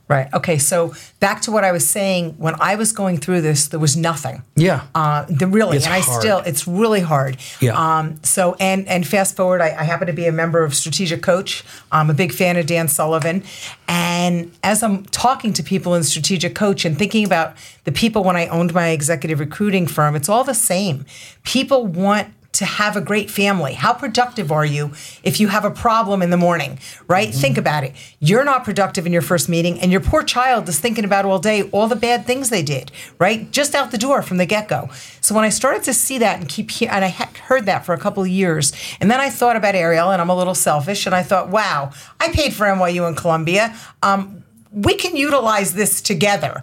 Right. 0.09 0.33
Okay. 0.33 0.57
So 0.57 0.95
back 1.21 1.43
to 1.43 1.53
what 1.53 1.65
I 1.65 1.73
was 1.73 1.87
saying. 1.87 2.37
When 2.39 2.55
I 2.61 2.77
was 2.77 2.93
going 2.93 3.19
through 3.19 3.43
this, 3.43 3.69
there 3.69 3.79
was 3.79 3.95
nothing. 3.95 4.43
Yeah. 4.57 4.87
Uh, 4.95 5.27
the 5.29 5.47
really, 5.47 5.77
It's 5.77 5.85
and 5.85 5.95
I 5.95 6.01
hard. 6.01 6.21
still, 6.23 6.39
it's 6.39 6.67
really 6.67 7.01
hard. 7.01 7.37
Yeah. 7.61 7.75
Um, 7.99 8.19
so, 8.23 8.57
and 8.59 8.89
and 8.89 9.07
fast 9.07 9.37
forward, 9.37 9.61
I, 9.61 9.67
I 9.79 9.85
happen 9.85 10.07
to 10.07 10.15
be 10.15 10.27
a 10.27 10.33
member 10.33 10.65
of 10.65 10.75
Strategic 10.75 11.23
Coach. 11.23 11.63
I'm 11.93 12.09
a 12.09 12.15
big 12.15 12.33
fan 12.33 12.57
of 12.57 12.65
Dan 12.65 12.89
Sullivan, 12.89 13.43
and 13.87 14.51
as 14.63 14.83
I'm 14.83 15.05
talking 15.07 15.53
to 15.53 15.63
people 15.63 15.95
in 15.95 16.03
Strategic 16.05 16.55
Coach 16.55 16.87
and 16.87 16.97
thinking 16.99 17.25
about 17.25 17.55
the 17.85 17.93
people 17.93 18.25
when 18.25 18.37
I 18.37 18.47
owned 18.49 18.73
my 18.73 18.89
executive 18.89 19.41
recruiting 19.41 19.87
firm, 19.87 20.17
it's 20.17 20.29
all 20.29 20.43
the 20.45 20.55
same. 20.55 21.05
People 21.45 21.87
want 21.87 22.29
to 22.53 22.65
have 22.65 22.97
a 22.97 23.01
great 23.01 23.31
family. 23.31 23.75
How 23.75 23.93
productive 23.93 24.51
are 24.51 24.65
you 24.65 24.93
if 25.23 25.39
you 25.39 25.49
have 25.49 25.65
a 25.65 25.71
problem 25.71 26.23
in 26.23 26.31
the 26.31 26.37
morning, 26.37 26.79
right? 27.07 27.29
Mm-hmm. 27.29 27.41
Think 27.41 27.59
about 27.59 27.85
it. 27.85 27.93
You're 28.21 28.45
not 28.45 28.65
productive 28.65 29.07
in 29.07 29.13
your 29.13 29.23
first 29.23 29.49
meeting, 29.49 29.79
and 29.81 29.93
your 29.93 30.01
poor 30.01 30.23
child 30.23 30.69
is 30.69 30.81
thinking 30.81 31.05
about 31.05 31.25
all 31.25 31.39
day 31.39 31.63
all 31.71 31.89
the 31.89 31.97
bad 31.97 32.27
things 32.27 32.51
they 32.51 32.63
did, 32.63 32.91
right? 33.19 33.51
Just 33.51 33.75
out 33.75 33.91
the 33.91 33.99
door 33.99 34.23
from 34.23 34.39
the 34.39 34.47
get 34.47 34.69
go. 34.69 34.89
So 35.21 35.35
when 35.35 35.45
I 35.45 35.51
started 35.51 35.83
to 35.85 35.95
see 35.95 36.19
that 36.19 36.41
and 36.41 36.49
keep, 36.49 36.71
and 36.83 37.05
I 37.05 37.09
heard 37.09 37.67
that 37.67 37.85
for 37.85 37.93
a 37.93 37.99
couple 37.99 38.23
of 38.23 38.29
years, 38.29 38.73
and 39.01 39.11
then 39.11 39.21
I 39.21 39.31
thought 39.31 39.57
about 39.57 39.75
Ariel, 39.75 40.11
and 40.11 40.21
I'm 40.21 40.31
a 40.31 40.37
little 40.37 40.55
selfish, 40.55 41.07
and 41.07 41.15
I 41.15 41.23
thought, 41.23 41.51
wow, 41.51 41.93
I 42.19 42.29
paid 42.29 42.55
for 42.55 42.67
NYU 42.67 43.07
and 43.07 43.17
Columbia. 43.17 43.77
Um, 44.03 44.43
we 44.73 44.95
can 44.95 45.17
utilize 45.17 45.75
this 45.75 46.03
together. 46.03 46.63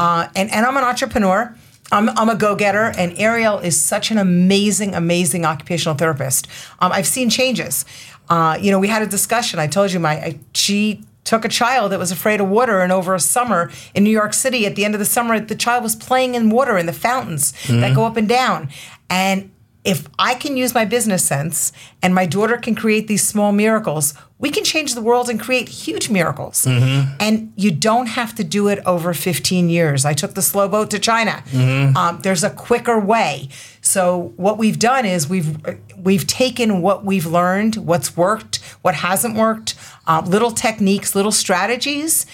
Uh, 0.00 0.28
and, 0.34 0.50
and 0.50 0.66
I'm 0.66 0.76
an 0.76 0.84
entrepreneur. 0.84 1.54
I'm, 1.92 2.08
I'm 2.10 2.28
a 2.28 2.34
go-getter, 2.34 2.92
and 2.98 3.16
Ariel 3.18 3.58
is 3.58 3.80
such 3.80 4.10
an 4.10 4.18
amazing, 4.18 4.94
amazing 4.94 5.44
occupational 5.44 5.96
therapist. 5.96 6.48
Um, 6.80 6.92
I've 6.92 7.06
seen 7.06 7.30
changes. 7.30 7.84
Uh, 8.28 8.58
you 8.60 8.70
know, 8.72 8.78
we 8.78 8.88
had 8.88 9.02
a 9.02 9.06
discussion. 9.06 9.60
I 9.60 9.68
told 9.68 9.92
you 9.92 10.00
my 10.00 10.14
I, 10.14 10.38
she 10.52 11.02
took 11.22 11.44
a 11.44 11.48
child 11.48 11.92
that 11.92 11.98
was 11.98 12.10
afraid 12.10 12.40
of 12.40 12.48
water, 12.48 12.80
and 12.80 12.92
over 12.92 13.14
a 13.14 13.20
summer 13.20 13.70
in 13.94 14.04
New 14.04 14.10
York 14.10 14.32
City, 14.34 14.66
at 14.66 14.74
the 14.76 14.84
end 14.84 14.94
of 14.94 15.00
the 15.00 15.04
summer, 15.04 15.38
the 15.38 15.54
child 15.54 15.82
was 15.82 15.94
playing 15.94 16.34
in 16.34 16.50
water 16.50 16.76
in 16.78 16.86
the 16.86 16.92
fountains 16.92 17.52
that 17.80 17.94
go 17.94 18.04
up 18.04 18.16
and 18.16 18.28
down. 18.28 18.68
And 19.08 19.50
if 19.86 20.08
I 20.18 20.34
can 20.34 20.56
use 20.56 20.74
my 20.74 20.84
business 20.84 21.24
sense 21.24 21.72
and 22.02 22.14
my 22.14 22.26
daughter 22.26 22.56
can 22.56 22.74
create 22.74 23.06
these 23.06 23.26
small 23.26 23.52
miracles, 23.52 24.14
we 24.38 24.50
can 24.50 24.64
change 24.64 24.94
the 24.94 25.00
world 25.00 25.28
and 25.30 25.40
create 25.40 25.68
huge 25.68 26.10
miracles. 26.10 26.66
And 26.66 27.52
you 27.56 27.70
don't 27.70 28.06
have 28.06 28.34
to 28.34 28.44
do 28.44 28.68
it 28.68 28.80
over 28.84 29.14
15 29.14 29.68
years. 29.70 30.04
I 30.04 30.12
took 30.12 30.34
the 30.34 30.42
slow 30.42 30.68
boat 30.68 30.90
to 30.90 30.98
China. 30.98 31.42
Um, 31.96 32.18
there's 32.22 32.44
a 32.44 32.50
quicker 32.50 32.98
way. 32.98 33.48
So 33.80 34.32
what 34.36 34.58
we've 34.58 34.78
done 34.78 35.06
is 35.06 35.28
we've 35.28 35.56
we've 35.96 36.26
taken 36.26 36.82
what 36.82 37.04
we've 37.04 37.26
learned, 37.26 37.76
what's 37.76 38.16
worked, 38.16 38.56
what 38.82 38.96
hasn't 38.96 39.36
worked, 39.36 39.74
uh, 40.06 40.22
little 40.26 40.50
techniques, 40.50 41.14
little 41.14 41.32
strategies, 41.32 42.26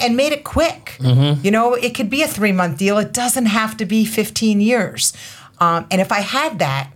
and 0.00 0.16
made 0.16 0.32
it 0.32 0.44
quick. 0.44 0.96
You 1.00 1.50
know, 1.50 1.74
it 1.74 1.94
could 1.94 2.10
be 2.10 2.22
a 2.22 2.28
three 2.28 2.52
month 2.52 2.78
deal. 2.78 2.98
It 2.98 3.12
doesn't 3.12 3.46
have 3.46 3.76
to 3.78 3.86
be 3.86 4.04
15 4.04 4.60
years. 4.60 5.12
Um, 5.60 5.86
and 5.90 6.00
if 6.00 6.12
I 6.12 6.20
had 6.20 6.58
that, 6.58 6.90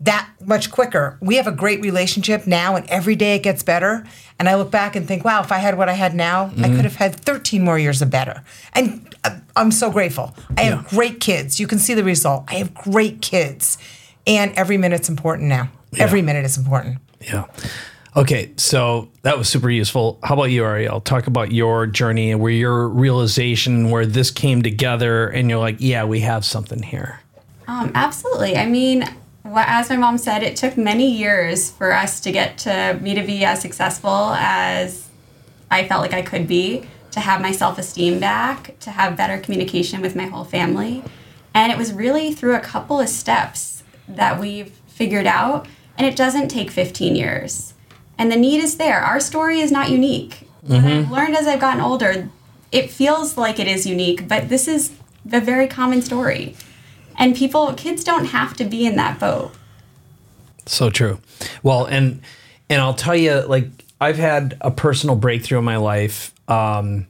that 0.00 0.28
much 0.44 0.70
quicker, 0.70 1.18
we 1.20 1.36
have 1.36 1.46
a 1.46 1.52
great 1.52 1.80
relationship 1.80 2.46
now, 2.46 2.76
and 2.76 2.86
every 2.90 3.16
day 3.16 3.36
it 3.36 3.42
gets 3.42 3.62
better. 3.62 4.06
And 4.38 4.48
I 4.48 4.56
look 4.56 4.70
back 4.70 4.96
and 4.96 5.06
think, 5.06 5.24
wow, 5.24 5.40
if 5.42 5.52
I 5.52 5.58
had 5.58 5.78
what 5.78 5.88
I 5.88 5.92
had 5.92 6.14
now, 6.14 6.52
I 6.58 6.68
could 6.68 6.84
have 6.84 6.96
had 6.96 7.14
13 7.16 7.62
more 7.62 7.78
years 7.78 8.02
of 8.02 8.10
better. 8.10 8.42
And 8.72 9.14
uh, 9.22 9.38
I'm 9.54 9.70
so 9.70 9.90
grateful. 9.90 10.34
I 10.56 10.62
have 10.62 10.88
great 10.88 11.20
kids. 11.20 11.60
You 11.60 11.66
can 11.66 11.78
see 11.78 11.94
the 11.94 12.04
result. 12.04 12.44
I 12.48 12.54
have 12.54 12.74
great 12.74 13.22
kids. 13.22 13.78
And 14.26 14.52
every 14.56 14.76
minute's 14.76 15.08
important 15.08 15.48
now. 15.48 15.70
Every 15.96 16.22
minute 16.22 16.44
is 16.44 16.58
important. 16.58 16.98
Yeah. 17.20 17.44
Okay, 18.16 18.52
so 18.56 19.08
that 19.22 19.36
was 19.36 19.48
super 19.48 19.70
useful. 19.70 20.20
How 20.22 20.34
about 20.34 20.44
you, 20.44 20.64
Ariel? 20.64 21.00
Talk 21.00 21.26
about 21.26 21.50
your 21.50 21.86
journey 21.86 22.30
and 22.30 22.40
where 22.40 22.52
your 22.52 22.88
realization, 22.88 23.90
where 23.90 24.06
this 24.06 24.30
came 24.30 24.62
together, 24.62 25.26
and 25.26 25.50
you're 25.50 25.58
like, 25.58 25.76
yeah, 25.80 26.04
we 26.04 26.20
have 26.20 26.44
something 26.44 26.82
here. 26.82 27.20
Um, 27.66 27.92
absolutely. 27.94 28.56
I 28.56 28.66
mean, 28.66 29.04
as 29.44 29.90
my 29.90 29.96
mom 29.96 30.18
said, 30.18 30.42
it 30.42 30.56
took 30.56 30.76
many 30.76 31.10
years 31.10 31.70
for 31.70 31.92
us 31.92 32.20
to 32.20 32.32
get 32.32 32.58
to 32.58 32.98
me 33.00 33.14
to 33.14 33.22
be 33.22 33.44
as 33.44 33.60
successful 33.60 34.34
as 34.34 35.08
I 35.70 35.86
felt 35.86 36.02
like 36.02 36.12
I 36.12 36.22
could 36.22 36.46
be, 36.46 36.86
to 37.12 37.20
have 37.20 37.40
my 37.40 37.52
self 37.52 37.78
esteem 37.78 38.18
back, 38.18 38.78
to 38.80 38.90
have 38.90 39.16
better 39.16 39.38
communication 39.38 40.00
with 40.00 40.16
my 40.16 40.26
whole 40.26 40.44
family. 40.44 41.02
And 41.54 41.70
it 41.70 41.78
was 41.78 41.92
really 41.92 42.32
through 42.32 42.56
a 42.56 42.60
couple 42.60 43.00
of 43.00 43.08
steps 43.08 43.82
that 44.08 44.40
we've 44.40 44.70
figured 44.86 45.26
out, 45.26 45.66
and 45.96 46.06
it 46.06 46.16
doesn't 46.16 46.48
take 46.48 46.70
15 46.70 47.14
years. 47.16 47.74
And 48.18 48.30
the 48.30 48.36
need 48.36 48.62
is 48.62 48.76
there. 48.76 49.00
Our 49.00 49.20
story 49.20 49.60
is 49.60 49.70
not 49.72 49.90
unique. 49.90 50.48
What 50.82 50.92
I've 50.92 51.10
learned 51.10 51.36
as 51.36 51.46
I've 51.46 51.60
gotten 51.60 51.80
older, 51.80 52.28
it 52.72 52.90
feels 52.90 53.36
like 53.36 53.58
it 53.58 53.68
is 53.68 53.86
unique, 53.86 54.28
but 54.28 54.48
this 54.48 54.66
is 54.66 54.92
a 55.32 55.40
very 55.40 55.66
common 55.68 56.02
story. 56.02 56.56
And 57.16 57.34
people, 57.36 57.72
kids 57.74 58.04
don't 58.04 58.26
have 58.26 58.54
to 58.56 58.64
be 58.64 58.86
in 58.86 58.96
that 58.96 59.18
boat. 59.18 59.52
So 60.66 60.90
true. 60.90 61.20
Well, 61.62 61.84
and 61.84 62.22
and 62.68 62.80
I'll 62.80 62.94
tell 62.94 63.16
you, 63.16 63.40
like 63.42 63.68
I've 64.00 64.16
had 64.16 64.56
a 64.60 64.70
personal 64.70 65.16
breakthrough 65.16 65.58
in 65.58 65.64
my 65.64 65.76
life 65.76 66.34
um, 66.48 67.06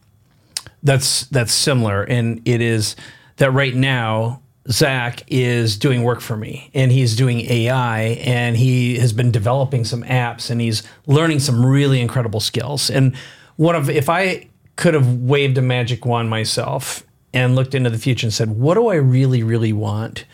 that's 0.82 1.26
that's 1.26 1.52
similar, 1.52 2.02
and 2.02 2.46
it 2.46 2.60
is 2.60 2.96
that 3.36 3.52
right 3.52 3.74
now 3.74 4.40
Zach 4.70 5.22
is 5.28 5.76
doing 5.76 6.02
work 6.02 6.20
for 6.20 6.36
me, 6.36 6.70
and 6.74 6.90
he's 6.90 7.16
doing 7.16 7.40
AI, 7.40 8.00
and 8.24 8.56
he 8.56 8.98
has 8.98 9.12
been 9.12 9.30
developing 9.30 9.84
some 9.84 10.02
apps, 10.04 10.50
and 10.50 10.60
he's 10.60 10.82
learning 11.06 11.40
some 11.40 11.64
really 11.64 12.00
incredible 12.00 12.40
skills. 12.40 12.90
And 12.90 13.14
one 13.56 13.76
of 13.76 13.88
if 13.88 14.08
I 14.08 14.48
could 14.76 14.94
have 14.94 15.18
waved 15.18 15.56
a 15.58 15.62
magic 15.62 16.04
wand 16.04 16.28
myself 16.28 17.04
and 17.34 17.54
looked 17.54 17.74
into 17.74 17.90
the 17.90 17.98
future 17.98 18.26
and 18.26 18.32
said, 18.32 18.50
"What 18.50 18.74
do 18.74 18.88
I 18.88 18.94
really, 18.94 19.42
really 19.42 19.72
want?" 19.74 20.24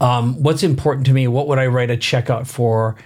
um, 0.00 0.42
what's 0.42 0.62
important 0.62 1.06
to 1.06 1.12
me? 1.12 1.28
What 1.28 1.46
would 1.48 1.58
i 1.58 1.66
write 1.66 1.90
a 1.90 1.96
check 1.96 2.30
out 2.30 2.46
for 2.46 2.96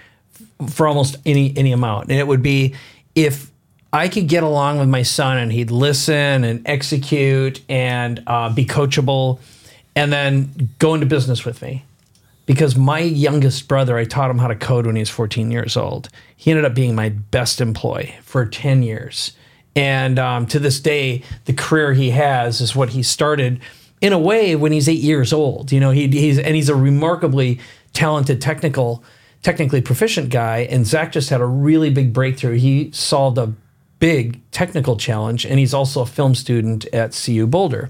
for 0.68 0.86
almost 0.86 1.16
any 1.26 1.56
any 1.56 1.72
amount? 1.72 2.10
And 2.10 2.18
it 2.18 2.26
would 2.26 2.42
be 2.42 2.74
if 3.14 3.50
i 3.92 4.08
could 4.08 4.28
get 4.28 4.42
along 4.42 4.78
with 4.78 4.88
my 4.88 5.02
son 5.02 5.38
and 5.38 5.52
he'd 5.52 5.70
listen 5.70 6.44
and 6.44 6.62
execute 6.66 7.60
and 7.68 8.22
uh, 8.26 8.52
be 8.52 8.64
coachable 8.64 9.40
and 9.96 10.12
then 10.12 10.70
go 10.78 10.94
into 10.94 11.06
business 11.06 11.44
with 11.44 11.62
me. 11.62 11.84
Because 12.46 12.76
my 12.76 13.00
youngest 13.00 13.68
brother 13.68 13.96
i 13.96 14.04
taught 14.04 14.30
him 14.30 14.38
how 14.38 14.48
to 14.48 14.56
code 14.56 14.86
when 14.86 14.96
he 14.96 15.00
was 15.00 15.10
14 15.10 15.50
years 15.50 15.76
old. 15.76 16.08
He 16.36 16.50
ended 16.50 16.64
up 16.64 16.74
being 16.74 16.94
my 16.94 17.08
best 17.08 17.60
employee 17.60 18.14
for 18.22 18.46
10 18.46 18.82
years 18.82 19.32
and 19.76 20.18
um, 20.18 20.46
to 20.46 20.58
this 20.58 20.80
day 20.80 21.22
the 21.44 21.52
career 21.52 21.92
he 21.92 22.10
has 22.10 22.60
is 22.60 22.76
what 22.76 22.90
he 22.90 23.02
started 23.02 23.60
in 24.00 24.12
a 24.12 24.18
way 24.18 24.54
when 24.54 24.70
he's 24.72 24.88
eight 24.88 25.00
years 25.00 25.32
old. 25.32 25.72
You 25.72 25.80
know, 25.80 25.90
he, 25.90 26.08
he's 26.08 26.38
and 26.38 26.54
he's 26.54 26.68
a 26.68 26.76
remarkably 26.76 27.58
talented 27.94 28.40
technical, 28.40 29.02
technically 29.42 29.80
proficient 29.80 30.28
guy. 30.28 30.60
And 30.70 30.86
Zach 30.86 31.12
just 31.12 31.30
had 31.30 31.40
a 31.40 31.46
really 31.46 31.90
big 31.90 32.12
breakthrough. 32.12 32.58
He 32.58 32.90
solved 32.92 33.38
a 33.38 33.54
big 34.00 34.40
technical 34.50 34.98
challenge, 34.98 35.46
and 35.46 35.58
he's 35.58 35.72
also 35.72 36.02
a 36.02 36.06
film 36.06 36.34
student 36.34 36.84
at 36.86 37.18
CU 37.24 37.46
Boulder. 37.46 37.88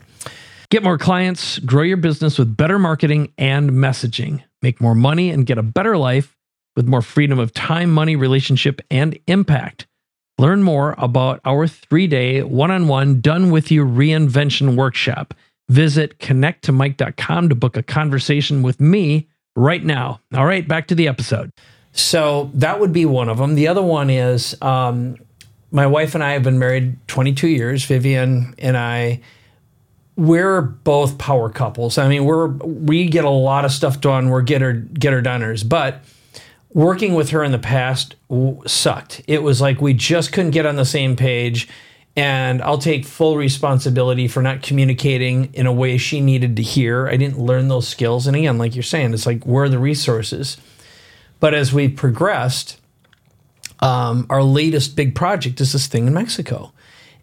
Get 0.71 0.83
more 0.83 0.99
clients, 0.99 1.59
grow 1.61 1.83
your 1.83 1.97
business 1.97 2.39
with 2.39 2.57
better 2.57 2.79
marketing 2.79 3.33
and 3.37 3.71
messaging, 3.71 4.43
make 4.63 4.81
more 4.81 4.95
money, 4.95 5.31
and 5.31 5.47
get 5.47 5.59
a 5.59 5.63
better 5.63 5.97
life 5.97 6.37
with 6.77 6.87
more 6.87 7.03
freedom 7.03 7.39
of 7.39 7.53
time, 7.53 7.91
money, 7.91 8.17
relationship, 8.17 8.81
and 8.91 9.19
impact. 9.27 9.87
Learn 10.39 10.63
more 10.63 10.95
about 10.99 11.41
our 11.45 11.69
three 11.69 12.07
day 12.07 12.43
one 12.43 12.71
on 12.71 12.89
one 12.89 13.21
done 13.21 13.51
with 13.51 13.71
you 13.71 13.85
reinvention 13.85 14.77
workshop. 14.77 15.35
Visit 15.69 16.19
connecttomike.com 16.19 17.49
to 17.49 17.55
book 17.55 17.77
a 17.77 17.83
conversation 17.83 18.63
with 18.63 18.81
me 18.81 19.29
right 19.57 19.85
now. 19.85 20.21
All 20.35 20.45
right, 20.45 20.67
back 20.67 20.89
to 20.89 20.95
the 20.95 21.09
episode. 21.09 21.51
So 21.93 22.51
that 22.55 22.81
would 22.81 22.93
be 22.93 23.07
one 23.07 23.29
of 23.29 23.39
them. 23.39 23.55
The 23.55 23.69
other 23.69 23.83
one 23.83 24.11
is 24.11 24.61
um, 24.61 25.17
my 25.71 25.87
wife 25.87 26.15
and 26.15 26.25
I 26.25 26.33
have 26.33 26.43
been 26.43 26.59
married 26.59 26.97
22 27.07 27.47
years. 27.47 27.85
Vivian 27.85 28.55
and 28.59 28.77
I, 28.77 29.21
we're 30.17 30.61
both 30.63 31.19
power 31.19 31.49
couples. 31.49 31.97
I 31.97 32.09
mean, 32.09 32.25
we're 32.25 32.49
we 32.49 33.09
get 33.09 33.25
a 33.25 33.31
lot 33.31 33.65
of 33.65 33.71
stuff 33.71 34.01
done. 34.01 34.31
We're 34.31 34.43
get 34.43 34.61
her 34.61 34.73
get 34.73 35.13
her 35.13 35.23
doners, 35.23 35.69
but 35.69 36.03
working 36.75 37.15
with 37.15 37.31
her 37.31 37.43
in 37.43 37.53
the 37.53 37.59
past 37.59 38.17
w- 38.29 38.61
sucked. 38.67 39.23
It 39.27 39.43
was 39.43 39.61
like 39.61 39.81
we 39.81 39.95
just 39.95 40.33
couldn't 40.33 40.51
get 40.51 40.67
on 40.67 40.77
the 40.77 40.85
same 40.85 41.17
page 41.17 41.69
and 42.17 42.63
I'll 42.63 42.79
take 42.79 43.05
full 43.05 43.37
responsibility 43.37 44.29
for 44.29 44.43
not 44.43 44.63
communicating 44.63 45.53
in 45.55 45.67
a 45.67 45.73
way 45.73 45.99
she 45.99 46.21
needed 46.21 46.57
to 46.57 46.63
hear. 46.63 47.09
I 47.09 47.17
didn't 47.17 47.39
learn 47.39 47.69
those 47.69 47.89
skills. 47.89 48.27
And 48.27 48.37
again, 48.37 48.57
like 48.57 48.77
you're 48.77 48.85
saying, 48.85 49.15
it's 49.15 49.27
like, 49.27 49.45
where 49.45 49.65
are 49.65 49.69
the 49.69 49.81
resources? 49.81 50.57
But 51.41 51.55
as 51.55 51.73
we 51.73 51.89
progressed, 51.89 52.81
um, 53.81 54.27
our 54.31 54.45
latest 54.45 54.95
big 54.95 55.15
project 55.15 55.61
is 55.61 55.73
this 55.73 55.89
thing 55.89 56.07
in 56.07 56.15
Mexico. 56.15 56.73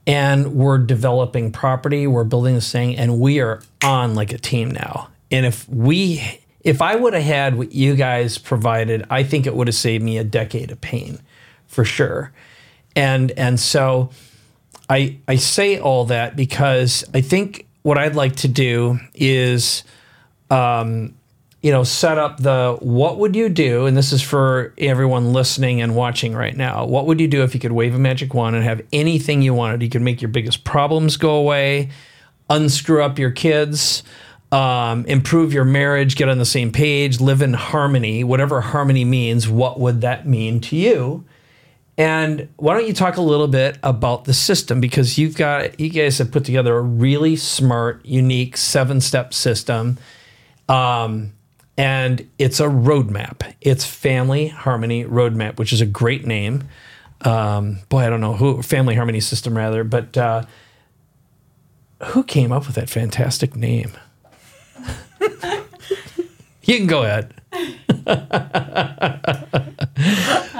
And 0.05 0.55
we're 0.55 0.79
developing 0.79 1.51
property, 1.51 2.07
we're 2.07 2.23
building 2.23 2.55
this 2.55 2.71
thing, 2.71 2.97
and 2.97 3.19
we 3.19 3.39
are 3.39 3.61
on 3.83 4.15
like 4.15 4.33
a 4.33 4.37
team 4.37 4.71
now. 4.71 5.09
And 5.29 5.45
if 5.45 5.69
we, 5.69 6.40
if 6.63 6.81
I 6.81 6.95
would 6.95 7.13
have 7.13 7.23
had 7.23 7.57
what 7.57 7.71
you 7.73 7.95
guys 7.95 8.37
provided, 8.37 9.05
I 9.09 9.23
think 9.23 9.45
it 9.45 9.55
would 9.55 9.67
have 9.67 9.75
saved 9.75 10.03
me 10.03 10.17
a 10.17 10.23
decade 10.23 10.71
of 10.71 10.79
pain 10.81 11.19
for 11.67 11.83
sure. 11.83 12.31
And, 12.95 13.31
and 13.31 13.59
so, 13.59 14.11
I, 14.89 15.19
I 15.25 15.37
say 15.37 15.79
all 15.79 16.03
that 16.05 16.35
because 16.35 17.05
I 17.13 17.21
think 17.21 17.65
what 17.81 17.97
I'd 17.97 18.15
like 18.15 18.35
to 18.37 18.49
do 18.49 18.99
is, 19.13 19.83
um, 20.49 21.15
you 21.61 21.71
know, 21.71 21.83
set 21.83 22.17
up 22.17 22.39
the 22.39 22.77
what 22.81 23.17
would 23.19 23.35
you 23.35 23.47
do, 23.47 23.85
and 23.85 23.95
this 23.95 24.11
is 24.11 24.21
for 24.21 24.73
everyone 24.77 25.31
listening 25.31 25.81
and 25.81 25.95
watching 25.95 26.33
right 26.33 26.57
now. 26.57 26.85
What 26.85 27.05
would 27.05 27.21
you 27.21 27.27
do 27.27 27.43
if 27.43 27.53
you 27.53 27.59
could 27.59 27.71
wave 27.71 27.95
a 27.95 27.99
magic 27.99 28.33
wand 28.33 28.55
and 28.55 28.65
have 28.65 28.81
anything 28.91 29.41
you 29.41 29.53
wanted? 29.53 29.81
You 29.81 29.89
could 29.89 30.01
make 30.01 30.21
your 30.21 30.29
biggest 30.29 30.63
problems 30.65 31.17
go 31.17 31.35
away, 31.35 31.89
unscrew 32.49 33.01
up 33.01 33.17
your 33.17 33.31
kids, 33.31 34.03
um, 34.51 35.05
improve 35.05 35.53
your 35.53 35.63
marriage, 35.63 36.15
get 36.15 36.27
on 36.27 36.37
the 36.37 36.45
same 36.45 36.71
page, 36.71 37.19
live 37.21 37.41
in 37.41 37.53
harmony. 37.53 38.23
Whatever 38.23 38.61
harmony 38.61 39.05
means, 39.05 39.47
what 39.47 39.79
would 39.79 40.01
that 40.01 40.27
mean 40.27 40.59
to 40.61 40.75
you? 40.75 41.23
And 41.97 42.49
why 42.57 42.73
don't 42.73 42.87
you 42.87 42.93
talk 42.93 43.17
a 43.17 43.21
little 43.21 43.47
bit 43.47 43.77
about 43.83 44.25
the 44.25 44.33
system 44.33 44.81
because 44.81 45.17
you've 45.17 45.35
got 45.35 45.79
you 45.79 45.89
guys 45.89 46.17
have 46.17 46.31
put 46.31 46.45
together 46.45 46.75
a 46.75 46.81
really 46.81 47.35
smart, 47.35 48.05
unique 48.05 48.57
seven-step 48.57 49.33
system, 49.33 49.97
um, 50.67 51.33
and 51.77 52.27
it's 52.39 52.59
a 52.59 52.65
roadmap. 52.65 53.53
It's 53.61 53.85
Family 53.85 54.47
Harmony 54.47 55.05
Roadmap, 55.05 55.57
which 55.59 55.73
is 55.73 55.81
a 55.81 55.85
great 55.85 56.25
name. 56.25 56.63
Um, 57.21 57.79
boy, 57.89 57.99
I 57.99 58.09
don't 58.09 58.21
know 58.21 58.33
who 58.33 58.61
Family 58.63 58.95
Harmony 58.95 59.19
System 59.19 59.55
rather, 59.55 59.83
but 59.83 60.17
uh, 60.17 60.43
who 62.05 62.23
came 62.23 62.51
up 62.51 62.65
with 62.65 62.75
that 62.75 62.89
fantastic 62.89 63.55
name? 63.55 63.91
you 66.63 66.77
can 66.77 66.87
go 66.87 67.03
ahead. 67.03 67.33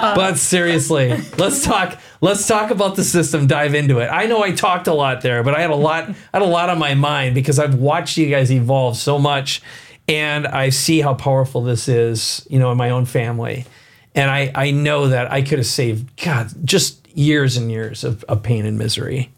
but 0.02 0.38
seriously, 0.38 1.18
let's 1.38 1.64
talk. 1.64 1.98
Let's 2.20 2.46
talk 2.48 2.72
about 2.72 2.96
the 2.96 3.04
system. 3.04 3.48
Dive 3.48 3.74
into 3.74 4.00
it. 4.00 4.08
I 4.08 4.26
know 4.26 4.44
I 4.44 4.52
talked 4.52 4.88
a 4.88 4.94
lot 4.94 5.22
there, 5.22 5.42
but 5.44 5.56
I 5.56 5.62
had 5.62 5.72
a 5.72 5.76
lot. 5.76 6.10
I 6.10 6.16
had 6.34 6.42
a 6.42 6.46
lot 6.46 6.70
on 6.70 6.78
my 6.78 6.94
mind 6.94 7.36
because 7.36 7.60
I've 7.60 7.76
watched 7.76 8.18
you 8.18 8.30
guys 8.30 8.52
evolve 8.52 8.98
so 8.98 9.18
much, 9.18 9.62
and 10.08 10.46
I 10.46 10.70
see 10.70 11.02
how 11.02 11.14
powerful 11.14 11.64
this 11.64 11.88
is. 11.88 12.46
You 12.50 12.60
know, 12.60 12.72
in 12.72 12.78
my 12.78 12.90
own 12.90 13.06
family, 13.06 13.66
and 14.14 14.30
I 14.30 14.52
I 14.54 14.72
know 14.72 15.08
that 15.08 15.32
I 15.32 15.42
could 15.42 15.60
have 15.60 15.68
saved 15.68 16.22
God 16.22 16.52
just 16.66 17.02
years 17.18 17.58
and 17.58 17.72
years 17.72 18.04
of, 18.04 18.24
of 18.26 18.44
pain 18.44 18.66
and 18.66 18.78
misery. 18.78 19.32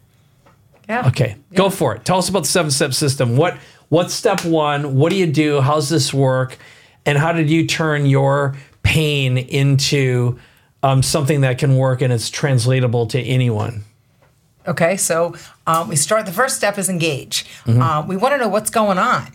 Yeah. 0.89 1.07
Okay, 1.07 1.37
go 1.53 1.69
for 1.69 1.95
it. 1.95 2.03
Tell 2.03 2.17
us 2.17 2.29
about 2.29 2.43
the 2.43 2.49
seven 2.49 2.71
step 2.71 2.93
system. 2.93 3.37
What 3.37 3.57
what's 3.89 4.13
step 4.13 4.43
one? 4.45 4.95
What 4.95 5.11
do 5.11 5.15
you 5.15 5.27
do? 5.27 5.61
How's 5.61 5.89
this 5.89 6.13
work? 6.13 6.57
And 7.05 7.17
how 7.17 7.33
did 7.33 7.49
you 7.49 7.67
turn 7.67 8.05
your 8.05 8.55
pain 8.83 9.37
into 9.37 10.39
um, 10.81 11.03
something 11.03 11.41
that 11.41 11.57
can 11.57 11.77
work 11.77 12.01
and 12.01 12.11
it's 12.13 12.29
translatable 12.29 13.07
to 13.07 13.19
anyone? 13.21 13.83
Okay, 14.67 14.95
so 14.95 15.35
um, 15.67 15.89
we 15.89 15.95
start. 15.95 16.25
The 16.25 16.31
first 16.31 16.55
step 16.55 16.77
is 16.77 16.87
engage. 16.87 17.45
Uh, 17.67 18.03
we 18.07 18.15
want 18.15 18.33
to 18.33 18.37
know 18.37 18.47
what's 18.47 18.69
going 18.69 18.97
on. 18.97 19.27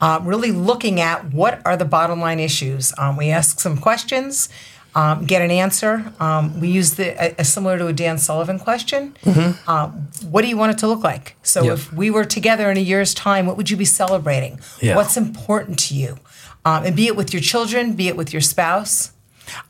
Uh, 0.00 0.20
really 0.22 0.52
looking 0.52 1.00
at 1.00 1.32
what 1.32 1.60
are 1.64 1.76
the 1.76 1.84
bottom 1.84 2.20
line 2.20 2.38
issues. 2.38 2.92
Um, 2.98 3.16
we 3.16 3.30
ask 3.30 3.58
some 3.60 3.78
questions, 3.78 4.48
um, 4.94 5.26
get 5.26 5.42
an 5.42 5.50
answer. 5.50 6.12
Um, 6.20 6.60
we 6.60 6.68
use 6.68 6.94
the 6.94 7.40
a, 7.40 7.44
similar 7.44 7.78
to 7.78 7.86
a 7.86 7.92
Dan 7.92 8.18
Sullivan 8.18 8.58
question. 8.58 9.16
Um, 9.66 10.08
what 10.30 10.42
do 10.42 10.48
you 10.48 10.56
want 10.56 10.72
it 10.72 10.78
to 10.78 10.86
look 10.88 11.02
like? 11.04 11.36
So 11.42 11.62
Yep. 11.64 11.72
if 11.74 11.92
we 11.92 12.10
were 12.10 12.24
together 12.24 12.70
in 12.70 12.76
a 12.76 12.80
year's 12.80 13.14
time, 13.14 13.46
what 13.46 13.56
would 13.56 13.70
you 13.70 13.76
be 13.76 13.84
celebrating? 13.84 14.58
Yeah. 14.80 14.96
What's 14.96 15.16
important 15.16 15.78
to 15.80 15.94
you? 15.94 16.18
Um, 16.64 16.84
and 16.84 16.96
be 16.96 17.06
it 17.06 17.16
with 17.16 17.32
your 17.32 17.42
children, 17.42 17.94
be 17.94 18.08
it 18.08 18.16
with 18.16 18.32
your 18.32 18.42
spouse. 18.42 19.12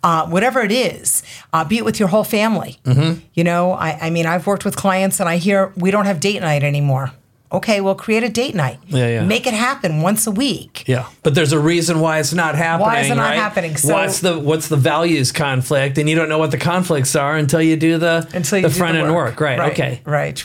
uh, 0.03 0.27
whatever 0.27 0.61
it 0.63 0.73
is, 0.73 1.23
uh, 1.53 1.65
be 1.65 1.77
it 1.79 1.85
with 1.85 2.01
your 2.01 2.09
whole 2.09 2.25
family. 2.25 2.79
Mm-hmm. 2.85 3.21
You 3.35 3.45
know, 3.45 3.73
I, 3.73 4.07
I 4.07 4.11
mean, 4.11 4.27
I've 4.27 4.45
worked 4.45 4.65
with 4.65 4.75
clients 4.75 5.21
and 5.21 5.29
I 5.29 5.37
hear 5.37 5.73
we 5.77 5.93
don't 5.93 6.05
have 6.07 6.19
date 6.19 6.41
night 6.41 6.65
anymore. 6.65 7.13
Okay, 7.51 7.81
well, 7.81 7.95
create 7.95 8.23
a 8.23 8.29
date 8.29 8.55
night. 8.55 8.79
Yeah, 8.89 9.09
yeah. 9.09 9.25
Make 9.25 9.47
it 9.47 9.55
happen 9.55 10.03
once 10.03 10.27
a 10.27 10.31
week. 10.31 10.85
Yeah, 10.87 11.09
but 11.23 11.35
there's 11.35 11.53
a 11.53 11.59
reason 11.59 12.01
why 12.01 12.19
it's 12.19 12.35
not 12.35 12.55
happening. 12.57 12.87
Why 12.87 13.01
is 13.01 13.11
it 13.11 13.15
not 13.15 13.31
right? 13.31 13.37
happening? 13.37 13.77
So- 13.77 13.95
what's 13.95 14.21
the 14.21 14.39
what's 14.39 14.69
the 14.69 14.77
values 14.77 15.33
conflict, 15.33 15.97
and 15.97 16.09
you 16.11 16.15
don't 16.15 16.29
know 16.29 16.39
what 16.39 16.51
the 16.51 16.59
conflicts 16.59 17.17
are 17.17 17.37
until 17.37 17.63
you 17.63 17.77
do 17.77 17.97
the 17.97 18.29
Until 18.35 18.59
you 18.59 18.63
the 18.69 18.69
do 18.69 18.79
front 18.79 18.95
the 18.95 19.05
end 19.05 19.15
work. 19.15 19.41
Right. 19.41 19.73
Okay. 19.73 20.03
Right. 20.05 20.39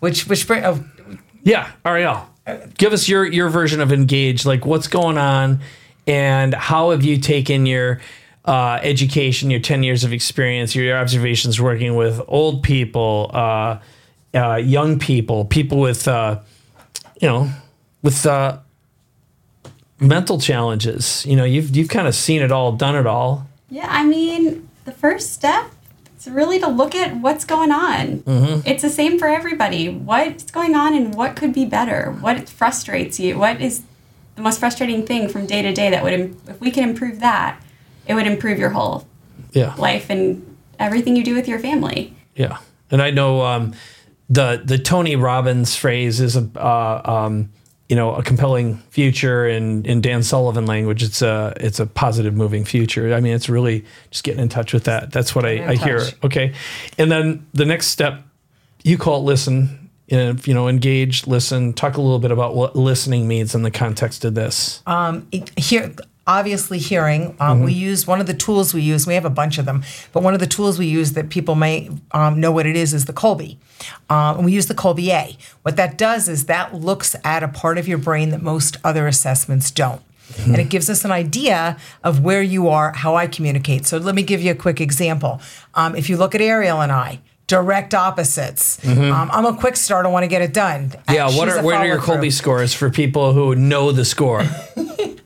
Which 0.00 0.26
which 0.26 0.46
bring 0.46 0.64
oh, 0.64 0.82
Yeah, 1.42 1.70
Ariel, 1.84 2.26
give 2.78 2.92
us 2.94 3.06
your 3.08 3.26
your 3.26 3.50
version 3.50 3.80
of 3.80 3.92
engage. 3.92 4.46
Like, 4.46 4.64
what's 4.64 4.88
going 4.88 5.18
on, 5.18 5.60
and 6.06 6.54
how 6.54 6.90
have 6.92 7.02
you 7.02 7.18
taken 7.18 7.66
your 7.66 8.00
uh, 8.46 8.78
education, 8.82 9.50
your 9.50 9.60
ten 9.60 9.82
years 9.82 10.04
of 10.04 10.12
experience, 10.12 10.74
your 10.74 10.96
observations 10.98 11.60
working 11.60 11.96
with 11.96 12.20
old 12.28 12.62
people, 12.62 13.30
uh, 13.34 13.78
uh, 14.34 14.56
young 14.56 14.98
people, 14.98 15.44
people 15.44 15.78
with, 15.80 16.06
uh, 16.08 16.40
you 17.20 17.28
know, 17.28 17.50
with 18.02 18.26
uh, 18.26 18.58
mental 20.00 20.38
challenges. 20.40 21.24
You 21.26 21.36
know, 21.36 21.44
you've 21.44 21.74
you've 21.76 21.88
kind 21.88 22.06
of 22.08 22.14
seen 22.14 22.42
it 22.42 22.52
all, 22.52 22.72
done 22.72 22.96
it 22.96 23.06
all. 23.06 23.46
Yeah, 23.70 23.86
I 23.88 24.04
mean, 24.04 24.68
the 24.84 24.92
first 24.92 25.32
step 25.32 25.66
is 26.18 26.28
really 26.28 26.58
to 26.60 26.68
look 26.68 26.94
at 26.94 27.16
what's 27.16 27.44
going 27.44 27.72
on. 27.72 28.18
Mm-hmm. 28.20 28.68
It's 28.68 28.82
the 28.82 28.90
same 28.90 29.18
for 29.18 29.28
everybody. 29.28 29.88
What's 29.88 30.50
going 30.50 30.74
on 30.74 30.94
and 30.94 31.14
what 31.14 31.36
could 31.36 31.52
be 31.52 31.64
better? 31.64 32.16
What 32.20 32.48
frustrates 32.48 33.18
you? 33.18 33.38
What 33.38 33.60
is 33.60 33.82
the 34.36 34.42
most 34.42 34.58
frustrating 34.60 35.06
thing 35.06 35.28
from 35.28 35.46
day 35.46 35.62
to 35.62 35.72
day 35.72 35.90
that 35.90 36.02
would, 36.02 36.12
im- 36.12 36.36
if 36.48 36.60
we 36.60 36.70
can 36.70 36.88
improve 36.88 37.20
that, 37.20 37.60
it 38.06 38.14
would 38.14 38.26
improve 38.26 38.58
your 38.58 38.70
whole 38.70 39.06
Yeah. 39.52 39.74
life 39.76 40.10
and 40.10 40.56
everything 40.78 41.14
you 41.16 41.22
do 41.24 41.34
with 41.34 41.46
your 41.48 41.60
family. 41.60 42.12
Yeah, 42.34 42.58
and 42.90 43.00
I 43.00 43.10
know 43.10 43.42
um, 43.42 43.74
the 44.28 44.62
the 44.64 44.78
Tony 44.78 45.16
Robbins 45.16 45.76
phrase 45.76 46.20
is 46.20 46.36
a 46.36 46.48
uh, 46.56 47.02
um, 47.04 47.50
you 47.88 47.96
know 47.96 48.14
a 48.14 48.22
compelling 48.22 48.78
future, 48.90 49.46
and 49.46 49.86
in 49.86 50.00
Dan 50.00 50.22
Sullivan 50.22 50.66
language, 50.66 51.02
it's 51.02 51.22
a 51.22 51.52
it's 51.56 51.80
a 51.80 51.86
positive 51.86 52.34
moving 52.34 52.64
future. 52.64 53.12
I 53.14 53.20
mean, 53.20 53.34
it's 53.34 53.48
really 53.48 53.84
just 54.10 54.24
getting 54.24 54.40
in 54.40 54.48
touch 54.48 54.72
with 54.72 54.84
that. 54.84 55.12
That's 55.12 55.34
what 55.34 55.44
I, 55.44 55.50
in 55.50 55.68
I 55.68 55.74
hear. 55.74 56.02
Okay, 56.22 56.54
and 56.98 57.10
then 57.10 57.46
the 57.52 57.64
next 57.64 57.88
step, 57.88 58.22
you 58.82 58.98
call 58.98 59.20
it 59.20 59.24
listen. 59.24 59.80
And, 60.10 60.46
you 60.46 60.52
know, 60.52 60.68
engage, 60.68 61.26
listen. 61.26 61.72
Talk 61.72 61.96
a 61.96 62.00
little 62.00 62.18
bit 62.18 62.30
about 62.30 62.54
what 62.54 62.76
listening 62.76 63.26
means 63.26 63.54
in 63.54 63.62
the 63.62 63.70
context 63.70 64.26
of 64.26 64.34
this. 64.34 64.82
here 65.56 65.94
obviously 66.26 66.78
hearing 66.78 67.36
um, 67.40 67.62
we 67.62 67.72
use 67.72 68.06
one 68.06 68.20
of 68.20 68.26
the 68.26 68.34
tools 68.34 68.72
we 68.72 68.80
use 68.80 69.06
we 69.06 69.14
have 69.14 69.24
a 69.24 69.30
bunch 69.30 69.58
of 69.58 69.64
them 69.64 69.82
but 70.12 70.22
one 70.22 70.34
of 70.34 70.40
the 70.40 70.46
tools 70.46 70.78
we 70.78 70.86
use 70.86 71.12
that 71.12 71.28
people 71.28 71.54
may 71.54 71.90
um, 72.12 72.40
know 72.40 72.52
what 72.52 72.66
it 72.66 72.76
is 72.76 72.94
is 72.94 73.04
the 73.06 73.12
Kolbe. 73.12 73.56
Um, 74.08 74.36
and 74.36 74.44
we 74.44 74.52
use 74.52 74.66
the 74.66 74.74
Kolbe 74.74 75.08
a. 75.08 75.36
What 75.62 75.76
that 75.76 75.98
does 75.98 76.28
is 76.28 76.46
that 76.46 76.74
looks 76.74 77.16
at 77.24 77.42
a 77.42 77.48
part 77.48 77.78
of 77.78 77.88
your 77.88 77.98
brain 77.98 78.30
that 78.30 78.42
most 78.42 78.76
other 78.84 79.06
assessments 79.06 79.70
don't. 79.70 80.02
And 80.38 80.56
it 80.56 80.70
gives 80.70 80.88
us 80.88 81.04
an 81.04 81.12
idea 81.12 81.76
of 82.02 82.20
where 82.20 82.42
you 82.42 82.68
are 82.68 82.92
how 82.92 83.14
i 83.14 83.26
communicate. 83.26 83.84
So 83.86 83.98
let 83.98 84.14
me 84.14 84.22
give 84.22 84.40
you 84.40 84.52
a 84.52 84.54
quick 84.54 84.80
example. 84.80 85.40
Um, 85.74 85.94
if 85.94 86.08
you 86.08 86.16
look 86.16 86.34
at 86.34 86.40
ariel 86.40 86.80
and 86.80 86.90
i 86.90 87.20
direct 87.46 87.94
opposites 87.94 88.84
um, 88.86 89.30
i'm 89.32 89.44
a 89.44 89.54
quick 89.54 89.76
start 89.76 90.06
i 90.06 90.08
want 90.08 90.22
to 90.22 90.28
get 90.28 90.40
it 90.42 90.52
done 90.52 90.90
yeah, 91.10 91.26
what 91.26 91.48
are 91.48 91.58
a 91.58 91.62
what 91.62 91.74
are 91.74 91.86
your 91.86 92.00
follow-through. 92.00 92.28
Kolbe 92.28 92.32
scores 92.32 92.72
for 92.72 92.90
people 92.90 93.32
who 93.32 93.54
know 93.54 93.92
the 93.92 94.04
score? 94.04 94.40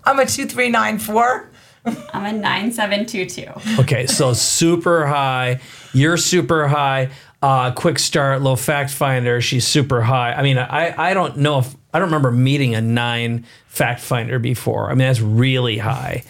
i'm 0.05 0.19
a 0.19 0.27
2394 0.27 1.51
I'm 2.13 2.25
a 2.25 2.39
9722. 2.39 3.81
Okay, 3.81 4.07
so 4.07 4.33
super 4.33 5.07
high. 5.07 5.61
You're 5.95 6.17
super 6.17 6.69
high. 6.69 7.11
Uh, 7.41 7.71
quick 7.71 7.99
start, 7.99 8.43
low 8.43 8.57
fact 8.57 8.91
finder. 8.91 9.41
She's 9.41 9.67
super 9.67 10.03
high. 10.03 10.33
I 10.33 10.43
mean, 10.43 10.59
I, 10.59 11.11
I 11.11 11.15
don't 11.15 11.37
know 11.39 11.61
if 11.61 11.75
I 11.95 11.99
don't 11.99 12.09
remember 12.09 12.31
meeting 12.31 12.75
a 12.75 12.81
nine 12.81 13.47
fact 13.69 14.01
finder 14.01 14.39
before. 14.39 14.87
I 14.87 14.91
mean, 14.91 15.07
that's 15.07 15.21
really 15.21 15.79
high. 15.79 16.25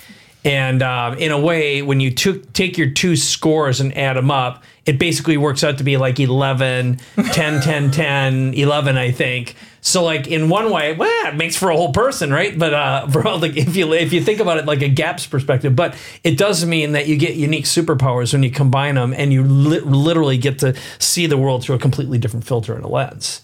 And 0.44 0.82
um, 0.82 1.14
in 1.18 1.32
a 1.32 1.40
way, 1.40 1.82
when 1.82 2.00
you 2.00 2.10
take 2.10 2.78
your 2.78 2.90
two 2.90 3.16
scores 3.16 3.80
and 3.80 3.96
add 3.96 4.16
them 4.16 4.30
up, 4.30 4.62
it 4.86 4.98
basically 4.98 5.36
works 5.36 5.64
out 5.64 5.78
to 5.78 5.84
be 5.84 5.96
like 5.96 6.20
11, 6.20 7.00
10, 7.32 7.60
10, 7.60 7.90
10, 7.90 8.54
11, 8.54 8.96
I 8.96 9.10
think. 9.10 9.56
So 9.80 10.04
like 10.04 10.26
in 10.26 10.48
one 10.48 10.70
way, 10.70 10.94
well, 10.94 11.26
it 11.26 11.36
makes 11.36 11.56
for 11.56 11.70
a 11.70 11.76
whole 11.76 11.92
person, 11.92 12.32
right? 12.32 12.56
But 12.58 12.74
uh, 12.74 13.06
for 13.10 13.26
all 13.26 13.42
if 13.42 13.76
you 13.76 13.92
if 13.92 14.12
you 14.12 14.22
think 14.22 14.40
about 14.40 14.58
it 14.58 14.66
like 14.66 14.82
a 14.82 14.88
gaps 14.88 15.26
perspective, 15.26 15.74
but 15.74 15.96
it 16.24 16.38
does 16.38 16.64
mean 16.64 16.92
that 16.92 17.06
you 17.08 17.16
get 17.16 17.34
unique 17.36 17.64
superpowers 17.64 18.32
when 18.32 18.42
you 18.42 18.50
combine 18.50 18.96
them, 18.96 19.12
and 19.12 19.32
you 19.32 19.42
li- 19.42 19.80
literally 19.80 20.38
get 20.38 20.58
to 20.60 20.74
see 20.98 21.26
the 21.26 21.36
world 21.36 21.62
through 21.62 21.76
a 21.76 21.78
completely 21.78 22.18
different 22.18 22.46
filter 22.46 22.74
and 22.74 22.84
a 22.84 22.88
lens. 22.88 23.42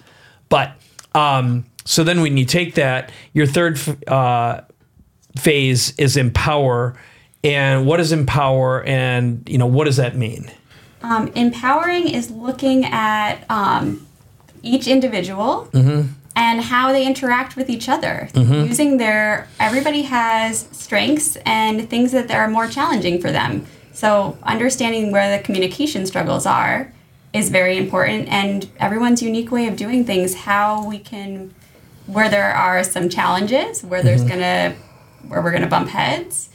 But 0.48 0.72
um, 1.14 1.64
so 1.84 2.04
then 2.04 2.20
when 2.20 2.36
you 2.36 2.44
take 2.44 2.74
that, 2.74 3.10
your 3.32 3.46
third 3.46 3.78
uh, 4.08 4.62
phase 5.36 5.92
is 5.98 6.16
empower, 6.16 6.96
and 7.42 7.86
what 7.86 8.00
is 8.00 8.12
empower, 8.12 8.82
and 8.84 9.46
you 9.48 9.58
know 9.58 9.66
what 9.66 9.84
does 9.84 9.96
that 9.96 10.16
mean? 10.16 10.50
Um, 11.02 11.28
empowering 11.34 12.08
is 12.08 12.30
looking 12.30 12.86
at 12.86 13.44
um, 13.50 14.06
each 14.62 14.86
individual 14.88 15.68
and 16.36 16.60
how 16.62 16.92
they 16.92 17.06
interact 17.06 17.56
with 17.56 17.68
each 17.68 17.88
other. 17.90 18.28
Using 18.68 18.96
their, 18.96 19.46
everybody 19.60 20.02
has 20.02 20.66
strengths 20.72 21.36
and 21.44 21.88
things 21.90 22.12
that 22.12 22.30
are 22.30 22.48
more 22.48 22.66
challenging 22.66 23.20
for 23.20 23.30
them. 23.30 23.66
So, 23.92 24.36
understanding 24.42 25.12
where 25.12 25.36
the 25.36 25.42
communication 25.44 26.06
struggles 26.06 26.46
are 26.46 26.90
is 27.34 27.50
very 27.50 27.76
important, 27.76 28.28
and 28.28 28.68
everyone's 28.80 29.20
unique 29.22 29.50
way 29.52 29.66
of 29.66 29.76
doing 29.76 30.04
things, 30.04 30.34
how 30.34 30.88
we 30.88 30.98
can, 30.98 31.52
where 32.06 32.28
there 32.30 32.52
are 32.54 32.82
some 32.82 33.08
challenges, 33.08 33.82
where 33.84 34.02
there's 34.02 34.24
gonna, 34.24 34.74
where 35.28 35.42
we're 35.42 35.52
gonna 35.52 35.66
bump 35.68 35.88
heads, 35.88 36.50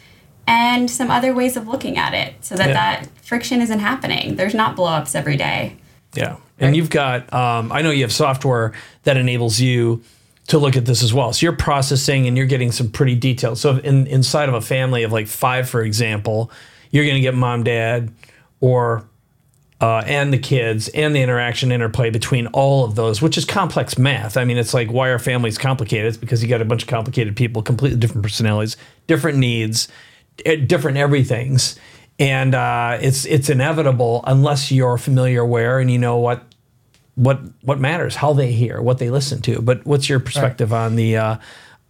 and 0.48 0.90
some 0.90 1.12
other 1.12 1.34
ways 1.34 1.56
of 1.58 1.68
looking 1.68 1.98
at 1.98 2.14
it 2.14 2.34
so 2.42 2.56
that 2.56 2.70
Yeah. 2.70 2.74
that 2.74 3.08
friction 3.22 3.62
isn't 3.62 3.80
happening. 3.80 4.36
There's 4.36 4.56
not 4.56 4.76
blowups 4.76 5.16
every 5.16 5.38
day. 5.38 5.76
Yeah. 6.16 6.38
And 6.60 6.76
you've 6.76 6.90
got, 6.90 7.32
um, 7.34 7.72
I 7.72 7.82
know 7.82 7.92
you 7.92 8.02
have 8.04 8.12
software 8.12 8.74
that 9.04 9.16
enables 9.16 9.60
you 9.60 10.02
to 10.48 10.58
look 10.58 10.76
at 10.76 10.86
this 10.86 11.04
as 11.04 11.14
well. 11.14 11.32
So 11.32 11.46
you're 11.46 11.56
processing 11.56 12.28
and 12.28 12.36
you're 12.36 12.48
getting 12.48 12.72
some 12.72 12.90
pretty 12.90 13.14
detailed. 13.16 13.60
So 13.60 13.78
in, 13.78 14.08
inside 14.08 14.50
of 14.50 14.56
a 14.56 14.62
family 14.62 15.04
of 15.04 15.12
like 15.12 15.28
five, 15.28 15.70
for 15.70 15.84
example, 15.84 16.52
you're 16.90 17.06
going 17.06 17.16
to 17.16 17.22
get 17.22 17.36
mom, 17.36 17.64
dad, 17.64 18.12
or 18.60 19.04
uh, 19.82 20.04
and 20.06 20.34
the 20.34 20.38
kids 20.38 20.90
and 20.90 21.16
the 21.16 21.22
interaction 21.22 21.72
interplay 21.72 22.10
between 22.10 22.48
all 22.48 22.84
of 22.84 22.96
those, 22.96 23.22
which 23.22 23.38
is 23.38 23.46
complex 23.46 23.98
math. 23.98 24.36
I 24.36 24.44
mean, 24.44 24.58
it's 24.58 24.74
like 24.74 24.92
why 24.92 25.10
are 25.10 25.20
families 25.20 25.58
complicated? 25.58 26.08
It's 26.08 26.18
because 26.18 26.44
you 26.44 26.50
got 26.50 26.62
a 26.62 26.66
bunch 26.66 26.84
of 26.84 26.90
complicated 26.90 27.36
people, 27.36 27.62
completely 27.62 27.98
different 27.98 28.24
personalities, 28.24 28.76
different 29.08 29.38
needs, 29.38 29.88
eh, 30.46 30.58
different 30.58 30.98
everythings, 30.98 31.80
and 32.20 32.54
uh, 32.54 32.98
it's 33.02 33.26
it's 33.26 33.50
inevitable 33.50 34.24
unless 34.28 34.72
you're 34.72 34.98
familiar 34.98 35.46
where 35.46 35.80
and 35.80 35.90
you 35.90 35.98
know 35.98 36.18
what 36.18 36.44
what 37.16 37.40
what 37.62 37.80
matters, 37.80 38.16
how 38.16 38.34
they 38.34 38.52
hear, 38.52 38.82
what 38.82 38.98
they 38.98 39.10
listen 39.10 39.42
to. 39.44 39.62
But 39.62 39.86
what's 39.86 40.10
your 40.10 40.20
perspective 40.20 40.74
on 40.74 40.98
the 40.98 41.18
uh, 41.18 41.38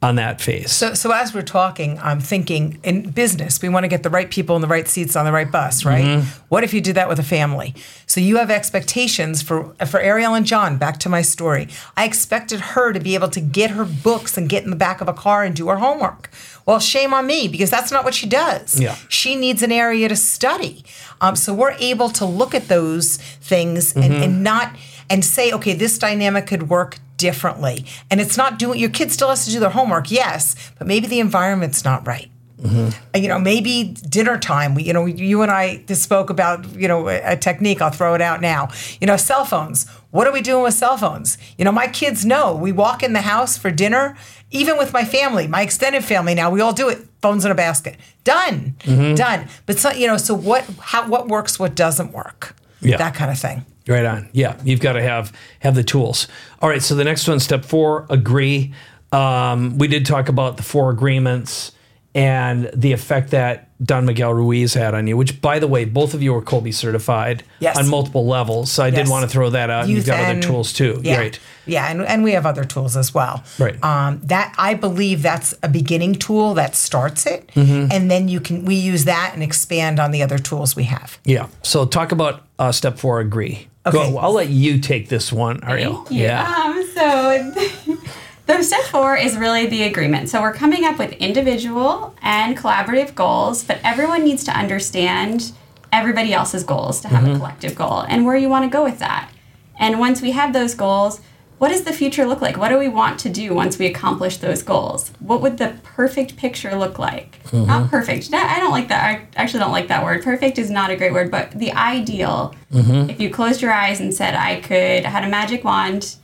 on 0.01 0.15
that 0.15 0.39
phase? 0.39 0.71
So, 0.71 0.93
so 0.93 1.11
as 1.11 1.33
we're 1.33 1.41
talking, 1.41 1.99
I'm 1.99 2.21
thinking 2.21 2.79
in 2.83 3.11
business, 3.11 3.61
we 3.61 3.67
want 3.67 3.83
to 3.83 3.89
get 3.89 4.03
the 4.03 4.09
right 4.09 4.29
people 4.29 4.55
in 4.55 4.61
the 4.61 4.67
right 4.67 4.87
seats 4.87 5.15
on 5.17 5.25
the 5.25 5.31
right 5.31 5.51
bus, 5.51 5.83
right? 5.83 6.23
What 6.47 6.63
if 6.63 6.73
you 6.73 6.79
did 6.79 6.95
that 6.95 7.09
with 7.09 7.19
a 7.19 7.23
family? 7.23 7.75
So 8.05 8.21
you 8.21 8.37
have 8.37 8.49
expectations 8.49 9.41
for 9.41 9.73
for 9.85 9.99
Ariel 9.99 10.33
and 10.35 10.45
John. 10.45 10.77
Back 10.77 10.99
to 10.99 11.09
my 11.09 11.21
story, 11.21 11.67
I 11.97 12.05
expected 12.05 12.59
her 12.61 12.93
to 12.93 12.99
be 12.99 13.13
able 13.13 13.29
to 13.29 13.41
get 13.41 13.71
her 13.71 13.85
books 13.85 14.37
and 14.37 14.47
get 14.47 14.63
in 14.63 14.69
the 14.69 14.77
back 14.77 15.01
of 15.01 15.09
a 15.09 15.13
car 15.13 15.43
and 15.43 15.53
do 15.55 15.67
her 15.67 15.77
homework. 15.77 16.29
Well, 16.65 16.79
shame 16.79 17.13
on 17.13 17.27
me 17.27 17.47
because 17.47 17.69
that's 17.69 17.91
not 17.91 18.03
what 18.05 18.13
she 18.13 18.27
does. 18.27 18.79
Yeah. 18.79 18.95
She 19.09 19.35
needs 19.35 19.61
an 19.63 19.71
area 19.71 20.07
to 20.07 20.15
study. 20.15 20.85
Um, 21.19 21.35
so 21.35 21.53
we're 21.53 21.75
able 21.79 22.09
to 22.11 22.25
look 22.25 22.53
at 22.55 22.67
those 22.67 23.17
things 23.17 23.95
and, 23.95 24.13
and 24.13 24.43
not 24.43 24.75
and 25.09 25.25
say, 25.25 25.51
okay, 25.51 25.73
this 25.73 25.97
dynamic 25.97 26.47
could 26.47 26.69
work 26.69 26.99
differently. 27.19 27.85
And 28.09 28.19
it's 28.19 28.37
not 28.37 28.57
doing 28.57 28.79
your 28.79 28.89
kid 28.89 29.11
still 29.11 29.29
has 29.29 29.45
to 29.45 29.51
do 29.51 29.59
their 29.59 29.69
homework, 29.69 30.09
yes, 30.09 30.55
but 30.77 30.87
maybe 30.87 31.05
the 31.07 31.19
environment's 31.19 31.83
not 31.85 32.07
right. 32.07 32.29
Uh, 32.63 32.91
You 33.15 33.29
know, 33.29 33.39
maybe 33.39 33.95
dinner 34.09 34.37
time. 34.37 34.75
We, 34.75 34.83
you 34.83 34.91
know, 34.93 35.05
you 35.05 35.41
and 35.43 35.51
I 35.51 35.83
just 35.87 36.03
spoke 36.03 36.29
about, 36.29 36.65
you 36.75 36.87
know, 36.89 37.07
a, 37.07 37.37
technique. 37.37 37.81
I'll 37.81 37.89
throw 37.91 38.15
it 38.15 38.21
out 38.21 38.41
now. 38.41 38.67
You 38.99 39.07
know, 39.07 39.15
cell 39.17 39.45
phones. 39.45 39.87
What 40.11 40.27
are 40.27 40.33
we 40.33 40.41
doing 40.41 40.63
with 40.63 40.73
cell 40.73 40.97
phones? 40.97 41.37
You 41.57 41.63
know, 41.63 41.71
my 41.71 41.87
kids 41.87 42.25
know. 42.25 42.53
We 42.55 42.71
walk 42.73 43.01
in 43.01 43.13
the 43.13 43.21
house 43.21 43.57
for 43.57 43.71
dinner. 43.71 44.17
Even 44.51 44.77
with 44.77 44.91
my 44.91 45.05
family, 45.05 45.47
my 45.47 45.61
extended 45.61 46.03
family 46.03 46.35
now, 46.35 46.49
we 46.49 46.59
all 46.59 46.73
do 46.73 46.89
it. 46.89 46.97
Phones 47.21 47.45
in 47.45 47.51
a 47.51 47.55
basket. 47.55 47.95
Done. 48.23 48.75
Done. 49.15 49.47
But 49.65 49.77
so, 49.79 49.91
you 49.91 50.07
know, 50.07 50.17
so 50.17 50.33
what? 50.33 50.65
How? 50.81 51.07
What 51.07 51.27
works? 51.29 51.59
What 51.59 51.75
doesn't 51.75 52.11
work? 52.11 52.55
Yeah. 52.81 52.97
That 52.97 53.13
kind 53.15 53.31
of 53.31 53.37
thing. 53.39 53.65
Right 53.89 54.05
on. 54.05 54.29
Yeah, 54.31 54.55
you've 54.63 54.79
got 54.81 54.93
to 54.93 55.01
have 55.01 55.33
have 55.59 55.75
the 55.75 55.83
tools. 55.83 56.27
All 56.61 56.69
right. 56.69 56.81
So 56.81 56.95
the 56.95 57.03
next 57.03 57.27
one, 57.27 57.39
step 57.39 57.65
four, 57.65 58.05
agree. 58.09 58.73
Um, 59.11 59.77
we 59.79 59.87
did 59.87 60.05
talk 60.05 60.29
about 60.29 60.57
the 60.57 60.63
four 60.63 60.91
agreements, 60.91 61.71
and 62.15 62.69
the 62.73 62.91
effect 62.91 63.31
that 63.31 63.65
Don 63.83 64.05
Miguel 64.05 64.33
Ruiz 64.33 64.73
had 64.73 64.93
on 64.93 65.07
you, 65.07 65.15
which 65.17 65.41
by 65.41 65.57
the 65.59 65.67
way, 65.67 65.85
both 65.85 66.13
of 66.13 66.21
you 66.21 66.35
are 66.35 66.41
Kolbe 66.41 66.73
certified 66.73 67.43
Yes. 67.59 67.77
on 67.77 67.87
multiple 67.87 68.25
levels. 68.27 68.71
So 68.71 68.83
I 68.83 68.89
did 68.89 69.07
want 69.07 69.23
to 69.23 69.29
throw 69.29 69.49
that 69.51 69.69
out. 69.69 69.81
and 69.83 69.89
You've 69.89 69.99
Youth 69.99 70.07
got 70.07 70.19
other 70.29 70.41
tools 70.41 70.73
too. 70.73 70.99
Yeah, 71.03 71.17
Right. 71.17 71.39
Yeah, 71.65 71.89
and, 71.89 72.01
and 72.01 72.23
we 72.23 72.31
have 72.33 72.45
other 72.45 72.65
tools 72.65 72.97
as 72.97 73.13
well. 73.13 73.43
Right. 73.57 73.81
Um, 73.83 74.19
that 74.25 74.53
I 74.57 74.73
believe 74.73 75.21
that's 75.21 75.53
a 75.63 75.69
beginning 75.69 76.15
tool 76.15 76.53
that 76.55 76.75
starts 76.75 77.25
it, 77.25 77.47
Mm-hmm. 77.55 77.91
and 77.91 78.11
then 78.11 78.27
you 78.27 78.39
can 78.41 78.65
we 78.65 78.75
use 78.75 79.05
that 79.05 79.31
and 79.33 79.41
expand 79.41 79.99
on 79.99 80.11
the 80.11 80.21
other 80.23 80.37
tools 80.39 80.75
we 80.75 80.83
have. 80.85 81.17
Yeah. 81.23 81.47
So 81.63 81.85
talk 81.85 82.11
about 82.11 82.43
uh, 82.59 82.71
step 82.71 82.99
four, 82.99 83.19
agree. 83.21 83.67
Okay. 83.85 84.11
Go, 84.11 84.17
I'll 84.17 84.33
let 84.33 84.49
you 84.49 84.79
take 84.79 85.09
this 85.09 85.31
one, 85.31 85.63
Ariel. 85.63 86.05
Yeah. 86.09 86.43
Um, 86.43 86.85
so 86.93 87.97
the 88.45 88.61
step 88.63 88.81
four 88.85 89.15
is 89.15 89.37
really 89.37 89.67
the 89.67 89.83
agreement. 89.83 90.29
So 90.29 90.41
we're 90.41 90.53
coming 90.53 90.85
up 90.85 90.99
with 90.99 91.13
individual 91.13 92.13
and 92.21 92.57
collaborative 92.57 93.15
goals, 93.15 93.63
but 93.63 93.79
everyone 93.83 94.23
needs 94.23 94.43
to 94.45 94.51
understand 94.51 95.53
everybody 95.91 96.33
else's 96.33 96.63
goals 96.63 97.01
to 97.01 97.07
have 97.07 97.27
a 97.27 97.37
collective 97.37 97.75
goal 97.75 98.01
and 98.01 98.25
where 98.25 98.35
you 98.35 98.49
want 98.49 98.65
to 98.65 98.69
go 98.69 98.83
with 98.83 98.99
that. 98.99 99.31
And 99.79 99.99
once 99.99 100.21
we 100.21 100.31
have 100.31 100.53
those 100.53 100.75
goals, 100.75 101.21
what 101.59 101.69
does 101.69 101.83
the 101.83 101.91
future 101.91 102.25
look 102.25 102.41
like? 102.41 102.57
What 102.57 102.69
do 102.69 102.79
we 102.79 102.87
want 102.87 103.19
to 103.19 103.29
do 103.29 103.53
once 103.53 103.77
we 103.77 103.85
accomplish 103.85 104.37
those 104.37 104.63
goals? 104.63 105.11
What 105.19 105.41
would 105.41 105.57
the 105.57 105.75
perfect 105.83 106.37
picture 106.37 106.73
look 106.75 106.97
like? 106.97 107.37
Not 107.51 107.67
mm-hmm. 107.67 107.89
perfect. 107.89 108.33
I 108.33 108.59
don't 108.59 108.71
like 108.71 108.87
that. 108.87 109.03
I 109.03 109.27
actually 109.35 109.59
don't 109.59 109.73
like 109.73 109.89
that 109.89 110.03
word. 110.03 110.23
Perfect 110.23 110.57
is 110.57 110.69
not 110.69 110.89
a 110.89 110.95
great 110.95 111.11
word, 111.11 111.29
but 111.29 111.51
the 111.51 111.73
ideal. 111.73 112.55
Mm-hmm. 112.71 113.09
If 113.09 113.19
you 113.19 113.29
closed 113.29 113.61
your 113.61 113.73
eyes 113.73 113.99
and 113.99 114.13
said, 114.13 114.35
I 114.35 114.61
could, 114.61 115.05
I 115.05 115.09
had 115.09 115.25
a 115.25 115.29
magic 115.29 115.65
wand 115.65 116.15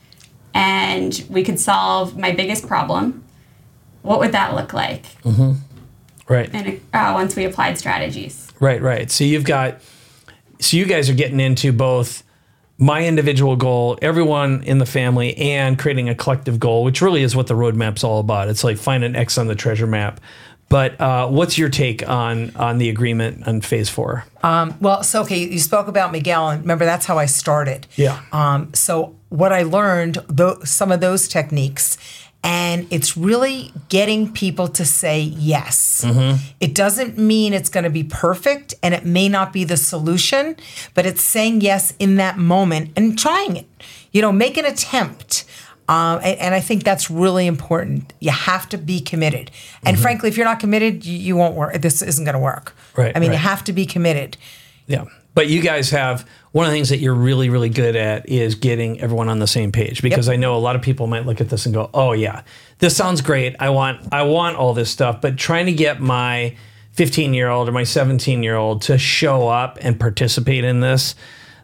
and 0.53 1.25
we 1.29 1.43
could 1.43 1.59
solve 1.59 2.17
my 2.17 2.31
biggest 2.31 2.65
problem, 2.65 3.25
what 4.03 4.19
would 4.19 4.31
that 4.31 4.55
look 4.55 4.71
like? 4.71 5.03
Mm-hmm. 5.23 5.53
Right. 6.29 6.49
And 6.53 6.79
uh, 6.93 7.11
once 7.13 7.35
we 7.35 7.43
applied 7.43 7.77
strategies. 7.77 8.47
Right, 8.61 8.81
right. 8.81 9.11
So 9.11 9.25
you've 9.25 9.43
got, 9.43 9.81
so 10.59 10.77
you 10.77 10.85
guys 10.85 11.09
are 11.09 11.13
getting 11.13 11.41
into 11.41 11.73
both 11.73 12.23
my 12.77 13.05
individual 13.05 13.55
goal, 13.55 13.97
everyone 14.01 14.63
in 14.63 14.79
the 14.79 14.85
family, 14.85 15.37
and 15.37 15.79
creating 15.79 16.09
a 16.09 16.15
collective 16.15 16.59
goal, 16.59 16.83
which 16.83 17.01
really 17.01 17.23
is 17.23 17.35
what 17.35 17.47
the 17.47 17.53
roadmap's 17.53 18.03
all 18.03 18.19
about. 18.19 18.49
It's 18.49 18.63
like 18.63 18.77
find 18.77 19.03
an 19.03 19.15
X 19.15 19.37
on 19.37 19.47
the 19.47 19.55
treasure 19.55 19.87
map. 19.87 20.19
But 20.67 20.99
uh, 20.99 21.27
what's 21.27 21.57
your 21.59 21.69
take 21.69 22.07
on 22.09 22.55
on 22.55 22.79
the 22.79 22.89
agreement 22.89 23.47
on 23.47 23.61
phase 23.61 23.87
four? 23.87 24.25
Well, 24.43 25.03
so 25.03 25.21
okay, 25.21 25.37
you 25.37 25.59
spoke 25.59 25.87
about 25.87 26.11
Miguel, 26.11 26.49
and 26.49 26.61
remember 26.61 26.85
that's 26.85 27.05
how 27.05 27.19
I 27.19 27.27
started. 27.27 27.85
Yeah. 27.95 28.19
Um, 28.31 28.73
so 28.73 29.15
what 29.29 29.53
I 29.53 29.61
learned, 29.61 30.17
tho- 30.27 30.63
some 30.63 30.91
of 30.91 31.01
those 31.01 31.27
techniques, 31.27 31.97
and 32.45 32.85
it's 32.91 33.17
really 33.17 33.73
getting 33.89 34.31
people 34.31 34.67
to 34.67 34.85
say 34.85 35.19
yes. 35.19 36.05
It 36.59 36.75
doesn't 36.75 37.17
mean 37.17 37.53
it's 37.53 37.69
going 37.69 37.85
to 37.85 37.89
be 37.89 38.03
perfect, 38.03 38.75
and 38.83 38.93
it 38.93 39.03
may 39.03 39.27
not 39.27 39.51
be 39.51 39.63
the 39.63 39.77
solution, 39.77 40.55
but 40.93 41.07
it's 41.07 41.23
saying 41.23 41.61
yes 41.61 41.93
in 41.97 42.17
that 42.17 42.37
moment 42.37 42.91
and 42.95 43.17
trying 43.17 43.57
it. 43.57 43.65
You 44.11 44.21
know, 44.21 44.31
make 44.31 44.57
an 44.57 44.65
attempt. 44.65 45.45
Um, 45.89 46.19
and, 46.23 46.39
and 46.39 46.55
I 46.55 46.61
think 46.61 46.83
that's 46.83 47.09
really 47.09 47.47
important. 47.47 48.13
You 48.19 48.31
have 48.31 48.69
to 48.69 48.77
be 48.77 48.99
committed. 48.99 49.49
And 49.83 49.99
frankly, 49.99 50.29
if 50.29 50.37
you're 50.37 50.45
not 50.45 50.59
committed, 50.59 51.05
you, 51.05 51.17
you 51.17 51.35
won't 51.35 51.55
work. 51.55 51.73
This 51.81 52.01
isn't 52.01 52.25
going 52.25 52.33
to 52.33 52.39
work. 52.39 52.75
Right, 52.95 53.15
I 53.15 53.19
mean, 53.19 53.31
you 53.31 53.37
have 53.37 53.63
to 53.65 53.73
be 53.73 53.85
committed. 53.85 54.37
Yeah. 54.87 55.05
But 55.33 55.47
you 55.49 55.61
guys 55.61 55.89
have 55.89 56.27
one 56.55 56.65
of 56.65 56.71
the 56.71 56.77
things 56.77 56.87
that 56.87 56.99
you're 56.99 57.13
really, 57.13 57.49
really 57.49 57.67
good 57.67 57.97
at 57.97 58.29
is 58.29 58.55
getting 58.55 59.01
everyone 59.01 59.27
on 59.27 59.39
the 59.39 59.45
same 59.45 59.73
page 59.73 60.01
because 60.01 60.29
I 60.29 60.37
know 60.37 60.55
a 60.55 60.57
lot 60.57 60.77
of 60.77 60.81
people 60.81 61.05
might 61.05 61.25
look 61.25 61.41
at 61.41 61.49
this 61.49 61.65
and 61.65 61.75
go, 61.75 61.89
"Oh 61.93 62.13
yeah, 62.13 62.43
this 62.79 62.95
sounds 62.95 63.19
great. 63.19 63.57
I 63.59 63.71
want, 63.71 64.07
I 64.13 64.23
want 64.23 64.55
all 64.55 64.73
this 64.73 64.89
stuff." 64.89 65.19
But 65.19 65.35
trying 65.35 65.65
to 65.65 65.73
get 65.73 65.99
my 65.99 66.55
15 66.93 67.33
year 67.33 67.49
old 67.49 67.67
or 67.67 67.73
my 67.73 67.83
17 67.83 68.41
year 68.41 68.55
old 68.55 68.83
to 68.83 68.97
show 68.97 69.49
up 69.49 69.77
and 69.81 69.99
participate 69.99 70.63
in 70.63 70.79
this, 70.79 71.15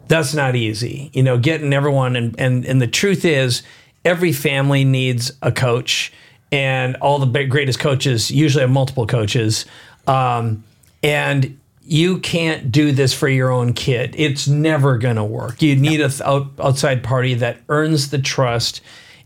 that's 0.08 0.34
not 0.34 0.56
easy. 0.56 1.08
You 1.14 1.22
know, 1.22 1.38
getting 1.38 1.72
everyone 1.72 2.14
and 2.14 2.38
and 2.38 2.66
and 2.66 2.82
the 2.82 2.86
truth 2.86 3.24
is, 3.24 3.62
every 4.04 4.32
family 4.34 4.84
needs 4.84 5.32
a 5.40 5.50
coach, 5.50 6.12
and 6.52 6.96
all 6.96 7.18
the 7.18 7.44
greatest 7.46 7.78
coaches 7.78 8.30
usually 8.30 8.60
have 8.60 8.70
multiple 8.70 9.06
coaches. 9.06 9.64
Um, 10.06 10.64
and 11.02 11.58
you 11.92 12.18
can't 12.20 12.72
do 12.72 12.90
this 12.90 13.12
for 13.12 13.28
your 13.28 13.50
own 13.50 13.74
kid. 13.74 14.14
It's 14.16 14.48
never 14.48 14.96
going 14.96 15.16
to 15.16 15.24
work. 15.24 15.60
You 15.60 15.76
need 15.76 16.00
a 16.00 16.08
th- 16.08 16.22
out, 16.22 16.48
outside 16.58 17.04
party 17.04 17.34
that 17.34 17.58
earns 17.68 18.08
the 18.08 18.18
trust. 18.18 18.80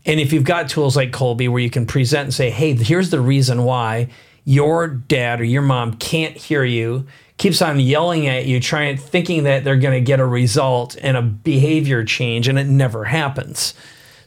And 0.05 0.19
if 0.19 0.33
you've 0.33 0.43
got 0.43 0.69
tools 0.69 0.97
like 0.97 1.11
Kolbe 1.11 1.49
where 1.49 1.61
you 1.61 1.69
can 1.69 1.85
present 1.85 2.25
and 2.25 2.33
say, 2.33 2.49
hey, 2.49 2.73
here's 2.73 3.09
the 3.09 3.21
reason 3.21 3.63
why 3.63 4.09
your 4.43 4.87
dad 4.87 5.39
or 5.39 5.45
your 5.45 5.61
mom 5.61 5.93
can't 5.93 6.35
hear 6.35 6.65
you, 6.65 7.07
keeps 7.37 7.61
on 7.61 7.79
yelling 7.79 8.27
at 8.27 8.45
you, 8.45 8.59
trying 8.59 8.97
thinking 8.97 9.43
that 9.43 9.63
they're 9.63 9.77
going 9.77 9.93
to 9.93 10.05
get 10.05 10.19
a 10.19 10.25
result 10.25 10.97
and 11.01 11.15
a 11.15 11.21
behavior 11.21 12.03
change, 12.03 12.49
and 12.49 12.59
it 12.59 12.67
never 12.67 13.05
happens. 13.05 13.75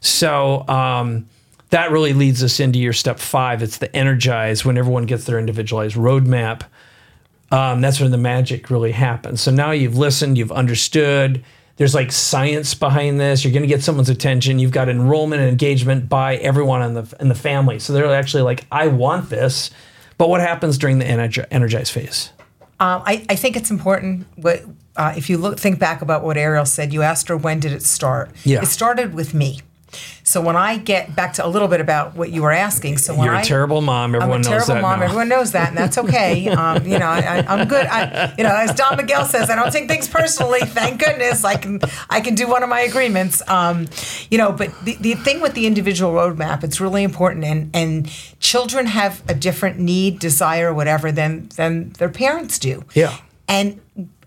So 0.01 0.67
um, 0.67 1.29
that 1.71 1.91
really 1.91 2.15
leads 2.15 2.43
us 2.43 2.59
into 2.59 2.79
your 2.79 2.95
step 2.95 3.19
five. 3.19 3.63
It's 3.63 3.79
the 3.79 3.95
energize 3.95 4.65
when 4.65 4.79
everyone 4.79 5.05
gets 5.05 5.25
their 5.25 5.39
individualized 5.39 5.97
roadmap. 5.97 6.63
Um, 7.51 7.81
that's 7.81 8.01
when 8.01 8.11
the 8.11 8.19
magic 8.19 8.71
really 8.71 8.93
happens. 8.93 9.41
So 9.41 9.51
now 9.51 9.73
you've 9.73 9.97
listened, 9.99 10.39
you've 10.39 10.53
understood. 10.53 11.45
There's 11.77 11.95
like 11.95 12.13
science 12.13 12.75
behind 12.75 13.19
this. 13.19 13.43
You're 13.43 13.53
going 13.53 13.63
to 13.63 13.69
get 13.69 13.83
someone's 13.83 14.11
attention. 14.11 14.59
You've 14.59 14.71
got 14.71 14.89
enrollment 14.89 15.41
and 15.41 15.51
engagement 15.51 16.09
by 16.09 16.37
everyone 16.37 16.83
in 16.83 16.95
the 16.95 17.17
in 17.19 17.29
the 17.29 17.35
family. 17.35 17.79
So 17.79 17.93
they're 17.93 18.13
actually 18.15 18.43
like, 18.43 18.67
I 18.71 18.87
want 18.89 19.31
this. 19.31 19.71
But 20.19 20.29
what 20.29 20.43
happens 20.43 20.77
during 20.77 20.99
the 20.99 21.07
energi- 21.07 21.47
energize 21.51 21.89
phase? 21.89 22.31
Um, 22.79 23.03
I, 23.07 23.25
I 23.29 23.37
think 23.37 23.57
it's 23.57 23.71
important. 23.71 24.27
What 24.37 24.63
uh, 24.97 25.15
if 25.17 25.31
you 25.31 25.39
look 25.39 25.59
think 25.59 25.79
back 25.79 26.03
about 26.03 26.23
what 26.23 26.37
Ariel 26.37 26.67
said? 26.67 26.93
You 26.93 27.03
asked 27.03 27.29
her 27.29 27.37
when 27.37 27.61
did 27.61 27.73
it 27.73 27.83
start? 27.83 28.31
Yeah. 28.45 28.63
it 28.63 28.67
started 28.67 29.15
with 29.15 29.33
me. 29.33 29.61
So 30.23 30.41
when 30.41 30.57
I 30.57 30.77
get 30.77 31.17
back 31.17 31.33
to 31.35 31.47
a 31.47 31.49
little 31.49 31.69
bit 31.69 31.81
about 31.81 32.15
what 32.15 32.31
you 32.31 32.43
were 32.43 32.53
asking, 32.53 32.99
so 32.99 33.15
when 33.15 33.25
You're 33.25 33.35
I, 33.35 33.41
a 33.41 33.45
terrible 33.45 33.81
mom. 33.81 34.15
I'm 34.15 34.23
Everyone 34.23 34.41
a 34.41 34.45
terrible 34.45 34.75
mom. 34.77 35.01
now. 35.01 35.07
Everyone 35.07 35.29
knows 35.29 35.53
that, 35.53 35.69
and 35.69 35.77
that's 35.77 35.99
okay. 35.99 36.49
um, 36.61 36.87
you 36.87 36.99
know, 36.99 37.07
I, 37.07 37.45
I'm 37.49 37.67
good. 37.67 37.87
I, 37.87 38.35
you 38.39 38.45
know, 38.45 38.55
as 38.55 38.75
Don 38.75 38.97
Miguel 38.97 39.25
says, 39.25 39.51
I 39.51 39.57
don't 39.57 39.73
take 39.73 39.89
things 39.89 40.09
personally. 40.09 40.61
Thank 40.61 41.01
goodness, 41.01 41.45
I 41.45 41.57
can 41.57 41.81
I 42.09 42.21
can 42.21 42.35
do 42.35 42.49
one 42.49 42.63
of 42.63 42.69
my 42.69 42.81
agreements. 42.81 43.43
Um, 43.49 43.89
you 44.31 44.39
know, 44.39 44.53
but 44.53 44.73
the, 44.85 44.97
the 45.01 45.15
thing 45.15 45.41
with 45.41 45.55
the 45.55 45.67
individual 45.67 46.13
roadmap, 46.13 46.63
it's 46.63 46.81
really 46.81 47.03
important, 47.03 47.45
and 47.45 47.71
and 47.75 48.09
children 48.39 48.87
have 48.87 49.23
a 49.29 49.35
different 49.35 49.79
need, 49.79 50.19
desire, 50.19 50.73
whatever 50.73 51.11
than 51.11 51.49
than 51.57 51.91
their 51.95 52.09
parents 52.09 52.59
do. 52.59 52.85
Yeah. 52.95 53.17
And 53.49 53.81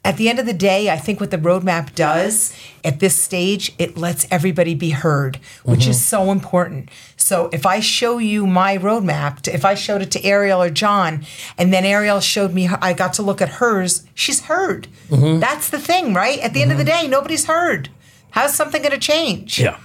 at 0.06 0.18
the 0.18 0.28
end 0.28 0.38
of 0.38 0.46
the 0.46 0.54
day, 0.54 0.90
I 0.90 0.98
think 0.98 1.22
what 1.22 1.32
the 1.32 1.38
roadmap 1.38 1.96
does 1.96 2.54
at 2.84 3.00
this 3.00 3.16
stage, 3.18 3.74
it 3.78 3.96
lets 3.96 4.28
everybody 4.30 4.76
be 4.76 4.90
heard, 4.90 5.38
which 5.64 5.88
is 5.88 5.96
mm-hmm. 5.96 6.26
so 6.26 6.32
important. 6.32 6.90
So 7.16 7.50
if 7.54 7.66
I 7.66 7.80
show 7.80 8.18
you 8.18 8.46
my 8.46 8.78
roadmap, 8.78 9.42
to- 9.42 9.54
if 9.54 9.64
I 9.64 9.76
showed 9.76 10.02
it 10.02 10.12
to 10.12 10.24
Ariel 10.26 10.62
or 10.62 10.70
John, 10.70 11.26
and 11.58 11.72
then 11.72 11.86
Ariel 11.86 12.20
showed 12.20 12.54
me, 12.54 12.68
I 12.68 12.92
got 12.92 13.14
to 13.14 13.22
look 13.22 13.42
at 13.42 13.48
hers, 13.48 14.06
she's 14.14 14.42
heard. 14.42 14.88
Mm-hmm. 15.08 15.40
That's 15.40 15.70
the 15.70 15.80
thing, 15.80 16.14
right? 16.14 16.40
At 16.40 16.54
the 16.54 16.62
end 16.62 16.74
of 16.74 16.78
the 16.78 16.84
mm-hmm. 16.84 17.04
day, 17.04 17.08
nobody's 17.08 17.46
heard. 17.46 17.90
How's 18.32 18.54
something 18.54 18.82
going 18.82 18.92
to 18.92 19.00
change? 19.00 19.58
Yeah. 19.58 19.80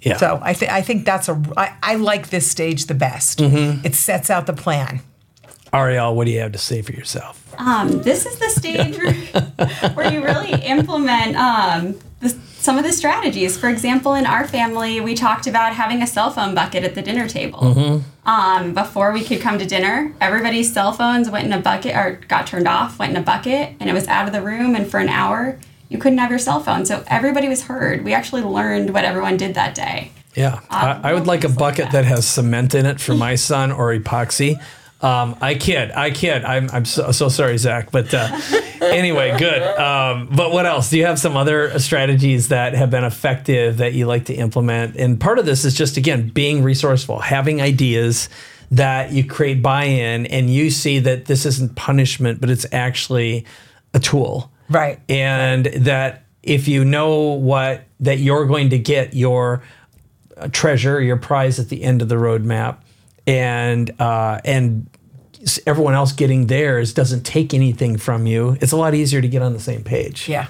Yeah. 0.00 0.16
So 0.16 0.40
I, 0.42 0.52
th- 0.52 0.70
I 0.70 0.82
think 0.82 1.04
that's 1.04 1.28
a, 1.28 1.40
I, 1.56 1.76
I 1.82 1.94
like 1.94 2.30
this 2.30 2.50
stage 2.50 2.86
the 2.86 2.94
best. 2.94 3.40
It 3.84 3.94
sets 3.94 4.30
out 4.30 4.46
the 4.46 4.52
plan. 4.52 5.00
Ariel, 5.72 6.14
what 6.14 6.24
do 6.26 6.30
you 6.30 6.40
have 6.40 6.52
to 6.52 6.58
say 6.58 6.82
for 6.82 6.92
yourself? 6.92 7.42
Um, 7.58 8.02
this 8.02 8.26
is 8.26 8.38
the 8.38 8.48
stage 8.50 8.98
where, 8.98 9.90
where 9.94 10.12
you 10.12 10.24
really 10.24 10.52
implement 10.64 11.36
um, 11.36 11.98
the, 12.20 12.30
some 12.58 12.78
of 12.78 12.84
the 12.84 12.92
strategies. 12.92 13.56
For 13.58 13.68
example, 13.68 14.14
in 14.14 14.26
our 14.26 14.46
family, 14.46 15.00
we 15.00 15.14
talked 15.14 15.46
about 15.46 15.72
having 15.74 16.02
a 16.02 16.06
cell 16.06 16.30
phone 16.30 16.54
bucket 16.54 16.84
at 16.84 16.94
the 16.94 17.02
dinner 17.02 17.28
table. 17.28 18.02
Um, 18.24 18.74
before 18.74 19.12
we 19.12 19.22
could 19.22 19.40
come 19.40 19.58
to 19.58 19.66
dinner, 19.66 20.14
everybody's 20.20 20.72
cell 20.72 20.92
phones 20.92 21.30
went 21.30 21.46
in 21.46 21.52
a 21.52 21.60
bucket 21.60 21.96
or 21.96 22.20
got 22.28 22.46
turned 22.46 22.68
off, 22.68 22.98
went 22.98 23.12
in 23.12 23.16
a 23.16 23.24
bucket, 23.24 23.74
and 23.80 23.88
it 23.88 23.92
was 23.92 24.06
out 24.08 24.26
of 24.26 24.32
the 24.32 24.42
room. 24.42 24.74
And 24.74 24.86
for 24.86 24.98
an 24.98 25.08
hour, 25.08 25.58
you 25.88 25.98
couldn't 25.98 26.18
have 26.18 26.30
your 26.30 26.38
cell 26.38 26.60
phone. 26.60 26.84
So 26.84 27.04
everybody 27.06 27.48
was 27.48 27.64
heard. 27.64 28.04
We 28.04 28.12
actually 28.12 28.42
learned 28.42 28.92
what 28.92 29.04
everyone 29.04 29.36
did 29.36 29.54
that 29.54 29.74
day. 29.74 30.10
Yeah, 30.34 30.60
I, 30.68 31.00
I 31.02 31.14
would 31.14 31.26
like 31.26 31.44
a 31.44 31.48
things 31.48 31.58
like 31.58 31.76
bucket 31.76 31.92
that. 31.92 31.92
that 31.92 32.04
has 32.04 32.26
cement 32.26 32.74
in 32.74 32.84
it 32.84 33.00
for 33.00 33.14
my 33.14 33.36
son 33.36 33.72
or 33.72 33.94
epoxy. 33.96 34.60
Um, 35.02 35.36
I 35.40 35.54
kid, 35.54 35.92
I 35.92 36.10
kid. 36.10 36.44
I'm, 36.44 36.70
I'm 36.72 36.84
so, 36.86 37.12
so 37.12 37.28
sorry, 37.28 37.58
Zach. 37.58 37.90
But 37.90 38.12
uh, 38.14 38.28
anyway, 38.80 39.36
good. 39.38 39.62
Um, 39.62 40.28
but 40.34 40.52
what 40.52 40.64
else? 40.66 40.88
Do 40.90 40.96
you 40.98 41.04
have 41.06 41.18
some 41.18 41.36
other 41.36 41.78
strategies 41.78 42.48
that 42.48 42.72
have 42.74 42.90
been 42.90 43.04
effective 43.04 43.76
that 43.76 43.92
you 43.92 44.06
like 44.06 44.24
to 44.26 44.34
implement? 44.34 44.96
And 44.96 45.20
part 45.20 45.38
of 45.38 45.44
this 45.44 45.64
is 45.66 45.74
just, 45.74 45.96
again, 45.98 46.30
being 46.30 46.62
resourceful, 46.62 47.18
having 47.18 47.60
ideas 47.60 48.28
that 48.70 49.12
you 49.12 49.22
create 49.24 49.62
buy 49.62 49.84
in 49.84 50.26
and 50.26 50.50
you 50.50 50.70
see 50.70 50.98
that 51.00 51.26
this 51.26 51.44
isn't 51.46 51.76
punishment, 51.76 52.40
but 52.40 52.50
it's 52.50 52.66
actually 52.72 53.44
a 53.94 54.00
tool 54.00 54.50
Right. 54.68 54.98
and 55.08 55.66
that 55.66 56.24
if 56.42 56.66
you 56.68 56.84
know 56.84 57.14
what 57.32 57.84
that 58.00 58.18
you're 58.18 58.46
going 58.46 58.70
to 58.70 58.78
get 58.78 59.14
your 59.14 59.62
treasure 60.52 61.00
your 61.00 61.16
prize 61.16 61.58
at 61.60 61.68
the 61.68 61.82
end 61.82 62.02
of 62.02 62.08
the 62.08 62.16
roadmap 62.16 62.78
and 63.26 63.98
uh, 64.00 64.40
and 64.44 64.88
everyone 65.66 65.94
else 65.94 66.12
getting 66.12 66.46
theirs 66.46 66.92
doesn't 66.92 67.24
take 67.24 67.54
anything 67.54 67.96
from 67.96 68.26
you, 68.26 68.56
it's 68.60 68.72
a 68.72 68.76
lot 68.76 68.94
easier 68.94 69.20
to 69.20 69.28
get 69.28 69.42
on 69.42 69.52
the 69.52 69.60
same 69.60 69.84
page. 69.84 70.28
Yeah. 70.28 70.46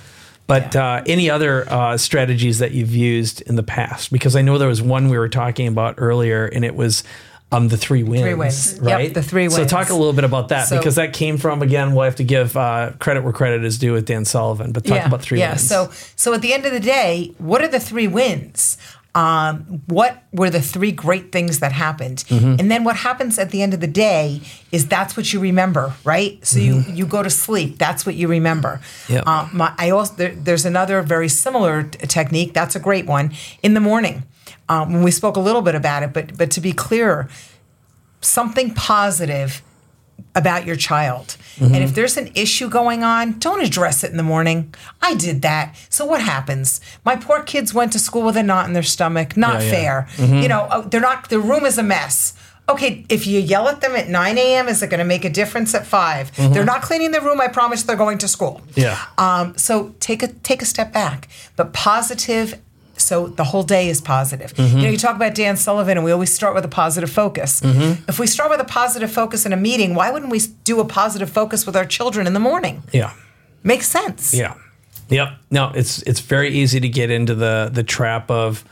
But 0.47 0.77
uh, 0.77 1.03
any 1.07 1.29
other 1.29 1.69
uh, 1.69 1.97
strategies 1.97 2.61
that 2.61 2.71
you've 2.71 2.95
used 2.95 3.41
in 3.43 3.57
the 3.57 3.65
past? 3.65 4.13
Because 4.13 4.37
I 4.37 4.43
know 4.43 4.59
there 4.59 4.69
was 4.69 4.81
one 4.81 5.09
we 5.09 5.19
were 5.19 5.29
talking 5.29 5.67
about 5.67 5.97
earlier, 5.99 6.47
and 6.47 6.65
it 6.65 6.77
was 6.77 7.03
um, 7.51 7.67
the 7.69 7.77
three 7.77 8.05
wins. 8.05 8.23
three 8.23 8.35
wins. 8.35 8.75
Yep, 8.75 8.85
right? 8.85 9.13
the 9.13 9.23
three 9.23 9.45
wins. 9.45 9.57
So 9.57 9.65
talk 9.67 9.91
a 9.91 9.95
little 9.95 10.13
bit 10.13 10.25
about 10.25 10.49
that 10.49 10.69
So- 10.69 10.79
because 10.79 10.95
that 10.97 11.13
came 11.13 11.37
from 11.37 11.63
again. 11.63 11.95
We'll 11.95 12.05
have 12.05 12.17
to 12.17 12.25
give 12.25 12.57
uh, 12.57 12.93
credit 13.01 13.25
where 13.25 13.33
credit 13.33 13.65
is 13.65 13.79
due 13.79 13.93
with 13.93 14.07
Dan 14.07 14.25
Sullivan. 14.25 14.71
But 14.71 14.85
talk 14.85 15.05
about 15.05 15.23
three 15.23 15.41
yeah. 15.41 15.51
wins. 15.51 15.69
So, 15.69 15.91
so 16.15 16.33
at 16.33 16.43
the 16.43 16.53
end 16.53 16.65
of 16.65 16.73
the 16.73 16.81
day, 16.81 17.35
what 17.39 17.61
are 17.63 17.69
the 17.69 17.81
three 17.81 18.07
wins? 18.07 18.79
Um, 19.17 19.83
what 19.87 20.25
were 20.31 20.51
the 20.51 20.61
three 20.61 20.93
great 20.93 21.33
things 21.33 21.61
that 21.61 21.73
happened? 21.73 22.19
Mm-hmm. 22.29 22.57
And 22.59 22.71
then 22.71 22.85
what 22.85 22.97
happens 22.97 23.39
at 23.39 23.51
the 23.51 23.63
end 23.63 23.73
of 23.73 23.81
the 23.81 23.87
day 23.87 24.43
is 24.71 24.87
that's 24.89 25.17
what 25.17 25.33
you 25.33 25.41
remember, 25.41 25.95
right? 26.05 26.45
So 26.45 26.59
you 26.59 26.85
you 26.93 27.07
go 27.07 27.23
to 27.23 27.31
sleep. 27.31 27.79
That's 27.79 28.05
what 28.05 28.15
you 28.15 28.29
remember. 28.29 28.79
Mm-hmm. 28.83 29.13
Yep. 29.15 29.25
Uh, 29.27 29.49
my, 29.55 29.75
I 29.79 29.89
also 29.89 30.15
there, 30.17 30.35
there's 30.35 30.67
another 30.67 31.01
very 31.01 31.31
similar 31.31 31.85
t- 31.85 32.07
technique. 32.07 32.53
That's 32.53 32.77
a 32.77 32.79
great 32.79 33.07
one 33.07 33.33
in 33.63 33.73
the 33.73 33.81
morning. 33.81 34.25
Um, 34.69 35.03
we 35.03 35.11
spoke 35.11 35.37
a 35.37 35.41
little 35.41 35.63
bit 35.63 35.75
about 35.75 36.03
it, 36.03 36.13
but 36.13 36.37
but 36.37 36.51
to 36.51 36.61
be 36.61 36.73
clear, 36.73 37.31
something 38.21 38.75
positive 38.75 39.63
about 40.35 40.67
your 40.67 40.77
child. 40.77 41.39
Mm-hmm. 41.57 41.75
And 41.75 41.85
if 41.85 41.95
there's 41.95 42.17
an 42.17 42.31
issue 42.35 42.69
going 42.69 43.03
on, 43.03 43.39
don't 43.39 43.63
address 43.63 44.05
it 44.05 44.11
in 44.11 44.17
the 44.17 44.23
morning. 44.23 44.75
I 45.01 45.15
did 45.15 45.43
that. 45.43 45.75
So 45.89 46.05
what 46.05 46.21
happens? 46.21 46.81
My 47.05 47.17
poor 47.17 47.43
kids 47.43 47.73
went 47.73 47.93
to 47.93 47.99
school 47.99 48.23
with 48.23 48.37
a 48.37 48.43
knot 48.43 48.67
in 48.67 48.73
their 48.75 48.83
stomach. 48.83 49.37
Not 49.37 49.61
Yeah, 49.63 49.67
yeah. 49.67 49.71
fair. 49.71 50.09
You 50.43 50.49
know, 50.49 50.69
oh, 50.71 50.83
they're 50.83 51.01
not. 51.01 51.29
The 51.29 51.41
room 51.41 51.65
is 51.65 51.79
a 51.79 51.83
mess. 51.83 52.35
Okay, 52.69 53.07
if 53.09 53.29
you 53.29 53.39
yell 53.39 53.69
at 53.69 53.81
them 53.81 53.95
at 53.95 54.09
9 54.09 54.39
a.m., 54.39 54.67
is 54.67 54.83
it 54.83 54.91
going 54.91 54.99
to 54.99 55.05
make 55.05 55.25
a 55.25 55.31
difference 55.31 55.73
at 55.73 55.87
5? 55.87 56.53
They're 56.53 56.65
not 56.65 56.83
cleaning 56.83 57.13
the 57.13 57.21
room. 57.21 57.41
I 57.41 57.47
promise 57.47 57.85
they're 57.85 57.95
going 57.97 58.19
to 58.19 58.29
school. 58.29 58.61
Mm-hmm. 58.71 58.81
Yeah. 58.81 58.99
Um, 59.19 59.57
so 59.57 59.95
take 60.01 60.23
a 60.25 60.29
take 60.29 60.63
a 60.63 60.65
step 60.65 60.93
back, 60.93 61.29
but 61.55 61.73
positive. 61.73 62.61
So 63.07 63.29
the 63.29 63.45
whole 63.45 63.63
day 63.63 63.89
is 63.89 64.01
positive. 64.01 64.53
Mm-hmm. 64.55 64.77
You 64.77 64.83
know, 64.85 64.91
you 64.91 64.99
talk 64.99 65.17
about 65.17 65.35
Dan 65.35 65.57
Sullivan, 65.57 65.97
and 65.97 66.05
we 66.05 66.11
always 66.13 66.33
start 66.33 66.55
with 66.55 66.65
a 66.65 66.69
positive 66.69 67.11
focus. 67.11 67.61
Mm-hmm. 67.61 68.05
If 68.09 68.19
we 68.19 68.27
start 68.27 68.51
with 68.51 68.61
a 68.61 68.65
positive 68.65 69.11
focus 69.11 69.47
in 69.47 69.53
a 69.53 69.57
meeting, 69.57 69.95
why 69.95 70.11
wouldn't 70.11 70.31
we 70.31 70.41
do 70.65 70.81
a 70.81 70.85
positive 70.85 71.31
focus 71.31 71.65
with 71.67 71.77
our 71.77 71.87
children 71.87 72.27
in 72.27 72.33
the 72.33 72.41
morning? 72.41 72.83
yeah. 72.93 73.13
Makes 73.63 73.89
sense. 73.89 74.33
Yeah. 74.35 74.55
Yep. 75.09 75.29
No, 75.51 75.73
it's 75.75 76.03
it's 76.03 76.21
very 76.21 76.51
easy 76.51 76.79
to 76.81 76.89
get 76.89 77.11
into 77.11 77.35
the 77.35 77.69
the 77.73 77.83
trap 77.83 78.31
of 78.31 78.65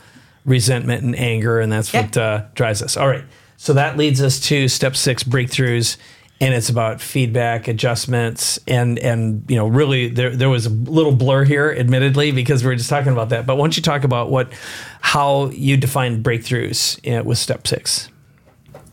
resentment 0.45 1.03
and 1.03 1.17
anger, 1.17 1.59
and 1.59 1.71
that's 1.71 1.93
Yeah. 1.93 2.01
what 2.03 2.17
uh, 2.17 2.41
drives 2.55 2.81
us. 2.81 2.95
All 2.97 3.07
right. 3.07 3.23
So 3.57 3.73
that 3.73 3.97
leads 3.97 4.21
us 4.21 4.39
to 4.41 4.67
step 4.67 4.95
six, 4.95 5.23
breakthroughs, 5.23 5.97
and 6.41 6.53
it's 6.53 6.69
about 6.69 6.99
feedback, 6.99 7.67
adjustments, 7.67 8.59
and 8.67 8.99
and 8.99 9.43
you 9.47 9.55
know 9.55 9.67
really 9.67 10.09
there 10.09 10.35
there 10.35 10.49
was 10.49 10.65
a 10.65 10.69
little 10.69 11.13
blur 11.13 11.45
here, 11.45 11.73
admittedly, 11.77 12.31
because 12.31 12.63
we 12.63 12.67
were 12.67 12.75
just 12.75 12.89
talking 12.89 13.13
about 13.13 13.29
that. 13.29 13.45
But 13.45 13.55
why 13.55 13.63
don't 13.63 13.77
you 13.77 13.83
talk 13.83 14.03
about 14.03 14.29
what 14.29 14.51
how 15.01 15.49
you 15.49 15.77
define 15.77 16.21
breakthroughs 16.21 16.99
uh, 17.19 17.23
with 17.23 17.37
step 17.37 17.65
six? 17.67 18.09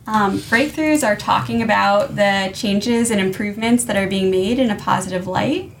Um, 0.05 0.39
breakthroughs 0.39 1.05
are 1.05 1.15
talking 1.15 1.61
about 1.61 2.15
the 2.15 2.51
changes 2.53 3.09
and 3.09 3.21
improvements 3.21 3.85
that 3.85 3.95
are 3.95 4.07
being 4.07 4.29
made 4.29 4.59
in 4.59 4.69
a 4.69 4.75
positive 4.75 5.27
light. 5.27 5.71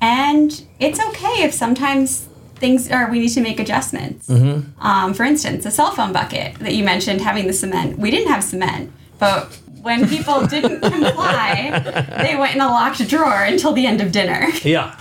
And 0.00 0.66
it's 0.80 0.98
okay 0.98 1.44
if 1.44 1.52
sometimes 1.52 2.28
things 2.56 2.90
are, 2.90 3.10
we 3.10 3.20
need 3.20 3.28
to 3.30 3.40
make 3.40 3.60
adjustments. 3.60 4.28
Um, 4.80 5.14
for 5.14 5.24
instance, 5.24 5.64
the 5.64 5.70
cell 5.70 5.92
phone 5.92 6.12
bucket 6.12 6.54
that 6.56 6.74
you 6.74 6.82
mentioned 6.84 7.20
having 7.20 7.46
the 7.46 7.52
cement. 7.52 7.98
We 7.98 8.10
didn't 8.10 8.28
have 8.28 8.42
cement, 8.42 8.92
but 9.18 9.58
when 9.82 10.08
people 10.08 10.46
didn't 10.46 10.80
comply, 10.82 11.80
they 12.22 12.36
went 12.36 12.54
in 12.54 12.60
a 12.60 12.68
locked 12.68 13.06
drawer 13.08 13.42
until 13.44 13.72
the 13.72 13.86
end 13.86 14.00
of 14.00 14.12
dinner. 14.12 14.48
Yeah. 14.62 14.98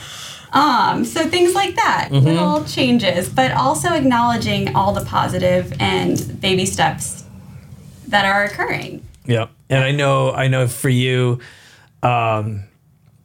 Um, 0.51 1.05
so 1.05 1.27
things 1.27 1.53
like 1.53 1.75
that, 1.75 2.09
little 2.11 2.63
changes, 2.63 3.29
but 3.29 3.51
also 3.51 3.93
acknowledging 3.93 4.75
all 4.75 4.93
the 4.93 5.05
positive 5.05 5.73
and 5.79 6.41
baby 6.41 6.65
steps 6.65 7.23
that 8.07 8.25
are 8.25 8.45
occurring. 8.45 9.05
Yeah, 9.25 9.47
and 9.69 9.83
I 9.83 9.91
know, 9.91 10.31
I 10.31 10.47
know 10.47 10.67
for 10.67 10.89
you, 10.89 11.39
um, 12.01 12.63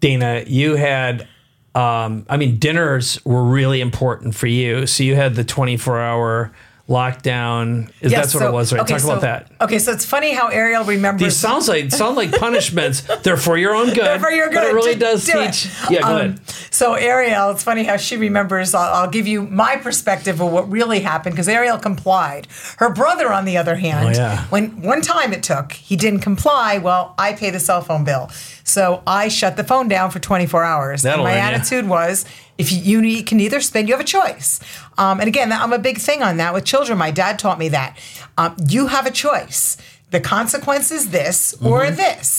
Dana, 0.01 0.45
you 0.47 0.77
had, 0.77 1.27
um, 1.75 2.27
I 2.29 2.37
mean, 2.37 2.59
dinners 2.59 3.25
were 3.25 3.43
really 3.43 3.81
important 3.81 4.35
for 4.35 4.47
you. 4.47 4.87
So 4.87 5.03
you 5.03 5.15
had 5.15 5.35
the 5.35 5.45
twenty-four 5.45 5.99
hour 5.99 6.53
lockdown. 6.89 7.89
Is 8.01 8.13
Yes, 8.13 8.21
that's 8.27 8.35
what 8.35 8.41
so- 8.43 8.49
it 8.49 8.53
was, 8.53 8.73
right? 8.73 8.83
okay, 8.83 8.93
Talk 8.95 9.01
so- 9.01 9.09
about 9.11 9.21
that. 9.23 9.47
Okay, 9.61 9.79
so 9.79 9.93
it's 9.93 10.05
funny 10.05 10.33
how 10.35 10.49
Ariel 10.49 10.85
remembers. 10.85 11.23
These 11.23 11.37
sounds 11.37 11.69
like 11.69 11.91
sound 11.91 12.17
like 12.17 12.33
punishments. 12.33 13.01
They're 13.23 13.37
for 13.37 13.57
your 13.57 13.75
own 13.75 13.95
good. 13.95 14.21
for 14.21 14.31
your 14.31 14.49
good. 14.49 14.57
But 14.57 14.65
it 14.67 14.75
really 14.75 14.95
does 14.95 15.25
do 15.25 15.41
it. 15.41 15.53
teach. 15.53 15.71
Yeah, 15.91 16.01
go 16.03 16.09
Um, 16.09 16.17
ahead. 16.17 16.41
So 16.71 16.95
Ariel, 16.95 17.51
it's 17.51 17.63
funny 17.63 17.85
how 17.85 17.97
she 17.97 18.17
remembers. 18.17 18.75
I'll, 18.75 18.93
I'll 19.05 19.11
give 19.11 19.27
you 19.27 19.43
my 19.43 19.77
perspective 19.77 20.41
of 20.41 20.51
what 20.53 20.71
really 20.71 21.01
happened 21.01 21.35
because 21.35 21.49
Ariel 21.49 21.79
complied. 21.79 22.49
Her 22.79 22.91
brother, 22.91 23.33
on 23.33 23.45
the 23.45 23.57
other 23.57 23.77
hand, 23.77 24.09
Oh, 24.09 24.11
yeah. 24.21 24.45
when 24.49 24.83
one 24.83 25.01
time 25.01 25.33
it 25.33 25.43
took, 25.43 25.73
he 25.73 25.97
didn't 25.97 26.21
comply. 26.21 26.79
Well, 26.79 27.15
I 27.17 27.33
pay 27.33 27.51
the 27.51 27.61
cell 27.61 27.81
phone 27.81 28.05
bill, 28.05 28.31
so 28.65 29.03
I 29.07 29.29
shut 29.29 29.57
the 29.57 29.65
phone 29.65 29.89
down 29.89 30.11
for 30.11 30.19
24 30.19 30.63
hours. 30.65 31.03
That'll 31.03 31.27
and 31.27 31.35
my 31.35 31.41
attitude 31.41 31.89
was, 31.89 32.25
if 32.59 32.73
you, 32.73 33.01
you 33.01 33.25
can 33.25 33.41
either 33.41 33.61
spend, 33.61 33.89
you 33.89 33.95
have 33.95 34.01
a 34.01 34.05
choice. 34.05 34.61
Um, 34.99 35.21
and 35.21 35.29
again, 35.29 35.53
I'm 35.53 35.73
a 35.73 35.79
big 35.79 35.99
thing 35.99 36.23
on 36.23 36.37
that 36.39 36.55
with 36.55 36.65
children. 36.65 36.99
My 36.99 37.11
dad 37.11 37.39
taught 37.39 37.59
me 37.59 37.69
that 37.71 37.97
um, 38.39 38.57
you 38.69 38.87
have 38.89 39.07
a 39.07 39.11
choice. 39.11 39.77
The 40.11 40.21
consequence 40.21 40.91
is 40.93 41.11
this 41.11 41.55
or 41.63 41.81
Mm-hmm. 41.83 41.97
this. 41.97 42.39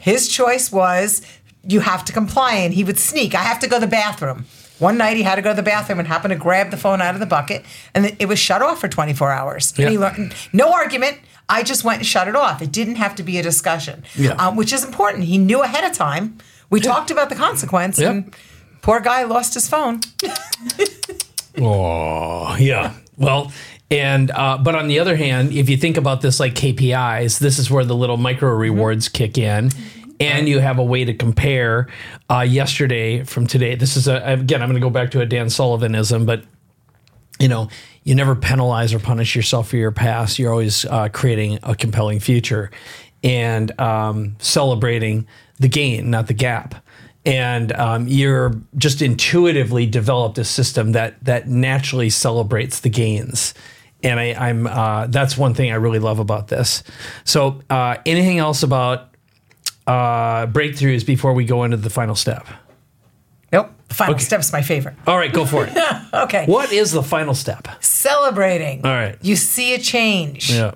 His 0.00 0.28
choice 0.28 0.70
was 0.70 1.22
you 1.64 1.80
have 1.80 2.04
to 2.04 2.12
comply, 2.12 2.54
and 2.54 2.72
he 2.72 2.84
would 2.84 2.98
sneak. 2.98 3.34
I 3.34 3.42
have 3.42 3.58
to 3.60 3.66
go 3.68 3.76
to 3.76 3.80
the 3.80 3.90
bathroom. 3.90 4.44
One 4.78 4.98
night 4.98 5.16
he 5.16 5.22
had 5.24 5.36
to 5.36 5.42
go 5.42 5.50
to 5.50 5.56
the 5.56 5.62
bathroom 5.62 5.98
and 5.98 6.06
happened 6.06 6.30
to 6.32 6.38
grab 6.38 6.70
the 6.70 6.76
phone 6.76 7.00
out 7.00 7.14
of 7.14 7.20
the 7.20 7.26
bucket, 7.26 7.64
and 7.94 8.14
it 8.20 8.26
was 8.28 8.38
shut 8.38 8.62
off 8.62 8.80
for 8.80 8.88
24 8.88 9.32
hours. 9.32 9.72
And 9.78 9.88
he 9.88 9.98
learned 9.98 10.34
no 10.52 10.72
argument. 10.72 11.18
I 11.48 11.62
just 11.62 11.82
went 11.82 11.98
and 11.98 12.06
shut 12.06 12.28
it 12.28 12.36
off. 12.36 12.60
It 12.62 12.70
didn't 12.72 12.96
have 12.96 13.14
to 13.16 13.22
be 13.22 13.38
a 13.38 13.42
discussion, 13.42 14.04
Yeah. 14.16 14.32
um, 14.32 14.54
which 14.54 14.72
is 14.72 14.84
important. 14.84 15.24
He 15.24 15.38
knew 15.38 15.62
ahead 15.62 15.84
of 15.84 15.92
time. 15.96 16.38
We 16.70 16.80
talked 16.80 17.10
about 17.10 17.28
the 17.30 17.36
consequence, 17.36 17.98
and 17.98 18.32
poor 18.86 19.00
guy 19.00 19.24
lost 19.24 19.54
his 19.54 19.68
phone. 19.68 20.00
Oh, 21.58 22.54
yeah. 22.58 22.92
Well, 23.16 23.50
and 23.90 24.30
uh, 24.30 24.58
but 24.58 24.74
on 24.74 24.88
the 24.88 24.98
other 24.98 25.16
hand, 25.16 25.52
if 25.52 25.70
you 25.70 25.78
think 25.78 25.96
about 25.96 26.20
this 26.20 26.38
like 26.38 26.54
KPIs, 26.54 27.38
this 27.38 27.58
is 27.58 27.70
where 27.70 27.82
the 27.82 27.96
little 27.96 28.18
micro 28.18 28.50
rewards 28.50 29.08
kick 29.08 29.38
in, 29.38 29.70
and 30.20 30.50
you 30.50 30.58
have 30.58 30.78
a 30.78 30.84
way 30.84 31.06
to 31.06 31.14
compare 31.14 31.88
uh, 32.28 32.40
yesterday 32.40 33.24
from 33.24 33.46
today. 33.46 33.74
This 33.74 33.96
is 33.96 34.06
a 34.06 34.22
again, 34.22 34.60
I'm 34.60 34.68
going 34.68 34.78
to 34.78 34.86
go 34.86 34.90
back 34.90 35.12
to 35.12 35.22
a 35.22 35.24
Dan 35.24 35.46
Sullivanism, 35.46 36.26
but 36.26 36.44
you 37.40 37.48
know, 37.48 37.70
you 38.04 38.14
never 38.14 38.34
penalize 38.34 38.92
or 38.92 38.98
punish 38.98 39.34
yourself 39.34 39.70
for 39.70 39.78
your 39.78 39.92
past. 39.92 40.38
You're 40.38 40.52
always 40.52 40.84
uh, 40.84 41.08
creating 41.08 41.58
a 41.62 41.74
compelling 41.74 42.20
future 42.20 42.70
and 43.24 43.80
um, 43.80 44.36
celebrating 44.40 45.26
the 45.58 45.68
gain, 45.68 46.10
not 46.10 46.26
the 46.26 46.34
gap. 46.34 46.85
And 47.26 47.72
um, 47.72 48.06
you're 48.08 48.54
just 48.76 49.02
intuitively 49.02 49.84
developed 49.84 50.38
a 50.38 50.44
system 50.44 50.92
that 50.92 51.22
that 51.24 51.48
naturally 51.48 52.08
celebrates 52.08 52.80
the 52.80 52.88
gains. 52.88 53.52
And 54.02 54.20
I, 54.20 54.34
I'm 54.48 54.66
uh, 54.68 55.08
that's 55.08 55.36
one 55.36 55.52
thing 55.52 55.72
I 55.72 55.74
really 55.74 55.98
love 55.98 56.20
about 56.20 56.48
this. 56.48 56.82
So, 57.24 57.60
uh, 57.68 57.96
anything 58.06 58.38
else 58.38 58.62
about 58.62 59.08
uh, 59.86 60.46
breakthroughs 60.46 61.04
before 61.04 61.32
we 61.32 61.44
go 61.44 61.64
into 61.64 61.76
the 61.76 61.90
final 61.90 62.14
step? 62.14 62.46
Nope. 63.52 63.70
The 63.88 63.94
final 63.94 64.14
Okay. 64.14 64.24
step's 64.24 64.52
my 64.52 64.62
favorite. 64.62 64.94
All 65.06 65.16
right, 65.16 65.32
go 65.32 65.44
for 65.46 65.66
it. 65.66 65.72
Okay. 66.14 66.46
what 66.46 66.72
is 66.72 66.92
the 66.92 67.02
final 67.02 67.34
step? 67.34 67.68
Celebrating. 67.80 68.84
All 68.86 68.92
right. 68.92 69.18
You 69.20 69.36
see 69.36 69.74
a 69.74 69.78
change. 69.78 70.50
Yeah. 70.50 70.72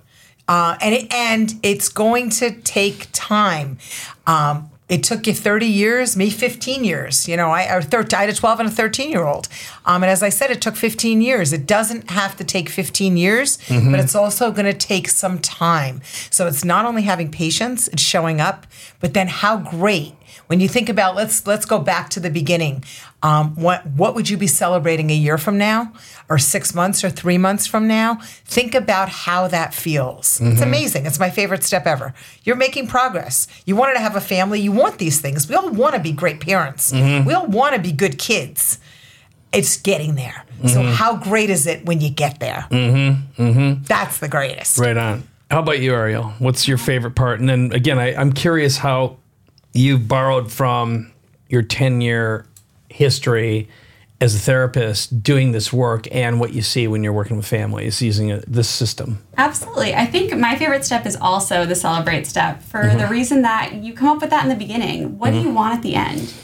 Uh, 0.47 0.77
and 0.83 0.95
it, 0.95 1.15
and 1.15 1.55
it's 1.63 1.89
going 1.89 2.29
to 2.31 2.51
take 2.61 3.07
time. 3.13 3.79
Um, 4.27 4.69
it 4.91 5.03
took 5.05 5.27
you 5.27 5.33
30 5.33 5.67
years, 5.67 6.17
me 6.17 6.29
15 6.31 6.85
years. 6.85 7.29
You 7.29 7.37
know, 7.37 7.51
I, 7.51 7.61
I 7.61 7.81
had 7.81 8.29
a 8.29 8.35
12 8.35 8.61
and 8.61 8.69
a 8.69 8.73
13 8.73 9.09
year 9.09 9.25
old. 9.25 9.49
Um, 9.87 10.03
and 10.03 10.11
as 10.11 10.23
I 10.23 10.29
said, 10.31 10.51
it 10.51 10.61
took 10.61 10.75
15 10.77 11.21
years. 11.23 11.53
It 11.53 11.65
doesn't 11.67 12.11
have 12.11 12.37
to 12.37 12.45
take 12.45 12.69
15 12.69 13.17
years, 13.17 13.57
Mm-hmm. 13.69 13.91
but 13.93 14.01
it's 14.01 14.15
also 14.17 14.51
going 14.51 14.67
to 14.67 14.75
take 14.75 15.09
some 15.09 15.39
time. 15.39 16.03
So 16.31 16.47
it's 16.49 16.65
not 16.65 16.85
only 16.85 17.03
having 17.03 17.31
patience, 17.31 17.89
it's 17.89 18.03
showing 18.03 18.41
up, 18.41 18.67
but 18.99 19.15
then 19.15 19.29
how 19.29 19.59
great 19.59 20.15
when 20.51 20.59
you 20.59 20.67
think 20.67 20.89
about 20.89 21.15
let's 21.15 21.47
let's 21.47 21.65
go 21.65 21.79
back 21.79 22.11
to 22.11 22.19
the 22.19 22.29
beginning. 22.29 22.83
Um, 23.23 23.55
what 23.55 23.87
what 23.87 24.17
would 24.17 24.29
you 24.29 24.37
be 24.37 24.49
celebrating 24.49 25.09
a 25.09 25.15
year 25.15 25.39
from 25.39 25.59
now, 25.59 25.93
or 26.29 26.39
six 26.39 26.75
months, 26.75 27.05
or 27.05 27.11
three 27.11 27.39
months 27.39 27.69
from 27.69 27.87
now? 27.87 28.17
Think 28.47 28.75
about 28.75 29.09
how 29.09 29.47
that 29.47 29.73
feels. 29.73 30.41
It's 30.41 30.61
amazing. 30.61 31.07
It's 31.07 31.21
my 31.21 31.31
favorite 31.31 31.63
step 31.63 31.87
ever. 31.87 32.15
You're 32.43 32.57
making 32.57 32.89
progress. 32.89 33.47
You 33.65 33.77
wanted 33.77 33.95
to 33.95 34.01
have 34.01 34.17
a 34.17 34.21
family. 34.21 34.61
You 34.61 34.73
want 34.73 34.99
these 34.99 35.21
things. 35.21 35.49
We 35.49 35.55
all 35.55 35.71
want 35.71 35.95
to 35.95 36.01
be 36.01 36.11
great 36.11 36.41
parents. 36.41 36.93
We 36.93 37.33
all 37.33 37.47
want 37.47 37.77
to 37.77 37.81
be 37.81 37.93
good 37.93 38.19
kids. 38.19 38.81
It's 39.53 39.81
getting 39.81 40.17
there. 40.17 40.45
So 40.67 40.83
how 40.83 41.17
great 41.17 41.51
is 41.51 41.69
it 41.69 41.87
when 41.87 42.01
you 42.01 42.11
get 42.11 42.41
there? 42.41 42.67
Mm-hmm. 42.73 43.43
Mm-hmm. 43.43 43.83
That's 43.85 44.19
the 44.19 44.29
greatest. 44.29 44.79
Right 44.79 44.97
on. 44.97 45.23
How 45.49 45.61
about 45.61 45.79
you, 45.79 45.95
Ariel? 45.95 46.33
What's 46.41 46.67
your 46.67 46.79
favorite 46.79 47.15
part? 47.15 47.39
And 47.39 47.49
then 47.49 47.73
again, 47.73 48.01
I, 48.01 48.15
I'm 48.15 48.33
curious 48.33 48.77
how 48.77 49.20
you've 49.73 50.09
borrowed 50.09 50.51
from 50.51 51.11
your 51.49 51.63
10 51.63 52.01
year 52.01 52.47
history 52.89 53.69
as 54.21 54.35
a 54.35 54.39
therapist 54.39 55.23
doing 55.23 55.53
this 55.53 55.73
work 55.73 56.07
and 56.15 56.39
what 56.39 56.53
you 56.53 56.61
see 56.61 56.87
when 56.87 57.03
you're 57.03 57.13
working 57.13 57.39
with 57.39 57.47
families 57.47 58.03
using 58.03 58.31
a, 58.31 58.41
this 58.41 58.69
system. 58.69 59.19
Absolutely. 59.39 59.95
I 59.95 60.05
think 60.05 60.37
my 60.37 60.57
favorite 60.57 60.85
step 60.85 61.07
is 61.07 61.17
also 61.17 61.65
the 61.65 61.75
celebrate 61.75 62.27
step 62.27 62.63
for 62.63 62.83
the 62.83 62.89
mm-hmm. 62.89 63.13
reason 63.13 63.43
that 63.43 63.75
you 63.75 63.95
come 63.95 64.09
up 64.09 64.21
with 64.21 64.31
that 64.31 64.43
in 64.43 64.51
the 64.51 64.57
beginning. 64.57 65.19
What 65.19 65.31
do 65.31 65.39
you 65.39 65.45
mm-hmm. 65.45 65.55
want 65.55 65.75
at 65.75 65.83
the 65.83 65.95
end? 65.95 66.35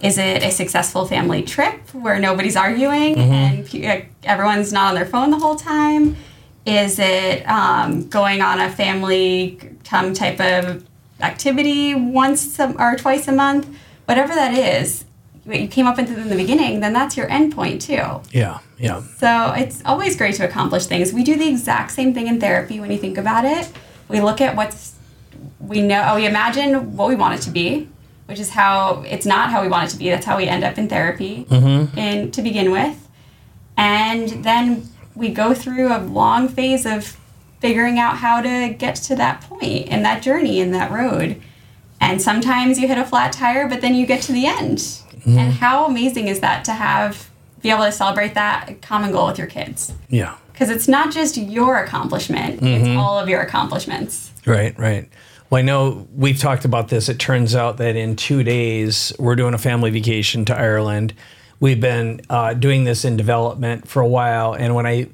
Is 0.00 0.18
it 0.18 0.42
a 0.42 0.50
successful 0.50 1.06
family 1.06 1.42
trip 1.42 1.92
where 1.94 2.18
nobody's 2.18 2.56
arguing 2.56 3.16
mm-hmm. 3.16 3.32
and 3.32 3.84
uh, 3.84 4.04
everyone's 4.24 4.72
not 4.72 4.88
on 4.88 4.94
their 4.94 5.06
phone 5.06 5.30
the 5.30 5.38
whole 5.38 5.56
time? 5.56 6.16
Is 6.64 6.98
it 6.98 7.46
um, 7.48 8.08
going 8.08 8.40
on 8.40 8.60
a 8.60 8.70
family 8.70 9.60
come 9.84 10.14
type 10.14 10.40
of 10.40 10.84
activity 11.20 11.94
once 11.94 12.58
a, 12.58 12.74
or 12.78 12.96
twice 12.96 13.28
a 13.28 13.32
month? 13.32 13.68
Whatever 14.06 14.34
that 14.34 14.54
is, 14.54 15.04
what 15.44 15.60
you 15.60 15.68
came 15.68 15.86
up 15.86 15.96
with 15.96 16.10
in 16.10 16.28
the 16.28 16.36
beginning, 16.36 16.80
then 16.80 16.92
that's 16.92 17.16
your 17.16 17.30
end 17.30 17.54
point 17.54 17.80
too. 17.80 18.20
Yeah, 18.30 18.58
yeah. 18.78 19.02
So 19.18 19.52
it's 19.56 19.82
always 19.84 20.16
great 20.16 20.34
to 20.36 20.44
accomplish 20.44 20.86
things. 20.86 21.12
We 21.12 21.22
do 21.22 21.36
the 21.36 21.48
exact 21.48 21.92
same 21.92 22.12
thing 22.14 22.26
in 22.26 22.40
therapy 22.40 22.80
when 22.80 22.90
you 22.90 22.98
think 22.98 23.16
about 23.16 23.44
it. 23.44 23.70
We 24.08 24.20
look 24.20 24.40
at 24.40 24.56
what's 24.56 24.94
we 25.60 25.82
know 25.82 26.04
oh, 26.08 26.16
we 26.16 26.26
imagine 26.26 26.96
what 26.96 27.08
we 27.08 27.14
want 27.14 27.38
it 27.38 27.42
to 27.42 27.50
be, 27.50 27.88
which 28.26 28.38
is 28.38 28.50
how 28.50 29.04
it's 29.06 29.26
not 29.26 29.50
how 29.50 29.62
we 29.62 29.68
want 29.68 29.88
it 29.88 29.92
to 29.92 29.98
be. 29.98 30.10
That's 30.10 30.26
how 30.26 30.36
we 30.36 30.46
end 30.46 30.64
up 30.64 30.78
in 30.78 30.88
therapy 30.88 31.46
mm-hmm. 31.48 31.98
in 31.98 32.30
to 32.32 32.42
begin 32.42 32.70
with. 32.70 33.08
And 33.76 34.44
then 34.44 34.88
we 35.14 35.28
go 35.28 35.54
through 35.54 35.94
a 35.94 35.98
long 35.98 36.48
phase 36.48 36.86
of 36.86 37.16
figuring 37.60 37.98
out 37.98 38.18
how 38.18 38.40
to 38.40 38.74
get 38.74 38.96
to 38.96 39.16
that 39.16 39.40
point 39.42 39.88
in 39.88 40.02
that 40.02 40.22
journey 40.22 40.60
in 40.60 40.72
that 40.72 40.90
road. 40.90 41.40
And 42.00 42.20
sometimes 42.20 42.78
you 42.78 42.88
hit 42.88 42.98
a 42.98 43.04
flat 43.04 43.32
tire, 43.32 43.68
but 43.68 43.80
then 43.80 43.94
you 43.94 44.06
get 44.06 44.22
to 44.22 44.32
the 44.32 44.46
end. 44.46 45.00
And 45.26 45.52
how 45.52 45.86
amazing 45.86 46.28
is 46.28 46.40
that 46.40 46.64
to 46.66 46.72
have 46.72 47.30
be 47.60 47.70
able 47.70 47.84
to 47.84 47.90
celebrate 47.90 48.34
that 48.34 48.80
common 48.80 49.10
goal 49.10 49.26
with 49.26 49.38
your 49.38 49.48
kids? 49.48 49.92
Yeah. 50.08 50.36
Because 50.52 50.70
it's 50.70 50.86
not 50.86 51.12
just 51.12 51.36
your 51.36 51.82
accomplishment, 51.82 52.60
it's 52.62 52.96
all 52.96 53.18
of 53.18 53.28
your 53.28 53.40
accomplishments. 53.40 54.30
Right, 54.46 54.78
right. 54.78 55.08
Well, 55.50 55.58
I 55.58 55.62
know 55.62 56.06
we've 56.14 56.38
talked 56.38 56.64
about 56.64 56.88
this. 56.88 57.08
It 57.08 57.18
turns 57.18 57.54
out 57.54 57.76
that 57.78 57.96
in 57.96 58.16
two 58.16 58.42
days, 58.42 59.12
we're 59.18 59.36
doing 59.36 59.54
a 59.54 59.58
family 59.58 59.90
vacation 59.90 60.44
to 60.46 60.56
Ireland. 60.56 61.12
We've 61.60 61.80
been 61.80 62.20
uh, 62.30 62.54
doing 62.54 62.84
this 62.84 63.04
in 63.04 63.16
development 63.16 63.88
for 63.88 64.00
a 64.00 64.08
while. 64.08 64.54
And 64.54 64.74
when 64.74 64.86
I, 64.86 65.08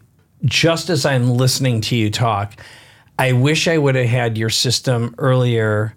just 0.45 0.91
as 0.91 1.07
I'm 1.07 1.31
listening 1.31 1.81
to 1.83 1.97
you 1.97 2.11
talk, 2.11 2.55
I 3.19 3.33
wish 3.33 3.69
I 3.69 3.79
would 3.79 3.95
have 3.95 4.07
had 4.07 4.39
your 4.39 4.51
system 4.51 5.15
earlier 5.19 5.95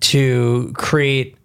to 0.00 0.72
create 0.76 1.36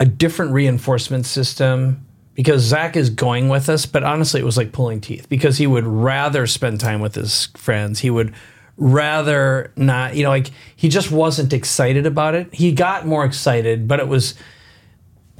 a 0.00 0.06
different 0.06 0.52
reinforcement 0.52 1.26
system 1.26 2.06
because 2.34 2.62
Zach 2.62 2.96
is 2.96 3.10
going 3.10 3.48
with 3.48 3.68
us, 3.68 3.84
but 3.84 4.04
honestly, 4.04 4.40
it 4.40 4.44
was 4.44 4.56
like 4.56 4.70
pulling 4.70 5.00
teeth 5.00 5.28
because 5.28 5.58
he 5.58 5.66
would 5.66 5.86
rather 5.86 6.46
spend 6.46 6.78
time 6.78 7.00
with 7.00 7.16
his 7.16 7.46
friends. 7.56 7.98
He 7.98 8.10
would 8.10 8.32
rather 8.76 9.72
not, 9.74 10.14
you 10.14 10.22
know, 10.22 10.28
like 10.28 10.52
he 10.76 10.88
just 10.88 11.10
wasn't 11.10 11.52
excited 11.52 12.06
about 12.06 12.36
it. 12.36 12.54
He 12.54 12.70
got 12.70 13.06
more 13.06 13.24
excited, 13.24 13.88
but 13.88 13.98
it 13.98 14.06
was, 14.06 14.34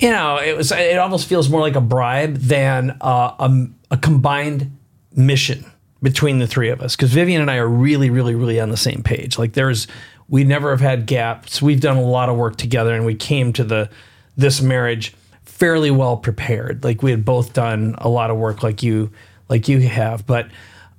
you 0.01 0.11
know, 0.11 0.39
it 0.39 0.57
was, 0.57 0.73
it 0.73 0.99
almost 0.99 1.29
feels 1.29 1.49
more 1.49 1.61
like 1.61 1.77
a 1.77 1.81
bribe 1.81 2.35
than 2.39 2.97
uh, 3.01 3.35
a, 3.39 3.67
a 3.93 3.97
combined 3.97 4.77
mission 5.15 5.65
between 6.03 6.39
the 6.39 6.47
three 6.47 6.69
of 6.69 6.81
us. 6.81 6.97
Because 6.97 7.13
Vivian 7.13 7.41
and 7.41 7.51
I 7.51 7.57
are 7.57 7.69
really, 7.69 8.11
really, 8.11 8.35
really 8.35 8.61
on 8.61 8.71
the 8.71 8.77
same 8.77 9.03
page. 9.03 9.39
Like 9.39 9.55
there's, 9.55 9.87
we 10.29 10.45
never 10.45 10.71
have 10.71 10.81
had 10.81 11.07
gaps. 11.07 11.61
We've 11.61 11.81
done 11.81 11.97
a 11.97 12.03
lot 12.03 12.29
of 12.29 12.37
work 12.37 12.57
together 12.57 12.95
and 12.95 13.05
we 13.05 13.15
came 13.15 13.53
to 13.55 13.65
the, 13.65 13.91
this 14.37 14.61
marriage 14.61 15.15
fairly 15.45 15.91
well 15.91 16.17
prepared. 16.17 16.85
Like 16.85 17.03
we 17.03 17.11
had 17.11 17.25
both 17.25 17.53
done 17.53 17.97
a 17.99 18.09
lot 18.09 18.31
of 18.31 18.37
work 18.37 18.63
like 18.63 18.83
you 18.83 19.11
like 19.49 19.67
you 19.67 19.81
have, 19.81 20.27
but 20.27 20.49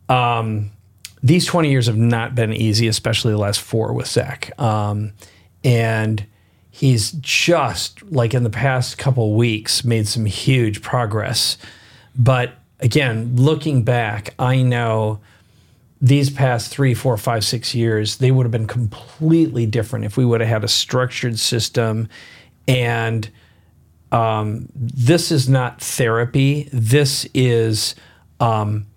um, 0.10 0.72
these 1.22 1.46
20 1.46 1.70
years 1.70 1.86
have 1.86 1.98
not 1.98 2.34
been 2.34 2.52
easy, 2.52 2.88
especially 2.88 3.32
the 3.32 3.38
last 3.38 3.62
four 3.62 3.94
with 3.94 4.08
Zach. 4.08 4.60
Um, 4.60 5.14
and 5.64 6.26
he's 6.72 7.12
just 7.12 8.02
like 8.12 8.34
in 8.34 8.44
the 8.44 8.50
past 8.50 8.98
couple 8.98 9.36
weeks 9.36 9.84
made 9.84 10.08
some 10.08 10.26
huge 10.26 10.82
progress. 10.82 11.58
But 12.18 12.54
again, 12.80 13.36
looking 13.36 13.84
back, 13.84 14.34
I 14.40 14.62
know 14.62 15.20
these 16.02 16.30
past 16.30 16.72
three, 16.72 16.94
four, 16.94 17.18
five, 17.18 17.44
six 17.44 17.76
years, 17.76 18.18
they 18.18 18.32
would 18.32 18.46
have 18.46 18.52
been 18.52 18.68
completely 18.68 19.66
different 19.66 20.06
if 20.06 20.16
we 20.16 20.24
would 20.24 20.40
have 20.40 20.50
had 20.50 20.64
a 20.64 20.70
structured 20.70 21.38
system 21.38 22.08
and 22.68 23.30
um, 24.12 24.70
this 24.76 25.32
is 25.32 25.50
not 25.50 25.82
therapy. 25.82 26.70
This 26.72 27.28
is 27.34 27.96
um, 28.40 28.88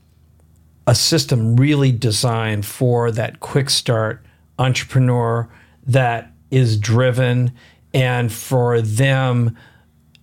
a 0.86 0.94
system 0.94 1.56
really 1.56 1.92
designed 1.92 2.64
for 2.66 3.10
that 3.10 3.40
quick 3.40 3.70
start 3.70 4.24
entrepreneur 4.58 5.48
that 5.86 6.32
is 6.50 6.76
driven 6.76 7.52
and 7.94 8.32
for 8.32 8.80
them 8.80 9.56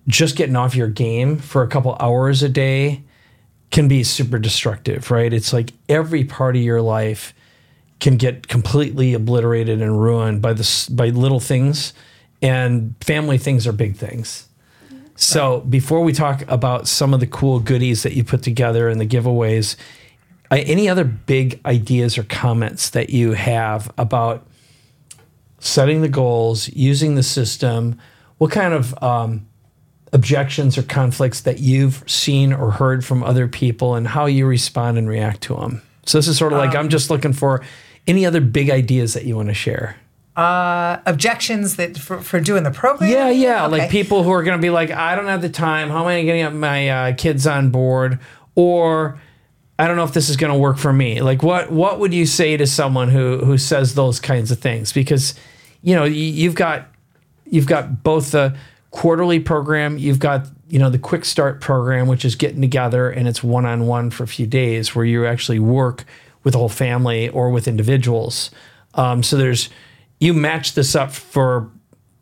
just 0.07 0.35
getting 0.35 0.55
off 0.55 0.75
your 0.75 0.87
game 0.87 1.37
for 1.37 1.61
a 1.61 1.67
couple 1.67 1.95
hours 1.99 2.41
a 2.41 2.49
day 2.49 3.03
can 3.71 3.87
be 3.87 4.03
super 4.03 4.39
destructive, 4.39 5.11
right? 5.11 5.31
It's 5.31 5.53
like 5.53 5.73
every 5.87 6.23
part 6.23 6.55
of 6.55 6.61
your 6.61 6.81
life 6.81 7.33
can 7.99 8.17
get 8.17 8.47
completely 8.47 9.13
obliterated 9.13 9.81
and 9.81 10.01
ruined 10.01 10.41
by 10.41 10.53
this 10.53 10.87
by 10.89 11.09
little 11.09 11.39
things 11.39 11.93
and 12.41 12.95
family 13.01 13.37
things 13.37 13.67
are 13.67 13.73
big 13.73 13.95
things. 13.95 14.47
So 15.15 15.59
before 15.61 16.01
we 16.01 16.13
talk 16.13 16.43
about 16.47 16.87
some 16.87 17.13
of 17.13 17.19
the 17.19 17.27
cool 17.27 17.59
goodies 17.59 18.03
that 18.03 18.13
you 18.13 18.23
put 18.23 18.41
together 18.41 18.87
and 18.87 19.01
the 19.01 19.05
giveaways, 19.05 19.75
any 20.49 20.87
other 20.87 21.03
big 21.03 21.59
ideas 21.65 22.17
or 22.17 22.23
comments 22.23 22.89
that 22.91 23.09
you 23.09 23.33
have 23.33 23.91
about 23.97 24.47
setting 25.59 26.01
the 26.01 26.07
goals, 26.07 26.69
using 26.69 27.15
the 27.15 27.23
system? 27.23 27.99
What 28.37 28.51
kind 28.51 28.73
of 28.73 29.03
um, 29.03 29.48
objections 30.11 30.77
or 30.77 30.83
conflicts 30.83 31.41
that 31.41 31.59
you've 31.59 32.03
seen 32.09 32.53
or 32.53 32.71
heard 32.71 33.05
from 33.05 33.23
other 33.23 33.47
people, 33.47 33.95
and 33.95 34.07
how 34.07 34.25
you 34.25 34.45
respond 34.45 34.97
and 34.97 35.07
react 35.07 35.41
to 35.41 35.55
them? 35.55 35.81
So 36.05 36.17
this 36.17 36.27
is 36.27 36.37
sort 36.37 36.53
of 36.53 36.59
like 36.59 36.75
I'm 36.75 36.89
just 36.89 37.09
looking 37.09 37.33
for 37.33 37.63
any 38.07 38.25
other 38.25 38.41
big 38.41 38.69
ideas 38.69 39.13
that 39.13 39.25
you 39.25 39.35
want 39.35 39.49
to 39.49 39.53
share. 39.53 39.97
Objections 40.35 41.75
that 41.75 41.97
for, 41.97 42.21
for 42.21 42.39
doing 42.39 42.63
the 42.63 42.71
program? 42.71 43.11
Yeah, 43.11 43.29
yeah. 43.29 43.65
Okay. 43.65 43.79
Like 43.79 43.91
people 43.91 44.23
who 44.23 44.31
are 44.31 44.41
going 44.41 44.57
to 44.57 44.61
be 44.61 44.69
like, 44.69 44.89
I 44.89 45.15
don't 45.15 45.25
have 45.27 45.41
the 45.41 45.49
time. 45.49 45.89
How 45.89 46.01
am 46.01 46.07
I 46.07 46.23
getting 46.23 46.59
my 46.59 46.89
uh, 46.89 47.15
kids 47.15 47.45
on 47.45 47.71
board? 47.71 48.19
Or 48.55 49.19
I 49.77 49.87
don't 49.87 49.97
know 49.97 50.03
if 50.03 50.13
this 50.13 50.29
is 50.29 50.37
going 50.37 50.53
to 50.53 50.57
work 50.57 50.77
for 50.77 50.91
me. 50.91 51.21
Like, 51.21 51.43
what 51.43 51.71
what 51.71 51.99
would 51.99 52.13
you 52.13 52.25
say 52.25 52.57
to 52.57 52.65
someone 52.67 53.09
who 53.09 53.39
who 53.39 53.57
says 53.57 53.95
those 53.95 54.19
kinds 54.19 54.49
of 54.51 54.59
things? 54.59 54.93
Because 54.93 55.35
you 55.81 55.95
know 55.95 56.05
you've 56.05 56.55
got 56.55 56.87
you've 57.45 57.67
got 57.67 58.03
both 58.03 58.31
the 58.31 58.57
quarterly 58.91 59.39
program, 59.39 59.97
you've 59.97 60.19
got 60.19 60.47
you 60.67 60.79
know 60.79 60.89
the 60.89 60.99
quick 60.99 61.25
start 61.25 61.61
program, 61.61 62.07
which 62.07 62.25
is 62.25 62.35
getting 62.35 62.61
together 62.61 63.09
and 63.09 63.27
it's 63.27 63.43
one 63.43 63.65
on 63.65 63.87
one 63.87 64.09
for 64.11 64.23
a 64.23 64.27
few 64.27 64.45
days 64.45 64.95
where 64.95 65.05
you 65.05 65.25
actually 65.25 65.59
work 65.59 66.05
with 66.43 66.53
the 66.53 66.59
whole 66.59 66.69
family 66.69 67.29
or 67.29 67.49
with 67.49 67.67
individuals. 67.67 68.51
Um, 68.93 69.23
so 69.23 69.37
there's 69.37 69.69
you 70.19 70.33
match 70.33 70.73
this 70.73 70.95
up 70.95 71.11
for 71.11 71.69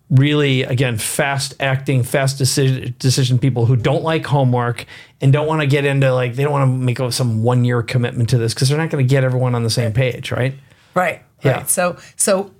really 0.09 0.63
again 0.63 0.97
fast 0.97 1.53
acting 1.59 2.01
fast 2.01 2.37
decision 2.37 2.95
decision 2.97 3.37
people 3.37 3.65
who 3.65 3.75
don't 3.75 4.03
like 4.03 4.25
homework 4.25 4.85
and 5.19 5.33
don't 5.33 5.47
want 5.47 5.59
to 5.59 5.67
get 5.67 5.83
into 5.83 6.13
like 6.13 6.35
they 6.35 6.43
don't 6.43 6.53
want 6.53 6.63
to 6.63 6.73
make 6.73 7.11
some 7.11 7.43
one 7.43 7.65
year 7.65 7.83
commitment 7.83 8.29
to 8.29 8.37
this 8.37 8.53
because 8.53 8.69
they're 8.69 8.77
not 8.77 8.89
going 8.89 9.05
to 9.05 9.09
get 9.09 9.25
everyone 9.25 9.53
on 9.53 9.63
the 9.63 9.69
same 9.69 9.91
page 9.91 10.31
right 10.31 10.53
Right. 10.97 11.21
Yeah. 11.43 11.51
Right. 11.51 11.69
So 11.69 11.97
so 12.15 12.51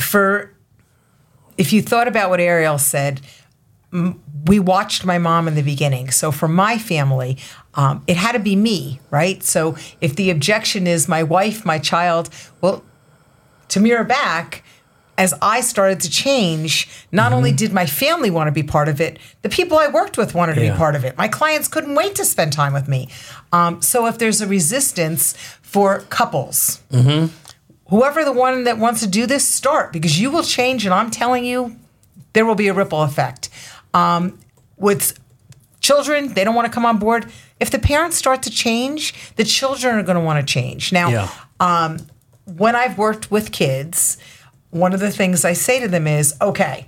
for 0.00 0.54
if 1.58 1.74
you 1.74 1.82
thought 1.82 2.08
about 2.08 2.30
what 2.30 2.40
Ariel 2.40 2.78
said, 2.78 3.20
we 4.46 4.58
watched 4.58 5.04
my 5.04 5.18
mom 5.18 5.46
in 5.48 5.54
the 5.54 5.62
beginning. 5.62 6.10
So 6.10 6.32
for 6.32 6.48
my 6.48 6.78
family, 6.78 7.38
um, 7.74 8.02
it 8.06 8.16
had 8.16 8.32
to 8.32 8.38
be 8.38 8.56
me, 8.56 9.00
right? 9.10 9.42
So 9.42 9.76
if 10.00 10.16
the 10.16 10.30
objection 10.30 10.86
is 10.86 11.08
my 11.08 11.22
wife, 11.22 11.64
my 11.64 11.78
child, 11.78 12.30
well, 12.60 12.82
to 13.68 13.80
mirror 13.80 14.04
back, 14.04 14.64
as 15.18 15.34
I 15.42 15.60
started 15.60 16.00
to 16.00 16.10
change, 16.10 16.88
not 17.12 17.32
only 17.32 17.52
did 17.52 17.72
my 17.72 17.84
family 17.86 18.30
want 18.30 18.48
to 18.48 18.52
be 18.52 18.62
part 18.62 18.88
of 18.88 19.00
it, 19.00 19.18
the 19.42 19.48
people 19.50 19.78
I 19.78 19.86
worked 19.88 20.16
with 20.16 20.34
wanted 20.34 20.54
to 20.54 20.60
be 20.62 20.66
part 20.78 20.94
of 20.96 21.04
it. 21.04 21.16
My 21.18 21.28
clients 21.28 21.68
couldn't 21.68 21.94
wait 21.94 22.14
to 22.16 22.24
spend 22.24 22.52
time 22.52 22.72
with 22.72 22.88
me. 22.88 23.08
Um, 23.52 23.82
so 23.82 24.06
if 24.06 24.18
there's 24.18 24.40
a 24.40 24.46
resistance 24.46 25.34
for 25.60 26.00
couples, 26.08 26.80
whoever 27.90 28.24
the 28.24 28.32
one 28.32 28.64
that 28.64 28.78
wants 28.78 29.00
to 29.00 29.06
do 29.06 29.26
this, 29.26 29.46
start 29.46 29.92
because 29.92 30.18
you 30.18 30.30
will 30.30 30.42
change, 30.42 30.86
and 30.86 30.94
I'm 30.94 31.10
telling 31.10 31.44
you, 31.44 31.76
there 32.32 32.46
will 32.46 32.54
be 32.54 32.68
a 32.68 32.74
ripple 32.74 33.02
effect. 33.02 33.50
Um, 33.94 34.38
with 34.76 35.18
children, 35.80 36.34
they 36.34 36.44
don't 36.44 36.54
want 36.54 36.66
to 36.66 36.72
come 36.72 36.86
on 36.86 36.98
board. 36.98 37.26
If 37.60 37.70
the 37.70 37.78
parents 37.78 38.16
start 38.16 38.42
to 38.44 38.50
change, 38.50 39.14
the 39.36 39.44
children 39.44 39.96
are 39.96 40.02
going 40.02 40.16
to 40.18 40.22
want 40.24 40.46
to 40.46 40.52
change. 40.52 40.92
Now, 40.92 41.08
Yeah. 41.10 41.28
um, 41.60 41.98
when 42.44 42.74
I've 42.74 42.98
worked 42.98 43.30
with 43.30 43.52
kids, 43.52 44.18
one 44.70 44.92
of 44.92 45.00
the 45.00 45.10
things 45.10 45.44
I 45.44 45.52
say 45.52 45.80
to 45.80 45.88
them 45.88 46.06
is, 46.06 46.34
okay, 46.40 46.86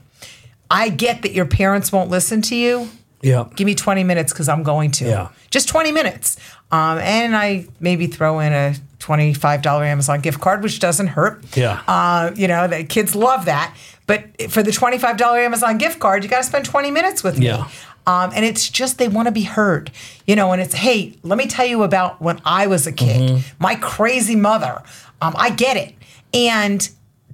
I 0.71 0.89
get 0.89 1.23
that 1.23 1.33
your 1.33 1.45
parents 1.45 1.93
won't 1.93 2.11
listen 2.11 2.41
to 2.43 2.57
you. 2.57 2.89
Yeah. 3.25 3.49
Give 3.57 3.67
me 3.67 3.75
20 3.75 4.05
minutes 4.05 4.33
because 4.33 4.49
I'm 4.49 4.63
going 4.63 4.91
to. 4.93 5.05
Yeah. 5.07 5.29
Just 5.51 5.69
20 5.69 5.93
minutes. 5.93 6.37
Um, 6.71 6.99
and 6.99 7.35
I 7.37 7.67
maybe 7.81 8.07
throw 8.07 8.41
in 8.41 8.53
a 8.53 8.75
$25 8.99 9.65
Amazon 9.87 10.21
gift 10.21 10.41
card, 10.41 10.63
which 10.63 10.79
doesn't 10.81 11.09
hurt. 11.09 11.45
Yeah. 11.57 11.83
Uh, 11.87 12.31
you 12.35 12.49
know, 12.49 12.67
the 12.67 12.85
kids 12.85 13.15
love 13.15 13.45
that. 13.47 13.75
But 14.07 14.51
for 14.51 14.63
the 14.63 14.71
$25 14.71 15.21
Amazon 15.21 15.79
gift 15.79 15.99
card, 16.01 16.23
you 16.25 16.29
got 16.31 16.39
to 16.39 16.45
spend 16.45 16.65
20 16.65 16.91
minutes 16.91 17.23
with 17.25 17.39
me. 17.39 17.47
Yeah. 17.47 17.69
Um, 18.07 18.33
and 18.35 18.45
it's 18.45 18.69
just 18.69 18.99
they 18.99 19.09
want 19.09 19.29
to 19.29 19.33
be 19.33 19.45
heard, 19.45 19.91
you 20.27 20.37
know. 20.37 20.53
And 20.53 20.61
it's 20.61 20.75
hey, 20.75 21.17
let 21.23 21.39
me 21.39 21.47
tell 21.47 21.65
you 21.65 21.85
about 21.85 22.21
when 22.21 22.39
I 22.45 22.67
was 22.67 22.87
a 22.87 22.93
kid, 22.93 23.31
Mm-hmm. 23.31 23.63
my 23.63 23.77
crazy 23.77 24.37
mother. 24.37 24.83
Um, 25.23 25.33
I 25.39 25.49
get 25.51 25.79
it. 25.79 25.95
And 26.35 26.87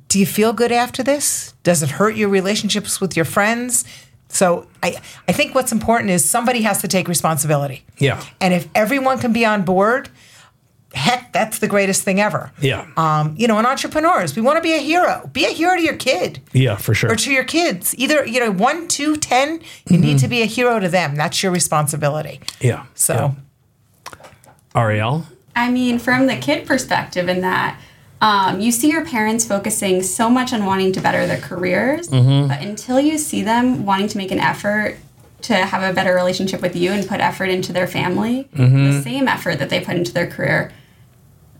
do 0.07 0.21
you 0.21 0.27
feel 0.27 0.53
good 0.53 0.71
after 0.71 1.03
this? 1.03 1.55
Does 1.65 1.83
it 1.83 1.91
hurt 1.91 2.15
your 2.15 2.29
relationships 2.29 3.01
with 3.01 3.17
your 3.17 3.25
friends? 3.25 3.85
So 4.33 4.67
I, 4.83 4.97
I 5.29 5.33
think 5.33 5.55
what's 5.55 5.73
important 5.73 6.11
is 6.11 6.25
somebody 6.29 6.63
has 6.63 6.81
to 6.83 6.89
take 6.89 7.09
responsibility. 7.09 7.85
Yeah. 7.99 8.23
And 8.41 8.55
if 8.55 8.69
everyone 8.75 9.19
can 9.19 9.33
be 9.33 9.45
on 9.45 9.63
board, 9.65 10.09
heck, 10.95 11.33
that's 11.33 11.59
the 11.59 11.67
greatest 11.69 12.03
thing 12.03 12.21
ever. 12.21 12.53
Yeah. 12.61 12.87
Um, 12.97 13.35
you 13.37 13.47
know, 13.49 13.59
and 13.59 13.67
entrepreneurs, 13.67 14.35
we 14.37 14.43
want 14.43 14.57
to 14.57 14.63
be 14.63 14.73
a 14.75 14.79
hero. 14.79 15.29
Be 15.33 15.45
a 15.47 15.51
hero 15.51 15.77
to 15.77 15.83
your 15.83 15.97
kid 15.97 16.41
Yeah, 16.53 16.77
for 16.77 16.95
sure. 16.95 17.11
or 17.13 17.17
to 17.17 17.33
your 17.33 17.45
kids. 17.45 17.95
Either, 17.99 18.25
you 18.27 18.41
know, 18.41 18.51
one, 18.53 18.89
two, 18.89 19.17
ten, 19.17 19.61
you 19.89 19.99
need 19.99 20.19
to 20.19 20.29
be 20.29 20.43
a 20.43 20.47
hero 20.47 20.79
to 20.81 20.89
them. 20.89 21.15
That's 21.17 21.43
your 21.43 21.53
responsibility. 21.53 22.41
Yeah. 22.61 22.87
So 22.95 23.15
Yeah. 23.15 24.15
Ariel? 24.75 25.27
I 25.57 25.71
mean, 25.71 25.99
from 25.99 26.27
the 26.27 26.37
kid 26.37 26.67
perspective, 26.67 27.29
in 27.29 27.41
that 27.41 27.79
um, 28.21 28.61
you 28.61 28.71
see 28.71 28.91
your 28.91 29.05
parents 29.05 29.47
focusing 29.47 30.03
so 30.03 30.29
much 30.29 30.53
on 30.53 30.67
wanting 30.67 30.93
to 30.93 31.01
better 31.01 31.27
their 31.27 31.41
careers, 31.41 32.09
mm-hmm. 32.09 32.49
but 32.49 32.61
until 32.61 33.01
you 33.01 33.17
see 33.17 33.43
them 33.43 33.87
wanting 33.87 34.09
to 34.09 34.19
make 34.19 34.31
an 34.31 34.39
effort 34.41 34.97
to 35.43 35.55
have 35.55 35.83
a 35.83 35.95
better 35.95 36.15
relationship 36.15 36.61
with 36.61 36.77
you 36.77 36.91
and 36.91 37.09
put 37.09 37.21
effort 37.21 37.47
into 37.47 37.73
their 37.73 37.87
family, 37.87 38.49
the 38.53 38.63
mm-hmm. 38.63 39.01
same 39.01 39.27
effort 39.27 39.59
that 39.59 39.71
they 39.71 39.81
put 39.81 39.97
into 39.97 40.13
their 40.13 40.27
career, 40.27 40.71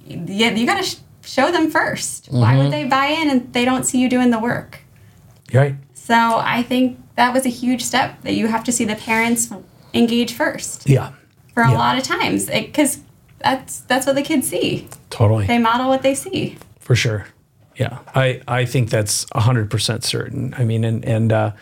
yeah, 0.07 0.51
you 0.51 0.67
got 0.67 0.77
to 0.77 0.83
sh- 0.83 0.97
show 1.23 1.51
them 1.51 1.71
1st 1.71 2.33
Why 2.33 2.57
would 2.57 2.65
mm-hmm. 2.65 2.71
they 2.71 2.85
buy 2.85 3.07
in 3.07 3.31
and 3.31 3.53
they 3.53 3.65
don't 3.65 3.85
see 3.85 3.99
you 3.99 4.09
doing 4.09 4.31
the 4.31 4.39
work? 4.39 4.81
Right. 5.53 5.77
So 5.95 6.15
I 6.15 6.63
think 6.63 6.99
that 7.17 7.33
was 7.33 7.47
a 7.47 7.51
huge 7.51 7.83
step 7.83 8.21
that 8.23 8.35
you 8.35 8.49
have 8.49 8.65
to 8.65 8.73
see 8.73 8.85
the 8.85 8.97
parents 8.97 9.51
engage 9.95 10.35
first 10.35 10.89
Yeah. 10.89 11.13
for 11.55 11.63
a 11.63 11.71
Yeah. 11.71 11.79
lot 11.79 11.97
of 11.97 12.03
times 12.03 12.47
because 12.47 13.01
that's 13.41 13.81
that's 13.81 14.07
what 14.07 14.15
the 14.15 14.23
kids 14.23 14.49
see. 14.49 14.89
Totally. 15.11 15.47
They 15.47 15.59
model 15.59 15.89
what 15.89 16.03
they 16.03 16.15
see. 16.15 16.57
for 16.79 16.95
sure. 16.95 17.27
Yeah, 17.77 17.99
I 18.15 18.43
I 18.47 18.65
think 18.67 18.91
that's 18.91 19.27
hundred 19.35 19.71
percent 19.71 20.05
certain. 20.05 20.55
I 20.57 20.65
mean, 20.65 20.85
and 20.85 21.05
and 21.05 21.33
uh, 21.33 21.53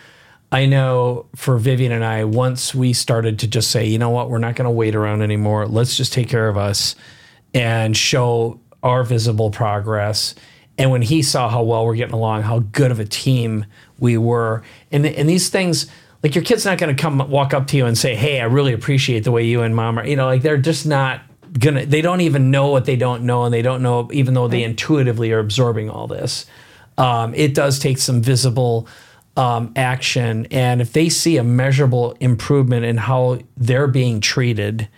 I 0.51 0.65
know 0.65 1.27
for 1.35 1.57
Vivian 1.57 1.91
and 1.91 2.03
I, 2.03 2.25
once 2.25 2.75
we 2.75 2.91
started 2.93 3.39
to 3.39 3.47
just 3.47 3.71
say, 3.71 3.85
you 3.85 3.97
know 3.99 4.09
what, 4.09 4.29
we're 4.29 4.39
not 4.39 4.55
going 4.55 4.65
to 4.65 4.71
wait 4.71 4.95
around 4.95 5.21
anymore. 5.21 5.65
Let's 5.67 5.95
just 5.95 6.11
take 6.11 6.27
care 6.27 6.49
of 6.49 6.57
us 6.57 6.95
and 7.53 7.95
show 7.95 8.59
our 8.83 9.03
visible 9.03 9.51
progress. 9.51 10.35
And 10.77 10.91
when 10.91 11.01
he 11.01 11.21
saw 11.21 11.49
how 11.49 11.63
well 11.63 11.85
we're 11.85 11.95
getting 11.95 12.15
along, 12.15 12.41
how 12.41 12.59
good 12.59 12.91
of 12.91 12.99
a 12.99 13.05
team 13.05 13.65
we 13.99 14.17
were, 14.17 14.63
and 14.91 15.05
and 15.05 15.29
these 15.29 15.49
things. 15.49 15.87
Like 16.21 16.35
your 16.35 16.43
kid's 16.43 16.65
not 16.65 16.77
going 16.77 16.93
to 16.93 17.01
come 17.01 17.29
walk 17.29 17.53
up 17.53 17.67
to 17.67 17.77
you 17.77 17.85
and 17.85 17.97
say, 17.97 18.13
"Hey, 18.13 18.41
I 18.41 18.43
really 18.43 18.73
appreciate 18.73 19.23
the 19.23 19.31
way 19.31 19.45
you 19.45 19.61
and 19.61 19.73
mom 19.73 19.97
are." 19.99 20.05
You 20.05 20.17
know, 20.17 20.25
like 20.25 20.41
they're 20.41 20.57
just 20.57 20.85
not 20.85 21.21
gonna 21.57 21.85
they 21.85 22.01
don't 22.01 22.21
even 22.21 22.51
know 22.51 22.67
what 22.67 22.85
they 22.85 22.95
don't 22.95 23.23
know 23.23 23.45
and 23.45 23.53
they 23.53 23.61
don't 23.61 23.81
know 23.81 24.09
even 24.11 24.33
though 24.33 24.47
they 24.47 24.63
intuitively 24.63 25.31
are 25.31 25.39
absorbing 25.39 25.89
all 25.89 26.07
this. 26.07 26.45
Um, 26.97 27.33
it 27.33 27.53
does 27.53 27.79
take 27.79 27.97
some 27.97 28.21
visible 28.21 28.87
um, 29.37 29.71
action 29.75 30.47
and 30.51 30.81
if 30.81 30.91
they 30.91 31.07
see 31.07 31.37
a 31.37 31.43
measurable 31.43 32.11
improvement 32.19 32.85
in 32.85 32.97
how 32.97 33.39
they're 33.55 33.87
being 33.87 34.19
treated 34.19 34.89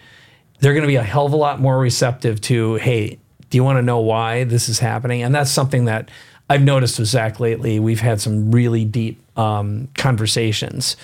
they're 0.59 0.73
going 0.73 0.83
to 0.83 0.87
be 0.87 0.95
a 0.95 1.03
hell 1.03 1.27
of 1.27 1.33
a 1.33 1.37
lot 1.37 1.59
more 1.59 1.77
receptive 1.77 2.41
to 2.41 2.75
hey 2.75 3.19
do 3.51 3.57
you 3.57 3.63
want 3.63 3.77
to 3.77 3.81
know 3.83 3.99
why 3.99 4.45
this 4.45 4.69
is 4.69 4.79
happening? 4.79 5.21
And 5.21 5.35
that's 5.35 5.51
something 5.51 5.85
that 5.85 6.09
i've 6.49 6.63
noticed 6.63 6.97
with 6.97 7.07
zach 7.07 7.39
lately. 7.39 7.79
We've 7.79 7.99
had 7.99 8.19
some 8.19 8.51
really 8.51 8.83
deep 8.83 9.21
um, 9.37 9.89
conversations 9.95 10.97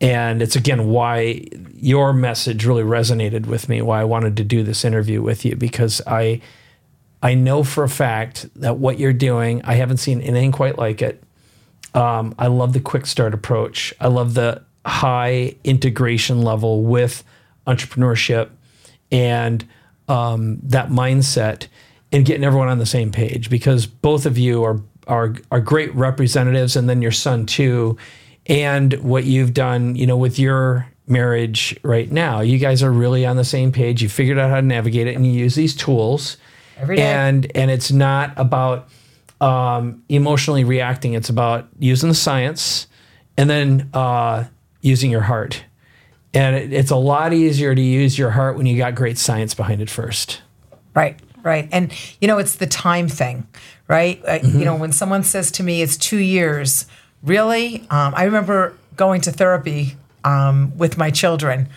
and 0.00 0.42
it's 0.42 0.56
again 0.56 0.88
why 0.88 1.46
your 1.74 2.12
message 2.12 2.66
really 2.66 2.82
resonated 2.82 3.46
with 3.46 3.68
me, 3.68 3.82
why 3.82 4.00
I 4.00 4.04
wanted 4.04 4.36
to 4.38 4.44
do 4.44 4.62
this 4.62 4.84
interview 4.84 5.22
with 5.22 5.44
you, 5.44 5.56
because 5.56 6.00
I 6.06 6.40
I 7.22 7.34
know 7.34 7.64
for 7.64 7.84
a 7.84 7.88
fact 7.88 8.48
that 8.56 8.76
what 8.76 8.98
you're 8.98 9.12
doing, 9.14 9.62
I 9.64 9.74
haven't 9.74 9.96
seen 9.96 10.20
anything 10.20 10.52
quite 10.52 10.76
like 10.78 11.00
it. 11.00 11.22
Um, 11.94 12.34
I 12.38 12.48
love 12.48 12.72
the 12.72 12.80
quick 12.80 13.06
start 13.06 13.32
approach. 13.32 13.94
I 14.00 14.08
love 14.08 14.34
the 14.34 14.62
high 14.84 15.56
integration 15.64 16.42
level 16.42 16.82
with 16.82 17.24
entrepreneurship 17.66 18.50
and 19.10 19.66
um, 20.08 20.58
that 20.62 20.90
mindset 20.90 21.68
and 22.12 22.24
getting 22.24 22.44
everyone 22.44 22.68
on 22.68 22.78
the 22.78 22.86
same 22.86 23.10
page 23.10 23.48
because 23.48 23.86
both 23.86 24.26
of 24.26 24.36
you 24.36 24.62
are 24.64 24.80
are 25.06 25.34
are 25.50 25.60
great 25.60 25.94
representatives 25.94 26.76
and 26.76 26.88
then 26.88 27.02
your 27.02 27.12
son 27.12 27.44
too 27.44 27.96
and 28.46 28.92
what 28.94 29.24
you've 29.24 29.54
done 29.54 29.96
you 29.96 30.06
know 30.06 30.16
with 30.16 30.38
your 30.38 30.86
marriage 31.06 31.78
right 31.82 32.10
now. 32.10 32.40
You 32.40 32.58
guys 32.58 32.82
are 32.82 32.90
really 32.90 33.26
on 33.26 33.36
the 33.36 33.44
same 33.44 33.72
page. 33.72 34.02
You 34.02 34.08
figured 34.08 34.38
out 34.38 34.50
how 34.50 34.56
to 34.56 34.66
navigate 34.66 35.06
it 35.06 35.14
and 35.14 35.26
you 35.26 35.32
use 35.32 35.54
these 35.54 35.74
tools. 35.74 36.36
Every 36.76 36.96
day. 36.96 37.02
and 37.02 37.50
and 37.54 37.70
it's 37.70 37.92
not 37.92 38.32
about 38.36 38.88
um, 39.40 40.02
emotionally 40.08 40.64
reacting. 40.64 41.14
It's 41.14 41.28
about 41.28 41.68
using 41.78 42.08
the 42.08 42.14
science 42.14 42.86
and 43.36 43.50
then 43.50 43.90
uh, 43.92 44.44
using 44.80 45.10
your 45.10 45.22
heart. 45.22 45.64
And 46.32 46.56
it, 46.56 46.72
it's 46.72 46.90
a 46.90 46.96
lot 46.96 47.32
easier 47.32 47.74
to 47.74 47.80
use 47.80 48.18
your 48.18 48.30
heart 48.30 48.56
when 48.56 48.66
you 48.66 48.76
got 48.76 48.94
great 48.94 49.18
science 49.18 49.54
behind 49.54 49.80
it 49.80 49.90
first. 49.90 50.42
Right, 50.94 51.18
right. 51.42 51.68
And, 51.70 51.92
you 52.20 52.26
know, 52.26 52.38
it's 52.38 52.56
the 52.56 52.66
time 52.66 53.08
thing, 53.08 53.46
right? 53.86 54.20
Uh, 54.26 54.38
You 54.42 54.64
know, 54.64 54.74
when 54.76 54.92
someone 54.92 55.22
says 55.22 55.50
to 55.52 55.62
me, 55.62 55.82
it's 55.82 55.96
two 55.96 56.18
years, 56.18 56.86
really? 57.24 57.80
Um, 57.90 58.14
I 58.14 58.24
remember 58.24 58.74
going 58.96 59.20
to 59.22 59.32
therapy 59.32 59.96
um, 60.24 60.76
with 60.76 60.96
my 60.96 61.10
children. 61.10 61.68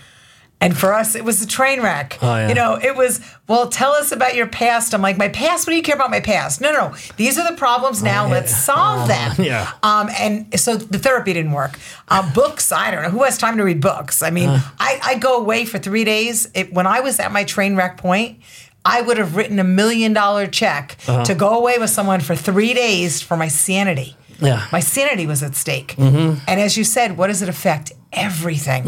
And 0.59 0.75
for 0.75 0.91
us, 0.91 1.13
it 1.13 1.23
was 1.23 1.39
a 1.43 1.45
train 1.47 1.81
wreck. 1.83 2.17
Oh, 2.19 2.35
yeah. 2.35 2.47
You 2.47 2.55
know, 2.55 2.79
it 2.81 2.95
was, 2.95 3.21
well, 3.47 3.69
tell 3.69 3.91
us 3.91 4.11
about 4.11 4.33
your 4.33 4.47
past. 4.47 4.95
I'm 4.95 5.03
like, 5.03 5.15
my 5.15 5.29
past? 5.29 5.67
What 5.67 5.71
do 5.71 5.77
you 5.77 5.83
care 5.83 5.95
about 5.95 6.09
my 6.09 6.19
past? 6.19 6.61
No, 6.61 6.71
no, 6.71 6.89
no. 6.89 6.95
These 7.15 7.37
are 7.37 7.47
the 7.47 7.55
problems 7.55 8.01
now. 8.01 8.27
Let's 8.27 8.55
solve 8.55 9.07
them. 9.07 9.33
Oh, 9.37 9.43
yeah. 9.43 9.71
Um, 9.83 10.09
and 10.19 10.59
so 10.59 10.75
the 10.75 10.97
therapy 10.97 11.33
didn't 11.33 11.51
work. 11.51 11.77
Uh, 12.07 12.33
books, 12.33 12.71
I 12.71 12.89
don't 12.89 13.03
know. 13.03 13.11
Who 13.11 13.21
has 13.23 13.37
time 13.37 13.57
to 13.57 13.63
read 13.63 13.81
books? 13.81 14.23
I 14.23 14.31
mean, 14.31 14.49
I, 14.79 14.99
I 15.03 15.15
go 15.19 15.37
away 15.37 15.65
for 15.65 15.77
three 15.77 16.03
days. 16.03 16.49
It, 16.55 16.73
when 16.73 16.87
I 16.87 17.01
was 17.01 17.19
at 17.19 17.31
my 17.31 17.43
train 17.43 17.75
wreck 17.75 17.97
point, 17.97 18.39
I 18.83 19.01
would 19.01 19.19
have 19.19 19.35
written 19.35 19.59
a 19.59 19.63
million 19.63 20.11
dollar 20.13 20.47
check 20.47 20.97
Uh-huh. 21.07 21.23
to 21.25 21.35
go 21.35 21.49
away 21.59 21.77
with 21.77 21.91
someone 21.91 22.19
for 22.19 22.35
three 22.35 22.73
days 22.73 23.21
for 23.21 23.37
my 23.37 23.47
sanity. 23.47 24.15
Yeah. 24.39 24.67
My 24.71 24.79
sanity 24.79 25.25
was 25.27 25.41
at 25.43 25.55
stake. 25.55 25.95
Mm-hmm. 25.97 26.39
And 26.47 26.59
as 26.59 26.77
you 26.77 26.83
said, 26.83 27.17
what 27.17 27.27
does 27.27 27.41
it 27.41 27.49
affect? 27.49 27.91
Everything. 28.13 28.85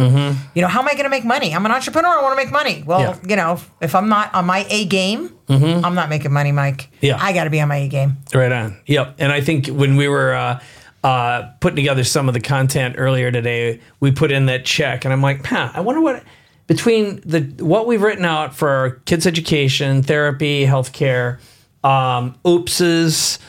You 0.56 0.62
know, 0.62 0.68
how 0.68 0.80
am 0.82 0.88
I 0.88 0.94
going 0.94 1.04
to 1.04 1.10
make 1.10 1.26
money? 1.26 1.54
I'm 1.54 1.66
an 1.66 1.72
entrepreneur. 1.72 2.20
I 2.20 2.22
want 2.22 2.38
to 2.40 2.44
make 2.46 2.52
money. 2.54 2.84
Well, 2.86 3.00
Yeah. 3.02 3.16
you 3.28 3.36
know, 3.36 3.60
if 3.82 3.94
I'm 3.96 4.10
not 4.10 4.34
on 4.34 4.46
my 4.46 4.66
A 4.70 4.86
game, 4.86 5.32
I'm 5.50 5.96
not 5.96 6.10
making 6.10 6.32
money, 6.32 6.52
Mike. 6.52 6.90
Mm-hmm. 6.94 7.06
Yeah. 7.06 7.18
I 7.20 7.34
got 7.34 7.44
to 7.46 7.50
be 7.50 7.60
on 7.62 7.68
my 7.68 7.78
A 7.78 7.88
game. 7.88 8.18
Right 8.34 8.52
on. 8.52 8.78
Yep. 8.86 9.16
And 9.20 9.32
I 9.32 9.42
think 9.42 9.68
when 9.68 9.96
we 9.98 10.08
were 10.08 10.34
uh, 10.34 10.60
uh, 11.04 11.50
putting 11.60 11.76
together 11.78 12.04
some 12.04 12.28
of 12.28 12.34
the 12.34 12.40
content 12.40 12.96
earlier 12.98 13.32
today, 13.32 13.80
we 14.00 14.12
put 14.12 14.32
in 14.32 14.46
that 14.48 14.66
check, 14.66 15.06
and 15.06 15.14
I'm 15.14 15.22
like, 15.22 15.46
huh, 15.46 15.72
I 15.74 15.82
wonder 15.82 16.02
what 16.02 16.24
between 16.68 17.20
the 17.26 17.42
what 17.64 17.88
we've 17.88 18.02
written 18.02 18.26
out 18.26 18.56
for 18.56 19.02
kids' 19.06 19.26
education, 19.26 20.04
therapy, 20.04 20.66
healthcare, 20.66 21.40
um, 21.84 22.36
oopses, 22.46 23.40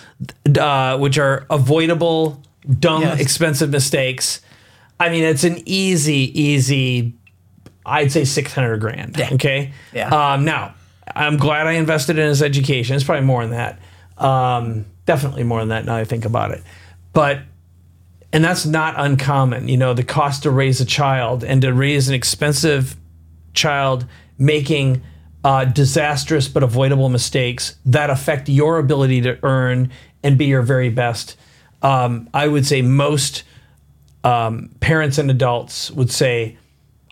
uh, 0.58 0.98
which 0.98 1.18
are 1.18 1.46
avoidable, 1.50 2.42
dumb, 2.78 3.02
Yes. 3.02 3.20
expensive 3.20 3.70
mistakes. 3.70 4.40
I 4.98 5.08
mean, 5.08 5.24
it's 5.24 5.44
an 5.44 5.62
easy, 5.66 6.30
easy. 6.40 7.14
I'd 7.86 8.12
say 8.12 8.24
six 8.24 8.52
hundred 8.54 8.78
grand. 8.80 9.16
Yeah. 9.18 9.30
Okay. 9.32 9.72
Yeah. 9.92 10.08
Um, 10.34 10.44
now, 10.44 10.74
I'm 11.16 11.38
glad 11.38 11.66
I 11.66 11.72
invested 11.72 12.18
in 12.18 12.28
his 12.28 12.42
education. 12.42 12.94
It's 12.96 13.04
probably 13.04 13.24
more 13.24 13.42
than 13.46 13.52
that. 13.52 13.78
Um, 14.22 14.84
definitely 15.06 15.42
more 15.44 15.60
than 15.60 15.68
that 15.70 15.86
now 15.86 15.96
I 15.96 16.04
think 16.04 16.24
about 16.26 16.50
it. 16.50 16.62
But 17.14 17.40
and 18.32 18.44
that's 18.44 18.66
not 18.66 18.94
uncommon. 18.98 19.68
You 19.68 19.76
know, 19.78 19.94
the 19.94 20.04
cost 20.04 20.42
to 20.44 20.50
raise 20.50 20.80
a 20.80 20.84
child 20.84 21.42
and 21.42 21.62
to 21.62 21.72
raise 21.72 22.08
an 22.08 22.14
expensive 22.14 22.94
child 23.54 24.06
making 24.38 25.02
uh, 25.45 25.64
disastrous 25.64 26.49
but 26.49 26.62
avoidable 26.62 27.09
mistakes 27.09 27.76
that 27.86 28.11
affect 28.11 28.49
your 28.49 28.78
ability 28.78 29.22
to 29.22 29.38
earn 29.43 29.91
and 30.22 30.36
be 30.36 30.47
your 30.47 30.62
very 30.62 30.91
best. 30.91 31.36
Um, 31.82 32.28
I 32.34 32.47
would 32.47 32.66
say 32.66 32.82
most 32.82 33.45
um, 34.22 34.70
parents 34.80 35.18
and 35.18 35.30
adults 35.30 35.91
would 35.91 36.11
say, 36.11 36.59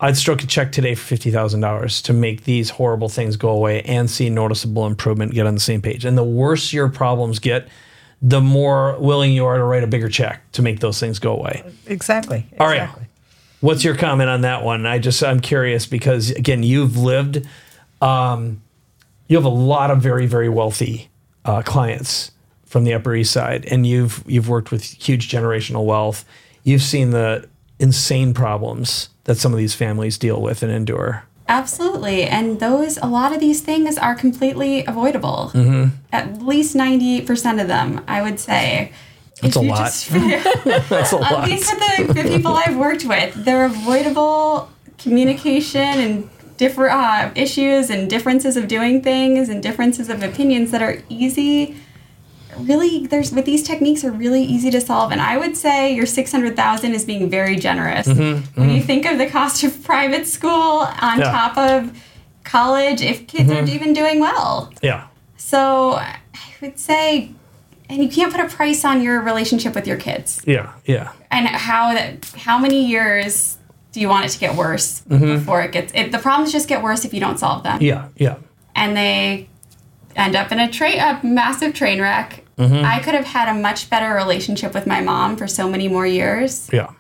I'd 0.01 0.16
stroke 0.16 0.45
a 0.45 0.47
check 0.47 0.70
today 0.72 0.95
for 0.95 1.05
fifty 1.05 1.31
thousand 1.31 1.61
dollars 1.61 2.03
to 2.03 2.12
make 2.12 2.45
these 2.45 2.70
horrible 2.70 3.09
things 3.09 3.37
go 3.37 3.49
away 3.49 3.83
and 3.83 4.09
see 4.09 4.31
noticeable 4.31 4.87
improvement, 4.87 5.33
get 5.33 5.47
on 5.47 5.55
the 5.55 5.61
same 5.61 5.83
page. 5.83 6.05
And 6.05 6.16
the 6.16 6.22
worse 6.22 6.72
your 6.72 6.89
problems 6.89 7.41
get, 7.41 7.68
the 8.22 8.41
more 8.41 8.97
willing 9.01 9.33
you 9.33 9.45
are 9.47 9.57
to 9.57 9.64
write 9.64 9.83
a 9.83 9.89
bigger 9.89 10.09
check 10.09 10.53
to 10.53 10.62
make 10.62 10.81
those 10.81 11.01
things 11.01 11.18
go 11.18 11.33
away. 11.35 11.64
Exactly. 11.87 12.47
All 12.61 12.66
right. 12.66 12.83
exactly. 12.83 13.07
What's 13.61 13.83
your 13.83 13.97
comment 13.97 14.31
on 14.31 14.43
that 14.43 14.62
one? 14.62 14.87
I 14.87 15.01
just 15.01 15.20
I'm 15.24 15.41
curious 15.41 15.87
because 15.87 16.31
again, 16.31 16.62
you've 16.62 16.97
lived, 16.97 17.45
um, 18.01 18.62
you 19.26 19.36
have 19.36 19.44
a 19.44 19.51
lot 19.51 19.90
of 19.90 20.01
very 20.01 20.26
very 20.26 20.49
wealthy 20.49 21.11
uh, 21.44 21.62
clients 21.62 22.32
from 22.64 22.84
the 22.84 22.94
Upper 22.94 23.14
East 23.14 23.32
Side, 23.32 23.64
and 23.66 23.86
you've 23.86 24.22
you've 24.26 24.49
worked 24.49 24.70
with 24.70 24.84
huge 24.84 25.28
generational 25.28 25.84
wealth. 25.84 26.24
You've 26.64 26.82
seen 26.82 27.11
the 27.11 27.49
insane 27.78 28.34
problems 28.34 29.09
that 29.24 29.36
some 29.36 29.53
of 29.53 29.59
these 29.59 29.74
families 29.74 30.18
deal 30.18 30.40
with 30.42 30.62
and 30.62 30.72
endure. 30.72 31.24
Absolutely. 31.49 32.24
And 32.24 32.61
those, 32.61 32.99
a 32.99 33.07
lot 33.07 33.32
of 33.32 33.40
these 33.40 33.62
things 33.62 33.96
are 33.96 34.14
completely 34.14 34.84
avoidable. 34.84 35.51
Mm-hmm. 35.55 35.96
At 36.12 36.42
least 36.42 36.76
98% 36.76 37.61
of 37.61 37.68
them, 37.68 38.05
I 38.07 38.20
would 38.20 38.38
say. 38.38 38.92
That's 39.40 39.57
If 39.57 39.62
a 39.62 39.66
lot. 39.66 39.92
That's 40.88 41.12
a 41.12 41.16
At 41.24 41.32
lot. 41.32 41.49
least 41.49 41.72
with 41.72 42.09
the, 42.09 42.22
the 42.22 42.28
people 42.28 42.53
I've 42.55 42.76
worked 42.76 43.07
with, 43.07 43.32
they're 43.44 43.64
avoidable 43.64 44.68
communication 44.99 45.80
and 45.80 46.30
different 46.59 46.92
uh, 46.92 47.30
issues 47.34 47.88
and 47.88 48.11
differences 48.11 48.56
of 48.59 48.68
doing 48.68 49.00
things 49.02 49.48
and 49.48 49.62
differences 49.62 50.11
of 50.11 50.22
opinions 50.22 50.70
that 50.72 50.82
are 50.82 50.98
easy. 51.09 51.76
Really, 52.59 53.06
there's 53.06 53.32
with 53.32 53.44
these 53.44 53.62
techniques 53.62 54.04
are 54.04 54.11
really 54.11 54.42
easy 54.42 54.70
to 54.72 54.80
solve, 54.80 55.12
and 55.12 55.20
I 55.20 55.36
would 55.38 55.56
say 55.56 55.94
your 55.94 56.06
six 56.06 56.32
hundred 56.32 56.56
thousand 56.56 56.92
is 56.92 57.04
being 57.04 57.30
very 57.30 57.56
generous. 57.56 58.06
When 58.09 58.70
you 58.70 58.82
think 58.82 59.06
of 59.06 59.16
the 59.18 59.28
cost 59.28 59.62
of 59.64 59.82
private 59.84 60.26
school 60.26 60.50
on 60.50 60.88
Mm-hmm, 60.98 61.20
Yeah. 61.20 61.30
top 61.30 61.56
of 61.56 62.02
college, 62.44 63.00
if 63.00 63.26
kids 63.28 63.50
aren't 63.50 63.68
even 63.68 63.92
doing 63.92 64.18
well, 64.18 64.72
Yeah. 64.82 65.06
so 65.36 65.92
I 65.92 66.16
would 66.61 66.78
say, 66.80 67.30
and 67.88 68.02
you 68.02 68.09
can't 68.09 68.32
put 68.34 68.40
a 68.44 68.48
price 68.48 68.84
on 68.84 69.02
your 69.02 69.20
relationship 69.20 69.74
with 69.76 69.86
your 69.86 69.96
kids 69.98 70.40
Yeah. 70.44 70.72
Yeah. 70.84 71.12
and 71.30 71.46
how 71.46 71.92
that 71.94 72.24
how 72.38 72.59
many 72.59 72.84
years 72.86 73.57
do 73.93 74.01
you 74.01 74.09
want 74.09 74.24
it 74.26 74.28
to 74.30 74.39
get 74.39 74.55
worse 74.57 75.01
before 75.03 75.62
it 75.62 75.72
gets 75.72 75.93
it, 75.95 76.12
the 76.12 76.18
problems 76.18 76.53
just 76.53 76.68
get 76.68 76.82
worse 76.82 77.05
if 77.05 77.12
you 77.14 77.20
don't 77.20 77.39
solve 77.39 77.62
them 77.62 77.76
Mm-hmm. 77.78 77.84
Yeah. 77.84 78.09
Yeah. 78.16 78.36
and 78.76 78.97
they 78.97 79.49
end 80.16 80.36
up 80.36 80.51
in 80.53 80.59
a 80.61 80.70
train 80.70 80.99
a 80.99 81.20
massive 81.24 81.74
train 81.74 82.01
wreck 82.01 82.45
i 82.59 82.99
could 83.05 83.14
have 83.14 83.24
had 83.26 83.49
a 83.49 83.55
much 83.59 83.89
better 83.89 84.12
relationship 84.14 84.74
with 84.74 84.86
my 84.86 85.01
mom 85.01 85.36
for 85.36 85.47
so 85.47 85.68
many 85.68 85.86
more 85.89 86.07
years 86.07 86.68
Yeah. 86.72 86.91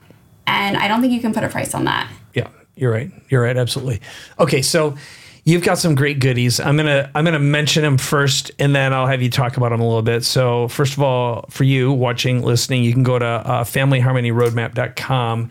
and 0.46 0.76
i 0.76 0.86
don't 0.88 1.00
think 1.00 1.12
you 1.12 1.20
can 1.20 1.32
put 1.34 1.42
a 1.44 1.48
price 1.48 1.74
on 1.74 1.84
that 1.84 2.10
Yeah, 2.34 2.48
you're 2.76 2.92
right. 2.92 3.10
You're 3.28 3.42
right. 3.42 3.56
Absolutely. 3.56 4.00
Okay, 4.38 4.62
so 4.62 4.96
you've 5.44 5.62
got 5.64 5.78
some 5.78 5.94
great 5.96 6.20
goodies. 6.20 6.60
I'm 6.60 6.76
gonna 6.76 7.10
I'm 7.14 7.24
gonna 7.24 7.38
mention 7.40 7.82
them 7.82 7.98
first, 7.98 8.52
and 8.60 8.74
then 8.76 8.92
I'll 8.94 9.06
have 9.08 9.20
you 9.20 9.30
talk 9.30 9.56
about 9.56 9.70
them 9.70 9.80
a 9.80 9.84
little 9.84 10.02
bit. 10.02 10.24
So 10.24 10.68
first 10.68 10.92
of 10.92 11.02
all, 11.02 11.44
for 11.50 11.64
you 11.64 11.90
watching, 11.92 12.42
listening, 12.44 12.84
you 12.84 12.92
can 12.92 13.02
go 13.02 13.18
to 13.18 13.24
uh, 13.26 13.64
FamilyHarmonyRoadmap.com, 13.64 15.50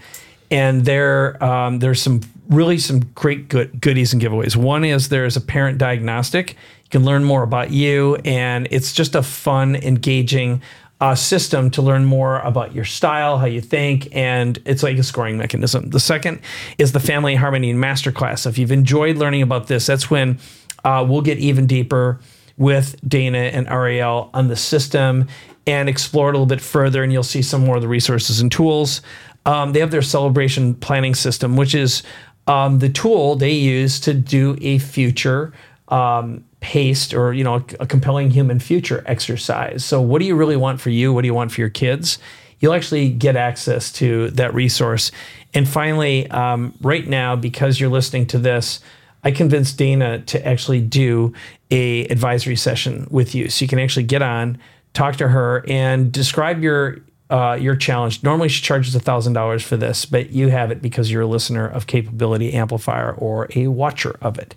and 0.52 0.86
there 0.86 1.42
um, 1.44 1.80
there's 1.80 2.02
some 2.02 2.22
really 2.50 2.78
some 2.78 3.00
great 3.16 3.50
good 3.50 3.80
goodies 3.82 4.14
and 4.14 4.22
giveaways. 4.22 4.56
One 4.56 4.84
is 4.84 5.10
there's 5.10 5.36
a 5.36 5.42
parent 5.42 5.78
diagnostic. 5.78 6.52
You 6.52 6.90
can 6.90 7.06
learn 7.06 7.24
more 7.24 7.44
about 7.44 7.72
you, 7.72 8.16
and 8.24 8.68
it's 8.72 8.94
just 8.94 9.16
a 9.16 9.24
fun, 9.24 9.76
engaging 9.76 10.62
uh, 11.00 11.16
system 11.16 11.70
to 11.72 11.82
learn 11.82 12.06
more 12.06 12.40
about 12.40 12.74
your 12.74 12.86
style, 12.86 13.38
how 13.38 13.46
you 13.46 13.62
think, 13.62 14.08
and 14.16 14.58
it's 14.66 14.84
like 14.84 14.98
a 14.98 15.04
scoring 15.04 15.38
mechanism. 15.38 15.90
The 15.90 16.00
second 16.00 16.40
is 16.78 16.92
the 16.92 17.00
Family 17.00 17.36
Harmony 17.36 17.74
Masterclass. 17.74 18.48
If 18.48 18.58
you've 18.58 18.72
enjoyed 18.72 19.18
learning 19.18 19.42
about 19.42 19.68
this, 19.68 19.86
that's 19.86 20.10
when 20.10 20.40
uh, 20.84 21.06
we'll 21.08 21.22
get 21.22 21.38
even 21.38 21.68
deeper 21.68 22.20
with 22.58 22.96
Dana 23.08 23.38
and 23.38 23.68
Ariel 23.68 24.32
on 24.34 24.48
the 24.48 24.56
system 24.56 25.28
and 25.68 25.90
explore 25.90 26.30
it 26.30 26.32
a 26.32 26.34
little 26.34 26.46
bit 26.48 26.62
further, 26.62 27.04
and 27.04 27.12
you'll 27.12 27.24
see 27.24 27.42
some 27.42 27.66
more 27.66 27.76
of 27.76 27.82
the 27.82 27.88
resources 27.88 28.40
and 28.40 28.52
tools. 28.52 29.02
Um, 29.48 29.72
they 29.72 29.80
have 29.80 29.92
their 29.92 30.04
celebration 30.04 30.76
planning 30.76 31.16
system, 31.16 31.56
which 31.56 31.74
is 31.74 32.04
um, 32.48 32.80
the 32.80 32.90
tool 32.90 33.36
they 33.36 33.52
use 33.52 34.00
to 34.02 34.14
do 34.14 34.58
a 34.62 34.78
future 34.78 35.54
um, 35.88 36.44
paced 36.60 37.14
or 37.14 37.34
you 37.34 37.44
know 37.44 37.66
a 37.80 37.88
compelling 37.88 38.30
human 38.30 38.60
future 38.60 39.04
exercise. 39.08 39.86
So, 39.86 40.02
what 40.02 40.20
do 40.20 40.26
you 40.26 40.36
really 40.36 40.58
want 40.58 40.82
for 40.82 40.90
you? 40.90 41.14
What 41.14 41.22
do 41.22 41.28
you 41.28 41.34
want 41.34 41.52
for 41.52 41.62
your 41.62 41.70
kids? 41.70 42.20
You'll 42.60 42.74
actually 42.74 43.10
get 43.10 43.36
access 43.36 43.92
to 43.94 44.32
that 44.32 44.54
resource. 44.54 45.12
And 45.54 45.68
finally, 45.68 46.30
um, 46.32 46.74
right 46.82 47.08
now, 47.08 47.36
because 47.36 47.80
you're 47.80 47.90
listening 47.90 48.26
to 48.28 48.40
this, 48.40 48.82
I 49.24 49.32
convinced 49.32 49.78
Dana 49.78 50.20
to 50.20 50.46
actually 50.46 50.82
do 50.82 51.34
a 51.72 52.06
advisory 52.08 52.56
session 52.56 53.08
with 53.10 53.34
you, 53.34 53.50
so 53.50 53.64
you 53.64 53.70
can 53.70 53.80
actually 53.80 54.04
get 54.04 54.22
on, 54.22 54.58
talk 54.94 55.16
to 55.18 55.30
her, 55.30 55.64
and 55.70 56.12
describe 56.12 56.62
your 56.62 57.00
uh, 57.30 57.58
your 57.60 57.76
challenge. 57.76 58.24
Normally, 58.24 58.50
she 58.50 58.62
charges 58.62 58.96
thousand 58.96 59.34
dollars 59.34 59.64
for 59.64 59.78
this, 59.78 60.06
but 60.06 60.30
you 60.32 60.50
have 60.50 60.72
it 60.72 60.82
because 60.82 61.12
you're 61.12 61.24
a 61.24 61.28
listener 61.28 61.68
of 61.68 61.88
Capability 61.88 62.54
Amplifier 62.54 63.14
or 63.14 63.48
a 63.56 63.68
watcher 63.68 64.18
of 64.22 64.38
it. 64.38 64.56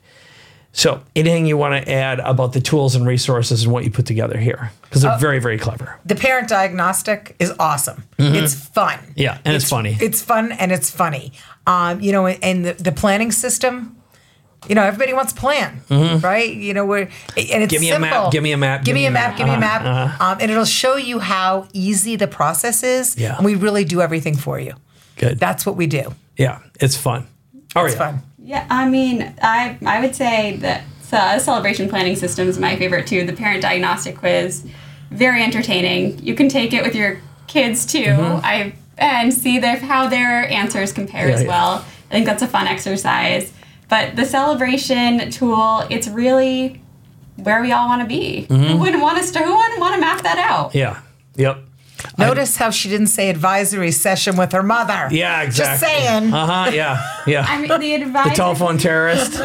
So, 0.72 1.02
anything 1.16 1.46
you 1.46 1.56
want 1.56 1.84
to 1.84 1.92
add 1.92 2.20
about 2.20 2.52
the 2.52 2.60
tools 2.60 2.94
and 2.94 3.04
resources 3.04 3.64
and 3.64 3.72
what 3.72 3.82
you 3.82 3.90
put 3.90 4.06
together 4.06 4.38
here? 4.38 4.70
Because 4.82 5.02
they're 5.02 5.18
very, 5.18 5.40
very 5.40 5.58
clever. 5.58 5.98
The 6.06 6.14
parent 6.14 6.48
diagnostic 6.48 7.34
is 7.40 7.52
awesome. 7.58 8.04
It's 8.18 8.54
fun. 8.54 8.98
Mm-hmm. 8.98 9.12
Yeah, 9.16 9.38
and 9.44 9.56
it's 9.56 9.68
funny. 9.68 9.96
It's 10.00 10.22
fun 10.22 10.52
and 10.52 10.70
it's 10.70 10.88
funny. 10.88 11.32
Um, 11.66 12.00
you 12.00 12.12
know, 12.12 12.28
and 12.28 12.64
the, 12.64 12.74
the 12.74 12.92
planning 12.92 13.32
system. 13.32 13.96
You 14.68 14.74
know, 14.74 14.82
everybody 14.82 15.12
wants 15.14 15.32
a 15.32 15.36
plan, 15.36 15.80
right? 16.22 16.52
You 16.54 16.74
know, 16.74 16.84
where 16.84 17.02
and 17.02 17.10
it's 17.36 17.46
Mm-hmm. 17.48 17.68
Give 17.68 17.80
me 17.80 17.90
a 17.90 17.98
map, 17.98 18.32
give 18.32 18.42
me 18.42 18.52
a 18.52 18.56
map, 18.56 18.84
Give 18.84 18.94
me 18.94 19.06
a 19.06 19.10
map. 19.10 19.36
Give 19.36 19.46
me 19.48 19.54
a 19.54 19.58
map. 19.60 19.82
Uh-huh, 19.84 20.24
Um, 20.32 20.38
and 20.40 20.50
it'll 20.50 20.64
show 20.64 20.96
you 20.96 21.18
how 21.18 21.66
easy 21.72 22.16
the 22.16 22.28
process 22.28 22.82
is. 22.82 23.16
Yeah. 23.16 23.36
And 23.36 23.44
we 23.44 23.54
really 23.54 23.84
do 23.84 24.00
everything 24.02 24.36
for 24.36 24.60
you. 24.60 24.74
Good. 25.16 25.38
That's 25.38 25.64
what 25.66 25.76
we 25.76 25.86
do. 25.86 26.14
yeah, 26.36 26.60
it's 26.80 26.96
fun. 26.96 27.26
All 27.74 27.84
It's 27.86 27.96
right. 27.96 28.12
fun. 28.12 28.22
Yeah, 28.42 28.66
I 28.70 28.88
mean, 28.88 29.32
I 29.42 29.76
I 29.86 30.00
would 30.00 30.14
say 30.14 30.56
that 30.56 30.82
uh, 31.12 31.38
celebration 31.38 31.88
planning 31.88 32.16
system 32.16 32.48
is 32.48 32.58
my 32.58 32.76
favorite 32.76 33.06
too. 33.06 33.24
The 33.26 33.32
parent 33.32 33.62
diagnostic 33.62 34.16
quiz, 34.18 34.64
very 35.10 35.42
entertaining. 35.42 36.18
You 36.18 36.34
can 36.34 36.48
take 36.48 36.72
it 36.72 36.82
with 36.82 36.94
your 36.94 37.20
kids 37.46 37.86
too. 37.86 38.14
I 38.44 38.74
and 38.98 39.32
see 39.32 39.58
their, 39.58 39.76
how 39.78 40.08
their 40.08 40.48
answers 40.50 40.92
compare 40.92 41.22
Mm-hmm. 41.22 41.30
Yeah, 41.30 41.34
as 41.36 41.42
yeah. 41.42 41.48
well. 41.48 41.72
I 42.10 42.12
think 42.12 42.26
that's 42.26 42.42
a 42.42 42.46
fun 42.46 42.66
exercise. 42.66 43.52
But 43.90 44.16
the 44.16 44.24
celebration 44.24 45.30
tool, 45.30 45.84
it's 45.90 46.08
really 46.08 46.80
where 47.36 47.60
we 47.60 47.72
all 47.72 47.88
want 47.88 48.02
to 48.02 48.08
be. 48.08 48.42
Who 48.48 48.76
wouldn't 48.78 49.02
want 49.02 49.18
us 49.18 49.30
to? 49.32 49.40
Who 49.40 49.54
wouldn't 49.56 49.80
want 49.80 49.94
to 49.96 50.00
map 50.00 50.22
that 50.22 50.38
out? 50.38 50.68
Mm-hmm. 50.72 50.78
Yeah. 50.78 51.00
Yep. 51.36 51.58
Notice 52.18 52.56
how 52.56 52.70
she 52.70 52.88
didn't 52.88 53.08
say 53.08 53.28
advisory 53.28 53.90
session 53.90 54.36
with 54.36 54.52
her 54.52 54.62
mother. 54.62 55.08
Yeah, 55.10 55.42
exactly. 55.42 55.88
Just 55.88 56.04
saying. 56.04 56.32
Uh 56.32 56.46
huh. 56.46 56.70
Yeah. 56.72 56.98
Yeah. 57.26 57.44
I 57.46 57.58
mean, 57.60 57.78
the 57.80 57.94
advice. 57.94 58.28
the 58.30 58.34
telephone 58.36 58.78
terrorist. 58.78 59.34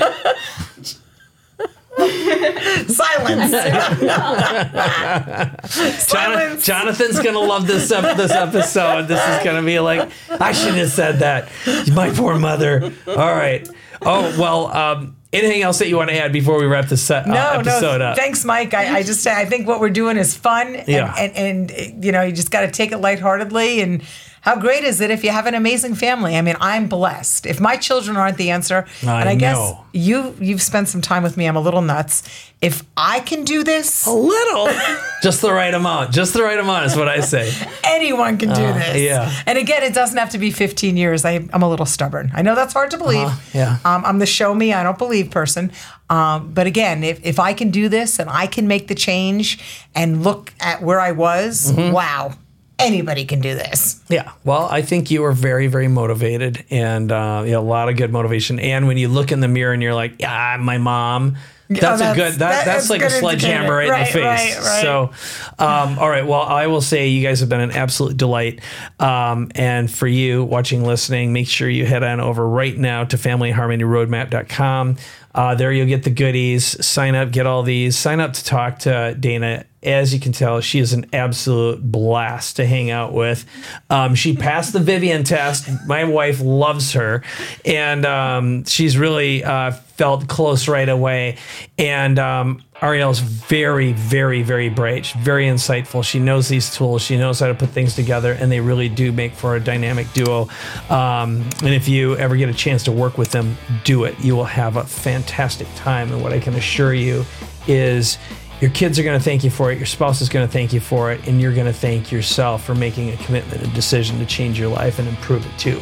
Silence. 1.98 3.52
Jon- 4.02 5.70
Silence. 5.98 6.66
Jonathan's 6.66 7.20
gonna 7.20 7.40
love 7.40 7.68
this 7.68 7.92
ep- 7.92 8.18
this 8.18 8.32
episode. 8.32 9.08
This 9.08 9.22
is 9.28 9.44
gonna 9.44 9.64
be 9.64 9.80
like 9.80 10.10
I 10.30 10.52
shouldn't 10.52 10.78
have 10.78 10.90
said 10.92 11.20
that. 11.20 11.50
My 11.94 12.10
poor 12.12 12.38
mother. 12.38 12.92
All 13.08 13.16
right. 13.34 13.68
Oh 14.06 14.36
well. 14.40 14.68
Um, 14.68 15.18
anything 15.34 15.62
else 15.62 15.80
that 15.80 15.90
you 15.90 15.98
want 15.98 16.10
to 16.10 16.18
add 16.18 16.32
before 16.32 16.58
we 16.58 16.66
wrap 16.66 16.86
this 16.86 17.10
uh, 17.12 17.24
No, 17.26 17.34
episode 17.60 17.98
no. 17.98 18.06
up? 18.06 18.18
Thanks, 18.18 18.46
Mike. 18.46 18.74
I, 18.74 18.98
I 19.00 19.04
just 19.04 19.26
I 19.28 19.46
think 19.46 19.68
what 19.68 19.80
we're 19.80 19.90
doing 19.90 20.18
is 20.18 20.36
fun. 20.36 20.76
And, 20.76 20.88
Yeah. 20.88 21.14
And, 21.18 21.36
and, 21.36 21.72
and 21.72 22.06
you 22.06 22.12
know, 22.12 22.22
you 22.22 22.32
just 22.32 22.52
got 22.52 22.62
to 22.62 22.72
take 22.72 22.92
it 22.92 22.98
lightheartedly. 23.00 23.82
And 23.82 24.04
how 24.46 24.56
great 24.56 24.84
is 24.84 25.02
it 25.02 25.10
if 25.10 25.24
you 25.24 25.32
have 25.32 25.48
an 25.48 25.56
amazing 25.56 25.96
family? 25.96 26.38
I 26.38 26.42
mean, 26.42 26.56
I'm 26.62 26.88
blessed. 26.88 27.46
If 27.48 27.60
my 27.60 27.76
children 27.78 28.16
aren't 28.16 28.38
the 28.38 28.52
answer, 28.52 28.86
I 29.06 29.20
and 29.22 29.30
I 29.30 29.36
guess 29.36 29.74
you 29.92 30.36
you've 30.40 30.62
spent 30.62 30.88
some 30.88 31.02
time 31.02 31.24
with 31.24 31.36
me. 31.36 31.48
I'm 31.48 31.56
a 31.56 31.62
little 31.62 31.82
nuts. 31.82 32.24
If 32.62 32.84
I 32.96 33.20
can 33.22 33.44
do 33.44 33.64
this, 33.64 34.06
a 34.06 34.12
little. 34.12 34.70
Just 35.24 35.42
the 35.42 35.52
right 35.52 35.74
amount. 35.74 36.12
Just 36.14 36.34
the 36.34 36.42
right 36.44 36.58
amount 36.60 36.86
is 36.86 36.96
what 36.96 37.08
I 37.10 37.20
say. 37.20 37.52
anyone 37.84 38.38
can 38.38 38.50
do 38.50 38.56
this. 38.80 38.96
Uh, 38.96 38.98
yeah. 38.98 39.44
And 39.48 39.58
again, 39.58 39.84
it 39.84 39.94
doesn't 39.94 40.18
have 40.18 40.30
to 40.32 40.38
be 40.38 40.52
15 40.52 40.96
years. 40.96 41.26
I, 41.26 41.48
I'm 41.54 41.62
a 41.64 41.70
little 41.70 41.86
stubborn. 41.86 42.32
I 42.34 42.42
know 42.44 42.56
that's 42.56 42.74
hard 42.74 42.92
to 42.92 42.98
believe. 42.98 43.28
Uh-huh, 43.28 43.42
yeah. 43.54 43.78
Um, 43.84 44.06
I'm 44.06 44.20
the 44.20 44.26
show 44.26 44.54
me, 44.56 44.74
I 44.74 44.84
don't 44.84 44.98
believe 44.98 45.32
person. 45.32 45.72
Um, 46.10 46.54
but 46.54 46.66
again, 46.68 47.04
if, 47.04 47.24
if 47.26 47.40
I 47.40 47.54
can 47.54 47.72
do 47.72 47.90
this 47.90 48.20
and 48.20 48.30
I 48.30 48.46
can 48.48 48.68
make 48.68 48.88
the 48.88 48.96
change 48.96 49.60
and 49.96 50.24
look 50.24 50.54
at 50.60 50.82
where 50.82 51.00
I 51.00 51.12
was, 51.12 51.72
Mm-hmm. 51.72 51.92
wow, 51.94 52.34
anybody 52.80 53.26
can 53.26 53.40
do 53.42 53.56
this. 53.56 54.02
Yeah. 54.10 54.32
Well, 54.44 54.68
I 54.70 54.82
think 54.82 55.12
you 55.12 55.24
are 55.26 55.32
very, 55.32 55.68
very 55.68 55.88
motivated 55.88 56.64
and 56.70 57.12
uh, 57.12 57.44
you 57.46 57.52
know, 57.54 57.62
a 57.62 57.64
lot 57.64 57.90
of 57.90 57.98
good 57.98 58.12
motivation. 58.12 58.60
And 58.60 58.88
when 58.88 58.98
you 58.98 59.08
look 59.08 59.32
in 59.32 59.40
the 59.40 59.48
mirror 59.48 59.74
and 59.74 59.82
you're 59.84 59.94
like, 59.96 60.16
yeah, 60.20 60.58
my 60.60 60.78
mom, 60.78 61.38
That's, 61.70 61.82
that's- 61.82 62.02
a 62.02 62.16
good. 62.16 62.34
That, 62.34 62.40
that 62.40 62.66
that's 62.66 62.90
like 62.92 63.02
a 63.02 63.10
sledgehammer 63.10 63.76
right, 63.76 63.88
indicator. 63.88 64.20
in 64.20 64.26
the 64.26 64.38
face. 64.38 64.56
right, 64.58 64.66
right. 64.66 64.82
So, 64.82 65.12
um, 65.58 65.98
all 66.00 66.10
right. 66.10 66.26
Well, 66.28 66.42
I 66.42 66.68
will 66.68 66.82
say 66.82 67.08
you 67.08 67.24
guys 67.24 67.40
have 67.40 67.50
been 67.50 67.62
an 67.62 67.72
absolute 67.72 68.18
delight. 68.18 68.62
Um, 69.00 69.50
and 69.56 69.90
for 69.90 70.06
you 70.08 70.44
watching, 70.44 70.84
listening, 70.84 71.34
make 71.34 71.48
sure 71.48 71.68
you 71.70 71.86
head 71.88 72.04
on 72.04 72.20
over 72.20 72.48
right 72.48 72.78
now 72.78 73.04
to 73.06 73.18
familyharmonyroadmap.com. 73.18 74.98
Uh, 75.36 75.54
there 75.54 75.70
you'll 75.70 75.86
get 75.86 76.04
the 76.04 76.10
goodies. 76.10 76.84
Sign 76.86 77.14
up, 77.14 77.30
get 77.30 77.46
all 77.46 77.62
these. 77.62 77.98
Sign 77.98 78.22
up 78.22 78.32
to 78.34 78.44
talk 78.44 78.80
to 78.80 79.16
Dana. 79.20 79.66
As 79.84 80.14
you 80.14 80.20
can 80.20 80.32
tell, 80.32 80.62
she 80.62 80.80
is 80.80 80.94
an 80.94 81.08
absolute 81.12 81.80
blast 81.92 82.56
to 82.56 82.66
hang 82.66 82.90
out 82.90 83.14
with. 83.14 83.46
Um, 83.90 84.16
she 84.16 84.36
passed 84.36 84.72
the 84.72 84.80
Vivian 84.80 85.26
test. 85.26 85.70
My 85.86 86.06
wife 86.06 86.40
loves 86.42 86.94
her, 86.94 87.22
and 87.66 88.06
um, 88.06 88.64
she's 88.64 88.98
really 88.98 89.44
uh, 89.44 89.72
felt 89.72 90.28
close 90.28 90.68
right 90.70 90.88
away. 90.90 91.38
And 91.78 92.18
um, 92.18 92.64
Ariel's 92.82 93.20
very, 93.20 93.94
very, 93.94 94.44
very 94.44 94.70
bright, 94.70 95.08
very 95.20 95.46
insightful. 95.46 96.04
She 96.04 96.20
knows 96.20 96.50
these 96.50 96.76
tools. 96.76 97.02
She 97.02 97.18
knows 97.18 97.40
how 97.40 97.48
to 97.48 97.56
put 97.56 97.70
things 97.70 97.96
together, 97.96 98.34
and 98.34 98.52
they 98.52 98.60
really 98.60 98.90
do 98.90 99.12
make 99.12 99.34
for 99.34 99.56
a 99.56 99.60
dynamic 99.60 100.12
duo. 100.14 100.50
Um, 100.90 101.48
and 101.64 101.74
if 101.74 101.88
you 101.88 102.18
ever 102.18 102.36
get 102.36 102.50
a 102.50 102.54
chance 102.54 102.84
to 102.84 102.92
work 102.92 103.18
with 103.18 103.32
them, 103.32 103.58
do 103.84 104.04
it. 104.04 104.20
You 104.20 104.36
will 104.36 104.44
have 104.44 104.76
a 104.76 104.84
fantastic 104.84 105.68
time. 105.76 106.12
And 106.12 106.22
what 106.22 106.34
I 106.34 106.40
can 106.40 106.54
assure 106.56 106.94
you 106.94 107.26
is 107.66 108.18
your 108.62 108.72
kids 108.72 109.00
are 109.00 109.04
going 109.04 109.18
to 109.18 109.24
thank 109.24 109.44
you 109.44 109.50
for 109.50 109.72
it, 109.72 109.78
your 109.78 109.86
spouse 109.86 110.22
is 110.22 110.30
going 110.30 110.46
to 110.46 110.52
thank 110.52 110.72
you 110.72 110.80
for 110.80 111.12
it, 111.12 111.28
and 111.28 111.42
you're 111.42 111.54
going 111.54 111.66
to 111.66 111.74
thank 111.74 112.12
yourself 112.12 112.64
for 112.64 112.76
making 112.76 113.10
a 113.10 113.18
commitment, 113.18 113.62
a 113.62 113.68
decision 113.68 114.18
to 114.20 114.26
change 114.26 114.60
your 114.60 114.70
life 114.70 115.00
and 115.00 115.08
improve 115.08 115.46
it 115.46 115.60
too. 115.60 115.82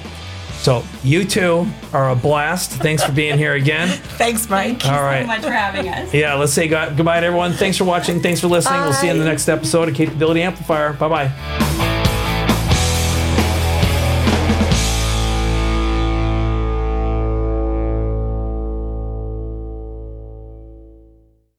So, 0.64 0.82
you 1.04 1.26
two 1.26 1.68
are 1.92 2.12
a 2.12 2.16
blast. 2.16 2.72
Thanks 2.72 3.04
for 3.04 3.12
being 3.12 3.38
here 3.38 3.54
again. 3.54 3.90
Thanks, 4.18 4.50
Mike. 4.50 4.86
All 4.86 4.98
so 4.98 5.04
right. 5.04 5.28
much 5.28 5.42
for 5.42 5.52
having 5.52 5.90
us. 5.90 6.14
Yeah, 6.14 6.36
let's 6.36 6.54
say 6.54 6.70
goodbye 6.70 7.20
to 7.20 7.26
everyone. 7.26 7.52
Thanks 7.52 7.78
for 7.78 7.84
watching. 7.84 8.22
Thanks 8.22 8.40
for 8.40 8.48
listening. 8.48 8.80
We'll 8.80 8.94
see 8.94 9.08
you 9.08 9.14
in 9.14 9.20
the 9.20 9.26
next 9.26 9.50
episode 9.50 9.90
of 9.90 9.96
Capability 9.96 10.42
Amplifier. 10.42 10.94
Bye 10.94 11.10
bye. 11.10 11.90